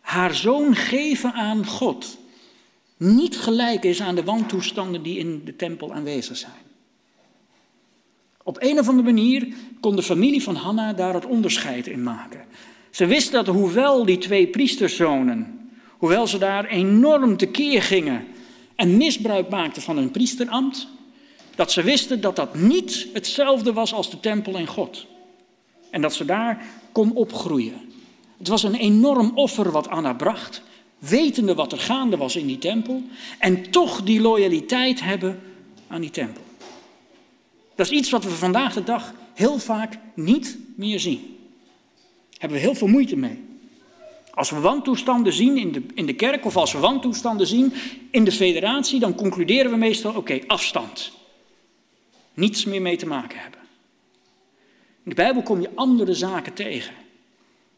[0.00, 2.18] haar zoon geven aan God
[2.96, 6.52] niet gelijk is aan de wantoestanden die in de tempel aanwezig zijn.
[8.42, 12.44] Op een of andere manier kon de familie van Hanna daar het onderscheid in maken.
[12.90, 15.63] Ze wist dat hoewel die twee priesterzonen,
[16.04, 18.26] hoewel ze daar enorm tekeer gingen
[18.76, 20.88] en misbruik maakten van hun priesterambt,
[21.54, 25.06] dat ze wisten dat dat niet hetzelfde was als de tempel en God.
[25.90, 27.80] En dat ze daar kon opgroeien.
[28.38, 30.62] Het was een enorm offer wat Anna bracht
[30.98, 33.02] wetende wat er gaande was in die tempel,
[33.38, 35.40] en toch die loyaliteit hebben
[35.88, 36.42] aan die tempel.
[37.74, 41.20] Dat is iets wat we vandaag de dag heel vaak niet meer zien.
[41.20, 43.52] Daar hebben we heel veel moeite mee.
[44.34, 47.72] Als we wantoestanden zien in de, in de kerk of als we wantoestanden zien
[48.10, 51.12] in de federatie, dan concluderen we meestal: oké, afstand.
[52.34, 53.60] Niets meer mee te maken hebben.
[55.04, 56.94] In de Bijbel kom je andere zaken tegen.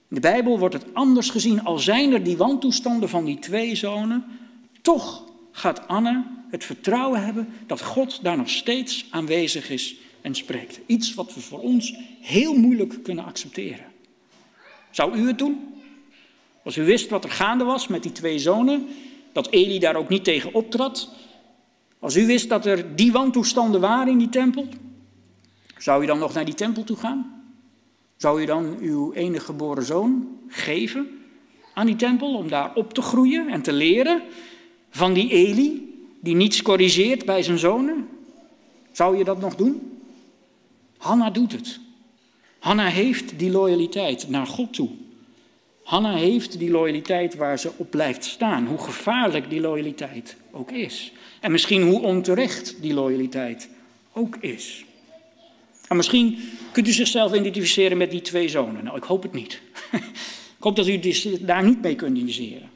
[0.09, 3.75] In de Bijbel wordt het anders gezien, al zijn er die wantoestanden van die twee
[3.75, 4.25] zonen,
[4.83, 10.81] toch gaat Anne het vertrouwen hebben dat God daar nog steeds aanwezig is en spreekt.
[10.87, 13.87] Iets wat we voor ons heel moeilijk kunnen accepteren.
[14.91, 15.76] Zou u het doen?
[16.67, 18.87] Als u wist wat er gaande was met die twee zonen,
[19.33, 21.11] dat Eli daar ook niet tegen optrad,
[21.99, 24.69] als u wist dat er die wantoestanden waren in die tempel,
[25.79, 27.45] zou u dan nog naar die tempel toe gaan?
[28.17, 31.09] Zou je dan uw enige geboren zoon geven
[31.75, 34.23] aan die tempel om daar op te groeien en te leren
[34.91, 38.09] van die Eli die niets corrigeert bij zijn zonen?
[38.93, 40.01] Zou je dat nog doen?
[40.97, 41.81] Hanna doet het.
[42.59, 44.89] Hanna heeft die loyaliteit naar God toe.
[45.87, 51.13] Hanna heeft die loyaliteit waar ze op blijft staan, hoe gevaarlijk die loyaliteit ook is.
[51.41, 53.69] En misschien hoe onterecht die loyaliteit
[54.13, 54.85] ook is.
[55.89, 56.39] En misschien
[56.73, 58.85] kunt u zichzelf identificeren met die twee zonen.
[58.85, 59.61] Nou, ik hoop het niet.
[60.59, 61.01] ik hoop dat u
[61.41, 62.71] daar niet mee kunt identificeren.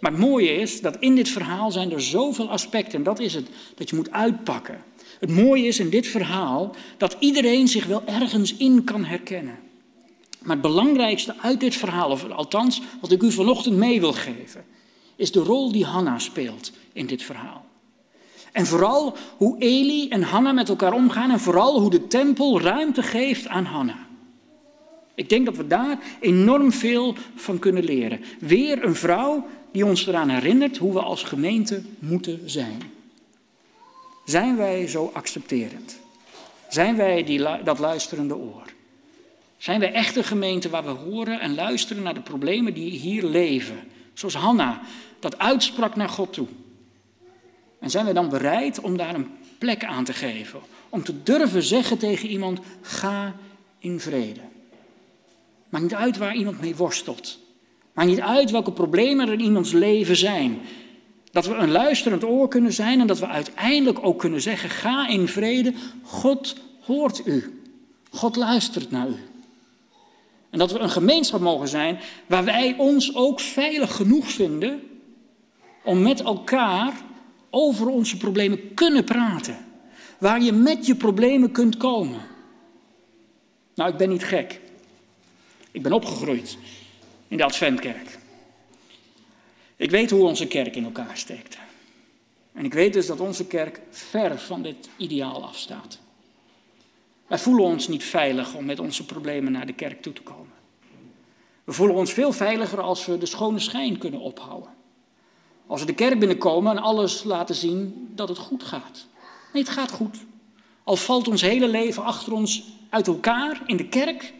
[0.00, 2.98] Maar het mooie is dat in dit verhaal zijn er zoveel aspecten.
[2.98, 4.84] En dat is het, dat je moet uitpakken.
[5.20, 9.58] Het mooie is in dit verhaal dat iedereen zich wel ergens in kan herkennen.
[10.42, 14.64] Maar het belangrijkste uit dit verhaal, of althans wat ik u vanochtend mee wil geven,
[15.16, 17.64] is de rol die Hanna speelt in dit verhaal.
[18.52, 23.02] En vooral hoe Eli en Hanna met elkaar omgaan en vooral hoe de tempel ruimte
[23.02, 24.06] geeft aan Hanna.
[25.14, 28.20] Ik denk dat we daar enorm veel van kunnen leren.
[28.40, 32.82] Weer een vrouw die ons eraan herinnert hoe we als gemeente moeten zijn.
[34.24, 36.00] Zijn wij zo accepterend?
[36.68, 38.62] Zijn wij die, dat luisterende oor?
[39.62, 43.24] Zijn wij echt een gemeente waar we horen en luisteren naar de problemen die hier
[43.24, 43.78] leven?
[44.12, 44.80] Zoals Hanna
[45.18, 46.46] dat uitsprak naar God toe.
[47.80, 50.60] En zijn wij dan bereid om daar een plek aan te geven?
[50.88, 53.34] Om te durven zeggen tegen iemand: ga
[53.78, 54.40] in vrede.
[55.68, 57.38] Maakt niet uit waar iemand mee worstelt.
[57.92, 60.58] Maakt niet uit welke problemen er in iemands leven zijn.
[61.30, 65.08] Dat we een luisterend oor kunnen zijn en dat we uiteindelijk ook kunnen zeggen: ga
[65.08, 65.72] in vrede.
[66.02, 67.62] God hoort u.
[68.10, 69.30] God luistert naar u.
[70.52, 74.82] En dat we een gemeenschap mogen zijn waar wij ons ook veilig genoeg vinden
[75.84, 76.92] om met elkaar
[77.50, 79.66] over onze problemen kunnen praten.
[80.18, 82.20] Waar je met je problemen kunt komen.
[83.74, 84.60] Nou, ik ben niet gek.
[85.70, 86.56] Ik ben opgegroeid
[87.28, 88.18] in de Adventkerk.
[89.76, 91.58] Ik weet hoe onze kerk in elkaar steekt.
[92.52, 96.01] En ik weet dus dat onze kerk ver van dit ideaal afstaat.
[97.32, 100.52] Wij voelen ons niet veilig om met onze problemen naar de kerk toe te komen.
[101.64, 104.70] We voelen ons veel veiliger als we de schone schijn kunnen ophouden.
[105.66, 109.06] Als we de kerk binnenkomen en alles laten zien dat het goed gaat.
[109.52, 110.16] Nee, het gaat goed.
[110.84, 114.32] Al valt ons hele leven achter ons uit elkaar in de kerk,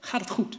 [0.00, 0.58] gaat het goed.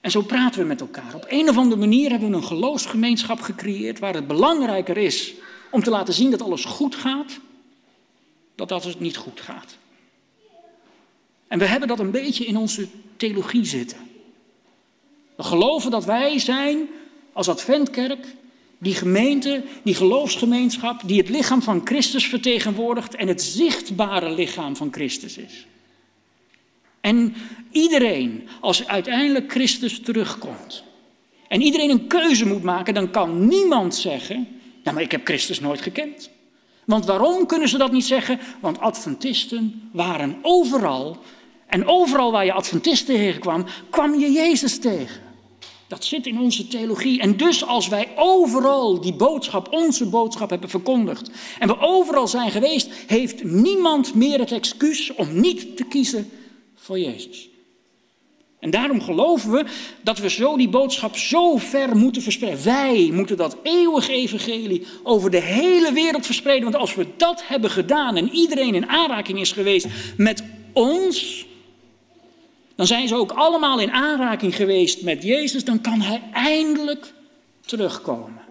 [0.00, 1.14] En zo praten we met elkaar.
[1.14, 5.34] Op een of andere manier hebben we een geloofsgemeenschap gecreëerd waar het belangrijker is
[5.70, 7.38] om te laten zien dat alles goed gaat,
[8.54, 9.78] dan dat het niet goed gaat.
[11.50, 12.86] En we hebben dat een beetje in onze
[13.16, 13.98] theologie zitten.
[15.36, 16.88] We geloven dat wij zijn
[17.32, 18.26] als Adventkerk
[18.78, 24.92] die gemeente, die geloofsgemeenschap, die het lichaam van Christus vertegenwoordigt en het zichtbare lichaam van
[24.92, 25.66] Christus is.
[27.00, 27.34] En
[27.70, 30.84] iedereen, als uiteindelijk Christus terugkomt,
[31.48, 34.48] en iedereen een keuze moet maken, dan kan niemand zeggen,
[34.82, 36.30] ja maar ik heb Christus nooit gekend.
[36.84, 38.40] Want waarom kunnen ze dat niet zeggen?
[38.60, 41.18] Want Adventisten waren overal.
[41.70, 45.20] En overal waar je Adventisten tegenkwam, kwam je Jezus tegen.
[45.88, 47.20] Dat zit in onze theologie.
[47.20, 51.30] En dus als wij overal die boodschap, onze boodschap hebben verkondigd.
[51.58, 56.30] En we overal zijn geweest, heeft niemand meer het excuus om niet te kiezen
[56.74, 57.48] voor Jezus.
[58.60, 59.64] En daarom geloven we
[60.02, 62.64] dat we zo die boodschap zo ver moeten verspreiden.
[62.64, 66.70] Wij moeten dat eeuwige evangelie over de hele wereld verspreiden.
[66.70, 69.86] Want als we dat hebben gedaan en iedereen in aanraking is geweest
[70.16, 70.42] met
[70.72, 71.46] ons,
[72.80, 77.12] dan zijn ze ook allemaal in aanraking geweest met Jezus, dan kan hij eindelijk
[77.60, 78.42] terugkomen.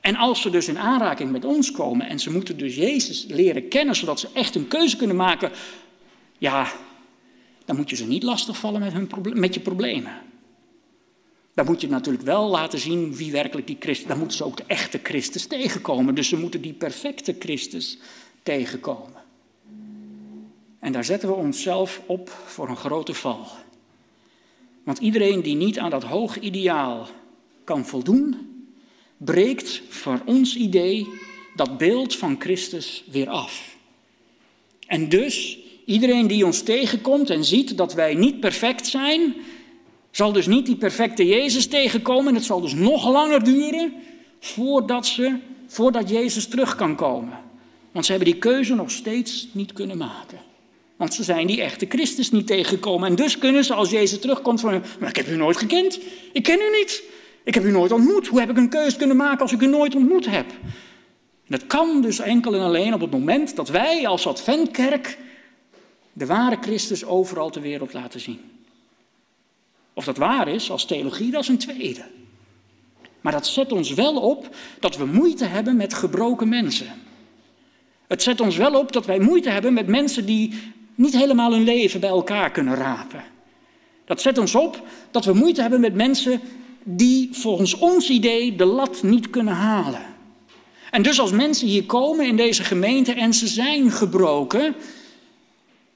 [0.00, 3.68] En als ze dus in aanraking met ons komen en ze moeten dus Jezus leren
[3.68, 5.50] kennen, zodat ze echt een keuze kunnen maken,
[6.38, 6.72] ja,
[7.64, 10.12] dan moet je ze niet lastigvallen met, hun met je problemen.
[11.54, 14.56] Dan moet je natuurlijk wel laten zien wie werkelijk die Christus, dan moeten ze ook
[14.56, 16.14] de echte Christus tegenkomen.
[16.14, 17.98] Dus ze moeten die perfecte Christus
[18.42, 19.17] tegenkomen.
[20.78, 23.46] En daar zetten we onszelf op voor een grote val.
[24.82, 27.08] Want iedereen die niet aan dat hoog ideaal
[27.64, 28.48] kan voldoen,
[29.16, 31.06] breekt voor ons idee
[31.54, 33.76] dat beeld van Christus weer af.
[34.86, 39.34] En dus, iedereen die ons tegenkomt en ziet dat wij niet perfect zijn,
[40.10, 42.28] zal dus niet die perfecte Jezus tegenkomen.
[42.28, 43.92] En het zal dus nog langer duren
[44.40, 45.36] voordat, ze,
[45.66, 47.38] voordat Jezus terug kan komen.
[47.92, 50.38] Want ze hebben die keuze nog steeds niet kunnen maken.
[50.98, 53.08] Want ze zijn die echte Christus niet tegengekomen.
[53.08, 55.98] En dus kunnen ze als Jezus terugkomt van, maar ik heb u nooit gekend.
[56.32, 57.02] Ik ken u niet.
[57.44, 58.26] Ik heb u nooit ontmoet.
[58.26, 60.46] Hoe heb ik een keuze kunnen maken als ik u nooit ontmoet heb?
[61.48, 65.18] dat kan dus enkel en alleen op het moment dat wij als Adventkerk
[66.12, 68.40] de ware Christus overal ter wereld laten zien.
[69.92, 72.04] Of dat waar is als theologie, dat is een tweede.
[73.20, 76.86] Maar dat zet ons wel op dat we moeite hebben met gebroken mensen.
[78.06, 81.64] Het zet ons wel op dat wij moeite hebben met mensen die niet helemaal hun
[81.64, 83.22] leven bij elkaar kunnen rapen.
[84.04, 86.40] Dat zet ons op dat we moeite hebben met mensen
[86.82, 90.02] die volgens ons idee de lat niet kunnen halen.
[90.90, 94.74] En dus als mensen hier komen in deze gemeente en ze zijn gebroken,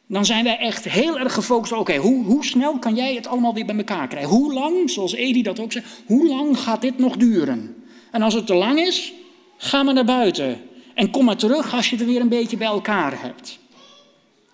[0.07, 1.73] dan zijn wij echt heel erg gefocust.
[1.73, 4.31] Oké, hoe, hoe snel kan jij het allemaal weer bij elkaar krijgen?
[4.31, 7.85] Hoe lang, zoals Edi dat ook zegt, hoe lang gaat dit nog duren?
[8.11, 9.12] En als het te lang is,
[9.57, 10.61] ga maar naar buiten.
[10.95, 13.61] En kom maar terug als je het weer een beetje bij elkaar hebt.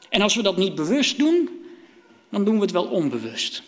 [0.08, 1.48] En als we dat niet bewust doen,
[2.28, 3.62] dan doen we het wel onbewust.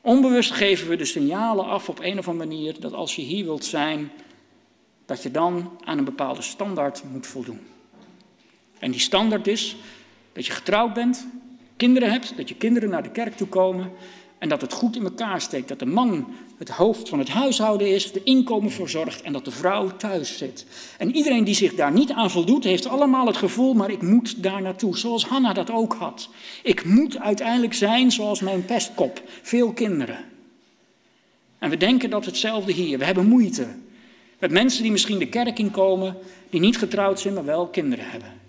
[0.00, 3.44] Onbewust geven we de signalen af op een of andere manier dat als je hier
[3.44, 4.10] wilt zijn,
[5.06, 7.60] dat je dan aan een bepaalde standaard moet voldoen.
[8.78, 9.76] En die standaard is
[10.32, 11.26] dat je getrouwd bent,
[11.76, 13.92] kinderen hebt, dat je kinderen naar de kerk toe komen
[14.38, 15.68] En dat het goed in elkaar steekt.
[15.68, 16.26] Dat de man
[16.58, 20.66] het hoofd van het huishouden is, de inkomen verzorgt en dat de vrouw thuis zit.
[20.98, 24.42] En iedereen die zich daar niet aan voldoet, heeft allemaal het gevoel, maar ik moet
[24.42, 24.98] daar naartoe.
[24.98, 26.28] Zoals Hanna dat ook had.
[26.62, 29.22] Ik moet uiteindelijk zijn zoals mijn pestkop.
[29.42, 30.24] Veel kinderen.
[31.58, 32.98] En we denken dat hetzelfde hier.
[32.98, 33.66] We hebben moeite.
[34.38, 36.16] Met mensen die misschien de kerk inkomen,
[36.50, 38.45] die niet getrouwd zijn, maar wel kinderen hebben.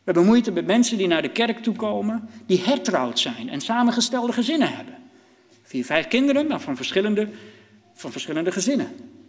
[0.00, 3.60] We hebben moeite met mensen die naar de kerk toe komen, die hertrouwd zijn en
[3.60, 4.94] samengestelde gezinnen hebben.
[5.62, 7.28] Vier, vijf kinderen, maar van verschillende,
[7.94, 8.86] van verschillende gezinnen.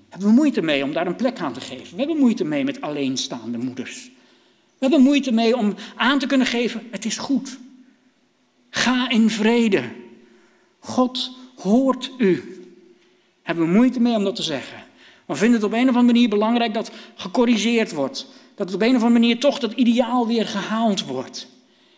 [0.10, 1.92] Hebben we moeite mee om daar een plek aan te geven.
[1.92, 4.12] We hebben moeite mee met alleenstaande moeders.
[4.78, 7.60] We hebben moeite mee om aan te kunnen geven, het is goed.
[8.70, 9.84] Ga in vrede.
[10.80, 12.60] God hoort u.
[13.42, 14.84] Hebben we moeite mee om dat te zeggen.
[15.26, 18.28] Maar vinden het op een of andere manier belangrijk dat gecorrigeerd wordt.
[18.56, 21.48] Dat op een of andere manier toch dat ideaal weer gehaald wordt.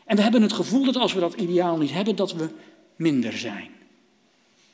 [0.05, 2.49] En we hebben het gevoel dat als we dat ideaal niet hebben, dat we
[2.95, 3.69] minder zijn.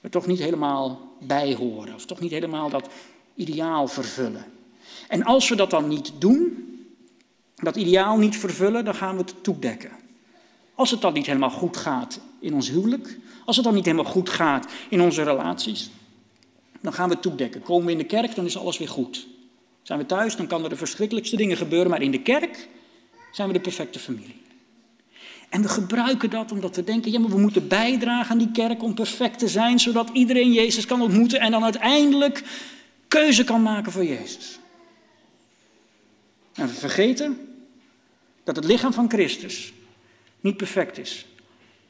[0.01, 2.89] We toch niet helemaal bijhoren, of toch niet helemaal dat
[3.35, 4.45] ideaal vervullen.
[5.07, 6.68] En als we dat dan niet doen,
[7.56, 9.91] dat ideaal niet vervullen, dan gaan we het toedekken.
[10.76, 14.11] Als het dan niet helemaal goed gaat in ons huwelijk, als het dan niet helemaal
[14.11, 15.89] goed gaat in onze relaties,
[16.81, 17.61] dan gaan we het toedekken.
[17.61, 19.27] Komen we in de kerk, dan is alles weer goed.
[19.81, 22.68] Zijn we thuis, dan kan er de verschrikkelijkste dingen gebeuren, maar in de kerk
[23.31, 24.41] zijn we de perfecte familie.
[25.49, 28.84] En we gebruiken dat omdat we denken, ja, maar we moeten bijdragen aan die kerk
[28.84, 32.43] om perfect te zijn, zodat iedereen Jezus kan ontmoeten en dan uiteindelijk
[33.07, 34.60] keuze kan maken voor Jezus.
[36.53, 37.38] En we vergeten
[38.43, 39.73] dat het lichaam van Christus
[40.39, 41.26] niet perfect is.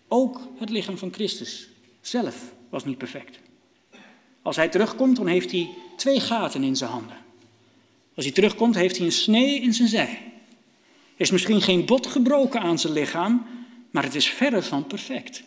[0.07, 1.69] Ook het lichaam van Christus
[2.01, 2.35] zelf
[2.69, 3.39] was niet perfect.
[4.41, 7.17] Als hij terugkomt, dan heeft hij twee gaten in zijn handen.
[8.19, 10.19] Als hij terugkomt, heeft hij een snee in zijn zij.
[11.15, 13.45] Er is misschien geen bot gebroken aan zijn lichaam,
[13.91, 15.43] maar het is verre van perfect.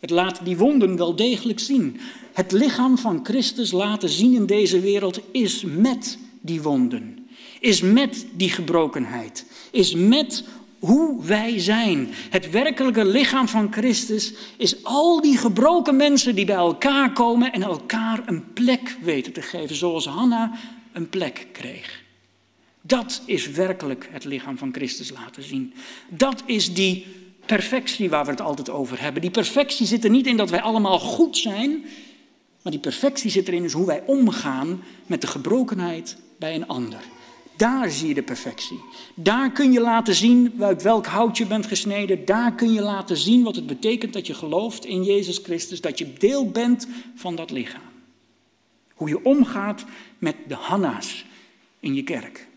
[0.00, 2.00] Het laat die wonden wel degelijk zien.
[2.32, 7.28] Het lichaam van Christus laten zien in deze wereld is met die wonden,
[7.60, 10.44] is met die gebrokenheid, is met
[10.78, 12.08] hoe wij zijn.
[12.30, 17.62] Het werkelijke lichaam van Christus is al die gebroken mensen die bij elkaar komen en
[17.62, 20.52] elkaar een plek weten te geven, zoals Hanna
[20.94, 22.02] een plek kreeg.
[22.80, 25.74] Dat is werkelijk het lichaam van Christus laten zien.
[26.08, 27.06] Dat is die
[27.46, 29.22] perfectie waar we het altijd over hebben.
[29.22, 31.84] Die perfectie zit er niet in dat wij allemaal goed zijn,
[32.62, 37.00] maar die perfectie zit erin is hoe wij omgaan met de gebrokenheid bij een ander.
[37.56, 38.80] Daar zie je de perfectie.
[39.14, 42.24] Daar kun je laten zien uit welk hout je bent gesneden.
[42.24, 45.98] Daar kun je laten zien wat het betekent dat je gelooft in Jezus Christus, dat
[45.98, 47.92] je deel bent van dat lichaam.
[48.94, 49.84] Hoe je omgaat
[50.24, 51.24] met de Hanna's
[51.80, 52.48] in je kerk.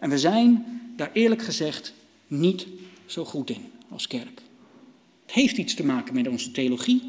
[0.00, 0.64] En we zijn
[0.96, 1.94] daar eerlijk gezegd
[2.26, 2.66] niet
[3.06, 4.42] zo goed in als kerk.
[5.26, 7.02] Het heeft iets te maken met onze theologie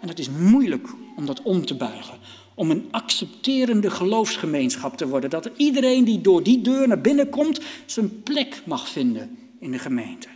[0.00, 2.18] en het is moeilijk om dat om te buigen.
[2.54, 5.30] Om een accepterende geloofsgemeenschap te worden.
[5.30, 9.78] Dat iedereen die door die deur naar binnen komt zijn plek mag vinden in de
[9.78, 10.28] gemeente.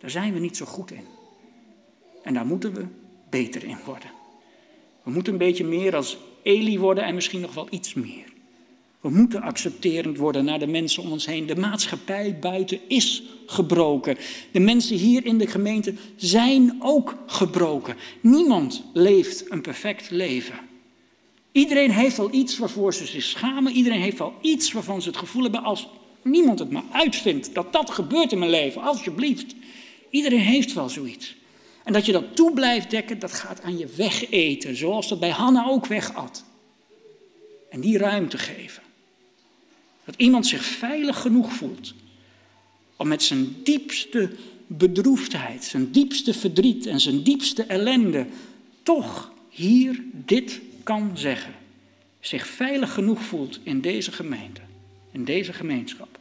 [0.00, 1.04] Daar zijn we niet zo goed in.
[2.22, 2.86] En daar moeten we
[3.30, 4.10] beter in worden.
[5.02, 8.24] We moeten een beetje meer als Eli worden en misschien nog wel iets meer.
[9.00, 11.46] We moeten accepterend worden naar de mensen om ons heen.
[11.46, 14.16] De maatschappij buiten is gebroken.
[14.52, 17.96] De mensen hier in de gemeente zijn ook gebroken.
[18.20, 20.54] Niemand leeft een perfect leven.
[21.52, 23.72] Iedereen heeft wel iets waarvoor ze zich schamen.
[23.72, 25.88] Iedereen heeft wel iets waarvan ze het gevoel hebben als
[26.22, 29.54] niemand het maar uitvindt dat dat gebeurt in mijn leven, alsjeblieft.
[30.10, 31.36] Iedereen heeft wel zoiets.
[31.84, 35.30] En dat je dat toe blijft dekken, dat gaat aan je wegeten, zoals dat bij
[35.30, 36.44] Hanna ook wegat.
[37.70, 38.82] En die ruimte geven.
[40.04, 41.94] Dat iemand zich veilig genoeg voelt
[42.96, 44.30] om met zijn diepste
[44.66, 48.26] bedroefdheid, zijn diepste verdriet en zijn diepste ellende
[48.82, 51.54] toch hier dit kan zeggen.
[52.20, 54.60] Zich veilig genoeg voelt in deze gemeente,
[55.10, 56.18] in deze gemeenschap.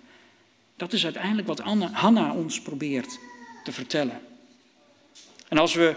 [0.75, 3.19] Dat is uiteindelijk wat Anna, Hanna ons probeert
[3.63, 4.21] te vertellen.
[5.53, 5.95] En als we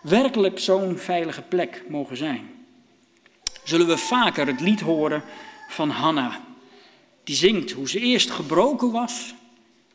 [0.00, 2.50] werkelijk zo'n veilige plek mogen zijn,
[3.64, 5.22] zullen we vaker het lied horen
[5.68, 6.40] van Hanna
[7.24, 9.34] die zingt hoe ze eerst gebroken was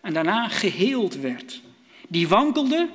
[0.02, 1.61] en daarna geheeld werd.
[2.07, 2.90] Die wankelde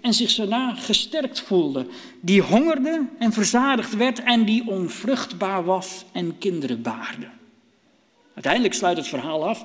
[0.00, 1.86] en zich daarna gesterkt voelde.
[2.20, 7.28] Die hongerde en verzadigd werd en die onvruchtbaar was en kinderen baarde.
[8.34, 9.62] Uiteindelijk sluit het verhaal af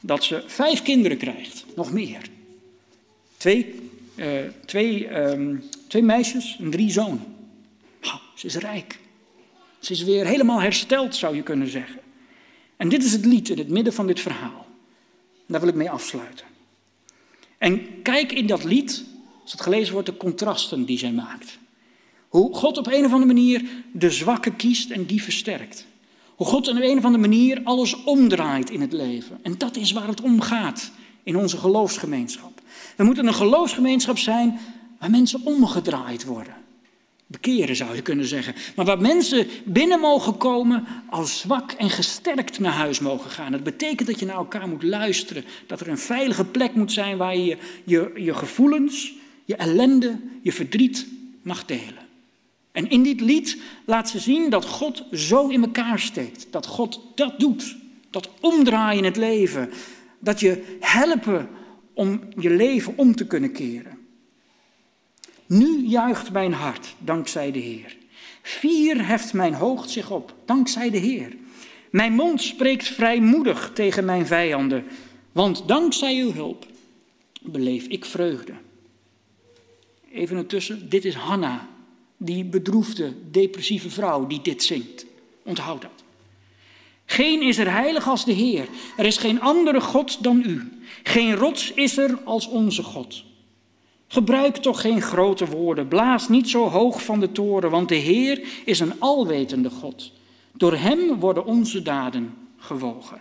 [0.00, 2.22] dat ze vijf kinderen krijgt, nog meer.
[3.36, 3.89] Twee,
[4.20, 4.26] uh,
[4.64, 7.36] twee, um, twee meisjes en drie zonen.
[8.34, 8.98] ze is rijk.
[9.78, 12.00] Ze is weer helemaal hersteld, zou je kunnen zeggen.
[12.76, 14.66] En dit is het lied in het midden van dit verhaal.
[15.46, 16.46] Daar wil ik mee afsluiten.
[17.58, 19.04] En kijk in dat lied,
[19.42, 21.58] als het gelezen wordt, de contrasten die zij maakt.
[22.28, 25.86] Hoe God op een of andere manier de zwakke kiest en die versterkt.
[26.34, 29.38] Hoe God op een of andere manier alles omdraait in het leven.
[29.42, 30.90] En dat is waar het om gaat
[31.22, 32.59] in onze geloofsgemeenschap.
[33.00, 34.58] We moeten een geloofsgemeenschap zijn
[34.98, 36.54] waar mensen omgedraaid worden.
[37.26, 38.54] Bekeren zou je kunnen zeggen.
[38.76, 43.52] Maar waar mensen binnen mogen komen als zwak en gesterkt naar huis mogen gaan.
[43.52, 45.44] Dat betekent dat je naar elkaar moet luisteren.
[45.66, 49.12] Dat er een veilige plek moet zijn waar je je, je gevoelens,
[49.44, 51.06] je ellende, je verdriet
[51.42, 52.06] mag delen.
[52.72, 56.46] En in dit lied laat ze zien dat God zo in elkaar steekt.
[56.50, 57.76] Dat God dat doet.
[58.10, 59.70] Dat omdraaien in het leven.
[60.18, 61.48] Dat je helpen
[62.00, 63.98] om je leven om te kunnen keren.
[65.46, 67.96] Nu juicht mijn hart, dankzij de Heer.
[68.42, 71.36] Vier heft mijn hoofd zich op, dankzij de Heer.
[71.90, 74.84] Mijn mond spreekt vrijmoedig tegen mijn vijanden,
[75.32, 76.66] want dankzij uw hulp
[77.40, 78.52] beleef ik vreugde.
[80.12, 81.68] Even ertussen, dit is Hanna,
[82.16, 85.06] die bedroefde, depressieve vrouw die dit zingt.
[85.42, 85.99] Onthoud dat.
[87.10, 88.68] Geen is er heilig als de Heer.
[88.96, 90.72] Er is geen andere God dan u.
[91.02, 93.24] Geen rots is er als onze God.
[94.08, 95.88] Gebruik toch geen grote woorden.
[95.88, 100.12] Blaas niet zo hoog van de toren, want de Heer is een alwetende God.
[100.52, 103.20] Door Hem worden onze daden gewogen.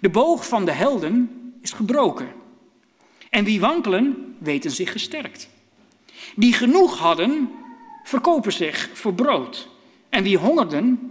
[0.00, 1.30] De boog van de helden
[1.60, 2.28] is gebroken.
[3.30, 5.48] En wie wankelen, weten zich gesterkt.
[6.36, 7.50] Die genoeg hadden,
[8.04, 9.68] verkopen zich voor brood.
[10.08, 11.10] En wie hongerden,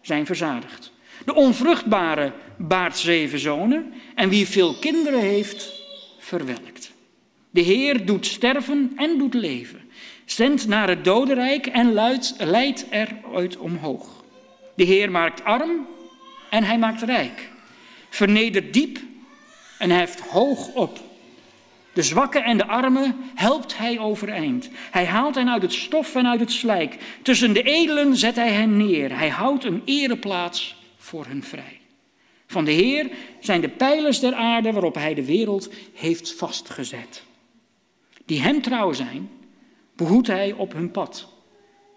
[0.00, 0.92] zijn verzadigd.
[1.24, 3.92] De onvruchtbare baart zeven zonen.
[4.14, 5.82] En wie veel kinderen heeft,
[6.18, 6.92] verwelkt.
[7.50, 9.80] De Heer doet sterven en doet leven.
[10.24, 14.24] Zendt naar het dodenrijk en leidt, leidt eruit omhoog.
[14.76, 15.86] De Heer maakt arm
[16.50, 17.48] en hij maakt rijk.
[18.08, 18.98] Vernedert diep
[19.78, 21.00] en heft hoog op.
[21.92, 24.68] De zwakke en de armen helpt hij overeind.
[24.90, 26.96] Hij haalt hen uit het stof en uit het slijk.
[27.22, 29.16] Tussen de edelen zet hij hen neer.
[29.16, 31.80] Hij houdt een ereplaats voor hen vrij.
[32.46, 33.10] Van de Heer
[33.40, 37.22] zijn de pijlers der aarde waarop hij de wereld heeft vastgezet.
[38.24, 39.30] Die hem trouw zijn,
[39.96, 41.32] behoedt hij op hun pad.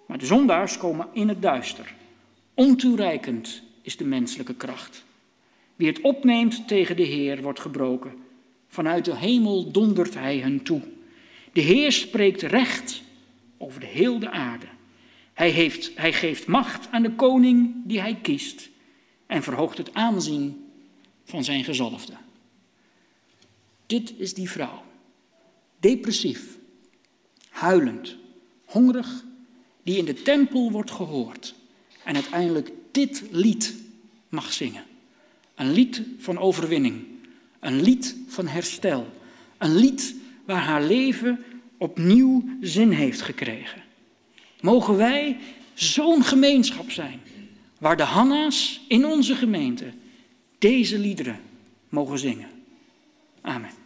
[0.07, 1.93] Maar de zondaars komen in het duister.
[2.53, 5.05] Ontoereikend is de menselijke kracht.
[5.75, 8.15] Wie het opneemt tegen de Heer wordt gebroken.
[8.67, 10.81] Vanuit de hemel dondert hij hen toe.
[11.53, 13.01] De Heer spreekt recht
[13.57, 14.65] over de hele aarde.
[15.33, 18.69] Hij, heeft, hij geeft macht aan de koning die hij kiest
[19.27, 20.65] en verhoogt het aanzien
[21.23, 22.13] van zijn gezalfde.
[23.85, 24.85] Dit is die vrouw
[25.79, 26.57] depressief,
[27.49, 28.15] huilend,
[28.65, 29.25] hongerig,
[29.83, 31.55] die in de tempel wordt gehoord
[32.03, 33.75] en uiteindelijk dit lied
[34.29, 34.83] mag zingen.
[35.55, 37.05] Een lied van overwinning,
[37.59, 39.07] een lied van herstel,
[39.57, 41.43] een lied waar haar leven
[41.77, 43.83] opnieuw zin heeft gekregen.
[44.61, 45.37] Mogen wij
[45.73, 47.21] zo'n gemeenschap zijn,
[47.79, 49.93] waar de Hanna's in onze gemeente
[50.57, 51.39] deze liederen
[51.89, 52.49] mogen zingen.
[53.41, 53.76] Amen.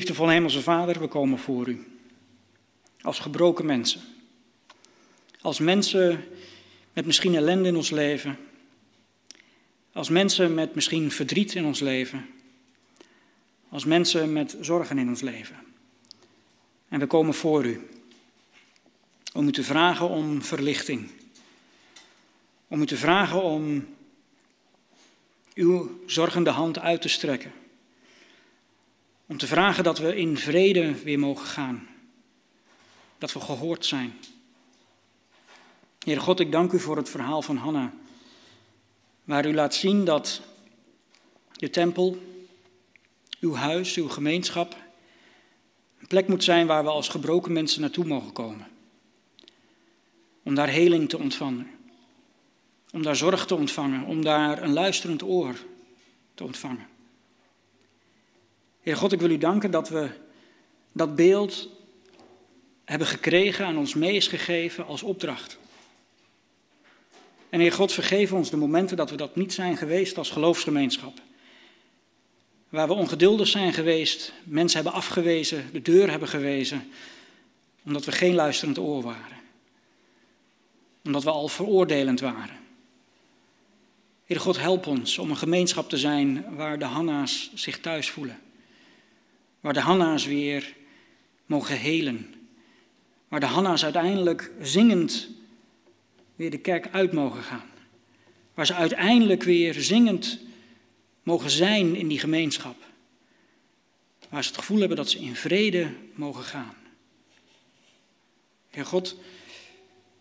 [0.00, 1.86] Liefdevolle Hemelse Vader, we komen voor u.
[3.00, 4.00] Als gebroken mensen.
[5.40, 6.24] Als mensen
[6.92, 8.38] met misschien ellende in ons leven.
[9.92, 12.26] Als mensen met misschien verdriet in ons leven.
[13.68, 15.56] Als mensen met zorgen in ons leven.
[16.88, 17.88] En we komen voor u.
[19.32, 21.10] Om u te vragen om verlichting.
[22.68, 23.86] Om u te vragen om
[25.54, 27.59] uw zorgende hand uit te strekken.
[29.30, 31.88] Om te vragen dat we in vrede weer mogen gaan.
[33.18, 34.14] Dat we gehoord zijn.
[36.04, 37.92] Heer God, ik dank u voor het verhaal van Hanna.
[39.24, 40.40] Waar u laat zien dat
[41.52, 42.18] je tempel,
[43.40, 44.76] uw huis, uw gemeenschap,
[45.98, 48.68] een plek moet zijn waar we als gebroken mensen naartoe mogen komen.
[50.42, 51.70] Om daar heling te ontvangen.
[52.92, 54.04] Om daar zorg te ontvangen.
[54.04, 55.54] Om daar een luisterend oor
[56.34, 56.86] te ontvangen.
[58.80, 60.08] Heer God, ik wil u danken dat we
[60.92, 61.68] dat beeld
[62.84, 65.58] hebben gekregen, aan ons mee is gegeven als opdracht.
[67.48, 71.20] En Heer God, vergeef ons de momenten dat we dat niet zijn geweest als geloofsgemeenschap.
[72.68, 76.90] Waar we ongeduldig zijn geweest, mensen hebben afgewezen, de deur hebben gewezen,
[77.84, 79.38] omdat we geen luisterend oor waren.
[81.04, 82.58] Omdat we al veroordelend waren.
[84.24, 88.38] Heer God, help ons om een gemeenschap te zijn waar de Hanna's zich thuis voelen.
[89.60, 90.76] Waar de Hanna's weer
[91.46, 92.34] mogen helen.
[93.28, 95.28] Waar de Hanna's uiteindelijk zingend
[96.36, 97.70] weer de kerk uit mogen gaan.
[98.54, 100.38] Waar ze uiteindelijk weer zingend
[101.22, 102.76] mogen zijn in die gemeenschap.
[104.28, 106.74] Waar ze het gevoel hebben dat ze in vrede mogen gaan.
[108.70, 109.16] Heer God,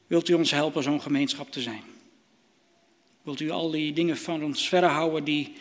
[0.07, 1.83] wilt u ons helpen zo'n gemeenschap te zijn?
[3.21, 5.53] Wilt u al die dingen van ons verder houden die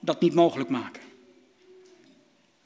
[0.00, 1.02] dat niet mogelijk maken?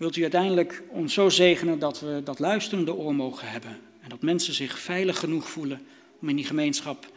[0.03, 4.23] Wilt u uiteindelijk ons zo zegenen dat we dat luisterende oor mogen hebben en dat
[4.23, 5.87] mensen zich veilig genoeg voelen
[6.21, 7.13] om in die gemeenschap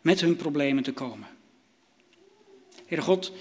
[0.00, 1.28] met hun problemen te komen?
[2.86, 3.32] Heere God,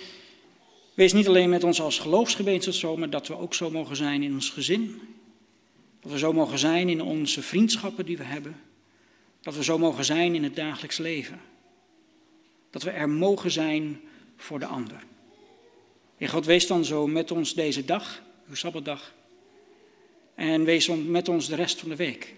[0.93, 4.23] wees niet alleen met ons als geloofsgemeenschap zo, maar dat we ook zo mogen zijn
[4.23, 5.01] in ons gezin.
[6.01, 8.55] Dat we zo mogen zijn in onze vriendschappen die we hebben.
[9.41, 11.41] Dat we zo mogen zijn in het dagelijks leven.
[12.69, 14.01] Dat we er mogen zijn
[14.35, 15.03] voor de ander.
[16.17, 19.13] Heer God, wees dan zo met ons deze dag uw Sabbatdag.
[20.35, 22.35] En wees met ons de rest van de week.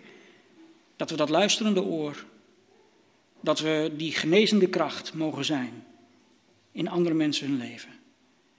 [0.96, 2.26] Dat we dat luisterende oor,
[3.42, 5.84] dat we die genezende kracht mogen zijn
[6.72, 7.90] in andere mensen hun leven.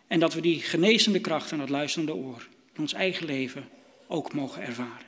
[0.06, 3.68] En dat we die genezende kracht en dat luisterende oor in ons eigen leven
[4.06, 5.06] ook mogen ervaren.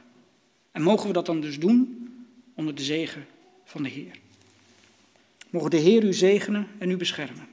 [0.72, 2.08] En mogen we dat dan dus doen
[2.54, 3.26] onder de zegen
[3.64, 4.18] van de Heer.
[5.50, 7.48] Mogen de Heer u zegenen en u beschermen.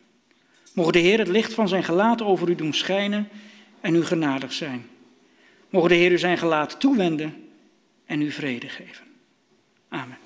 [0.74, 3.28] Mogen de Heer het licht van zijn gelaat over u doen schijnen
[3.82, 4.90] en u genadig zijn.
[5.70, 7.50] Mogen de Heer u zijn gelaat toewenden
[8.06, 9.06] en u vrede geven.
[9.90, 10.19] Amen.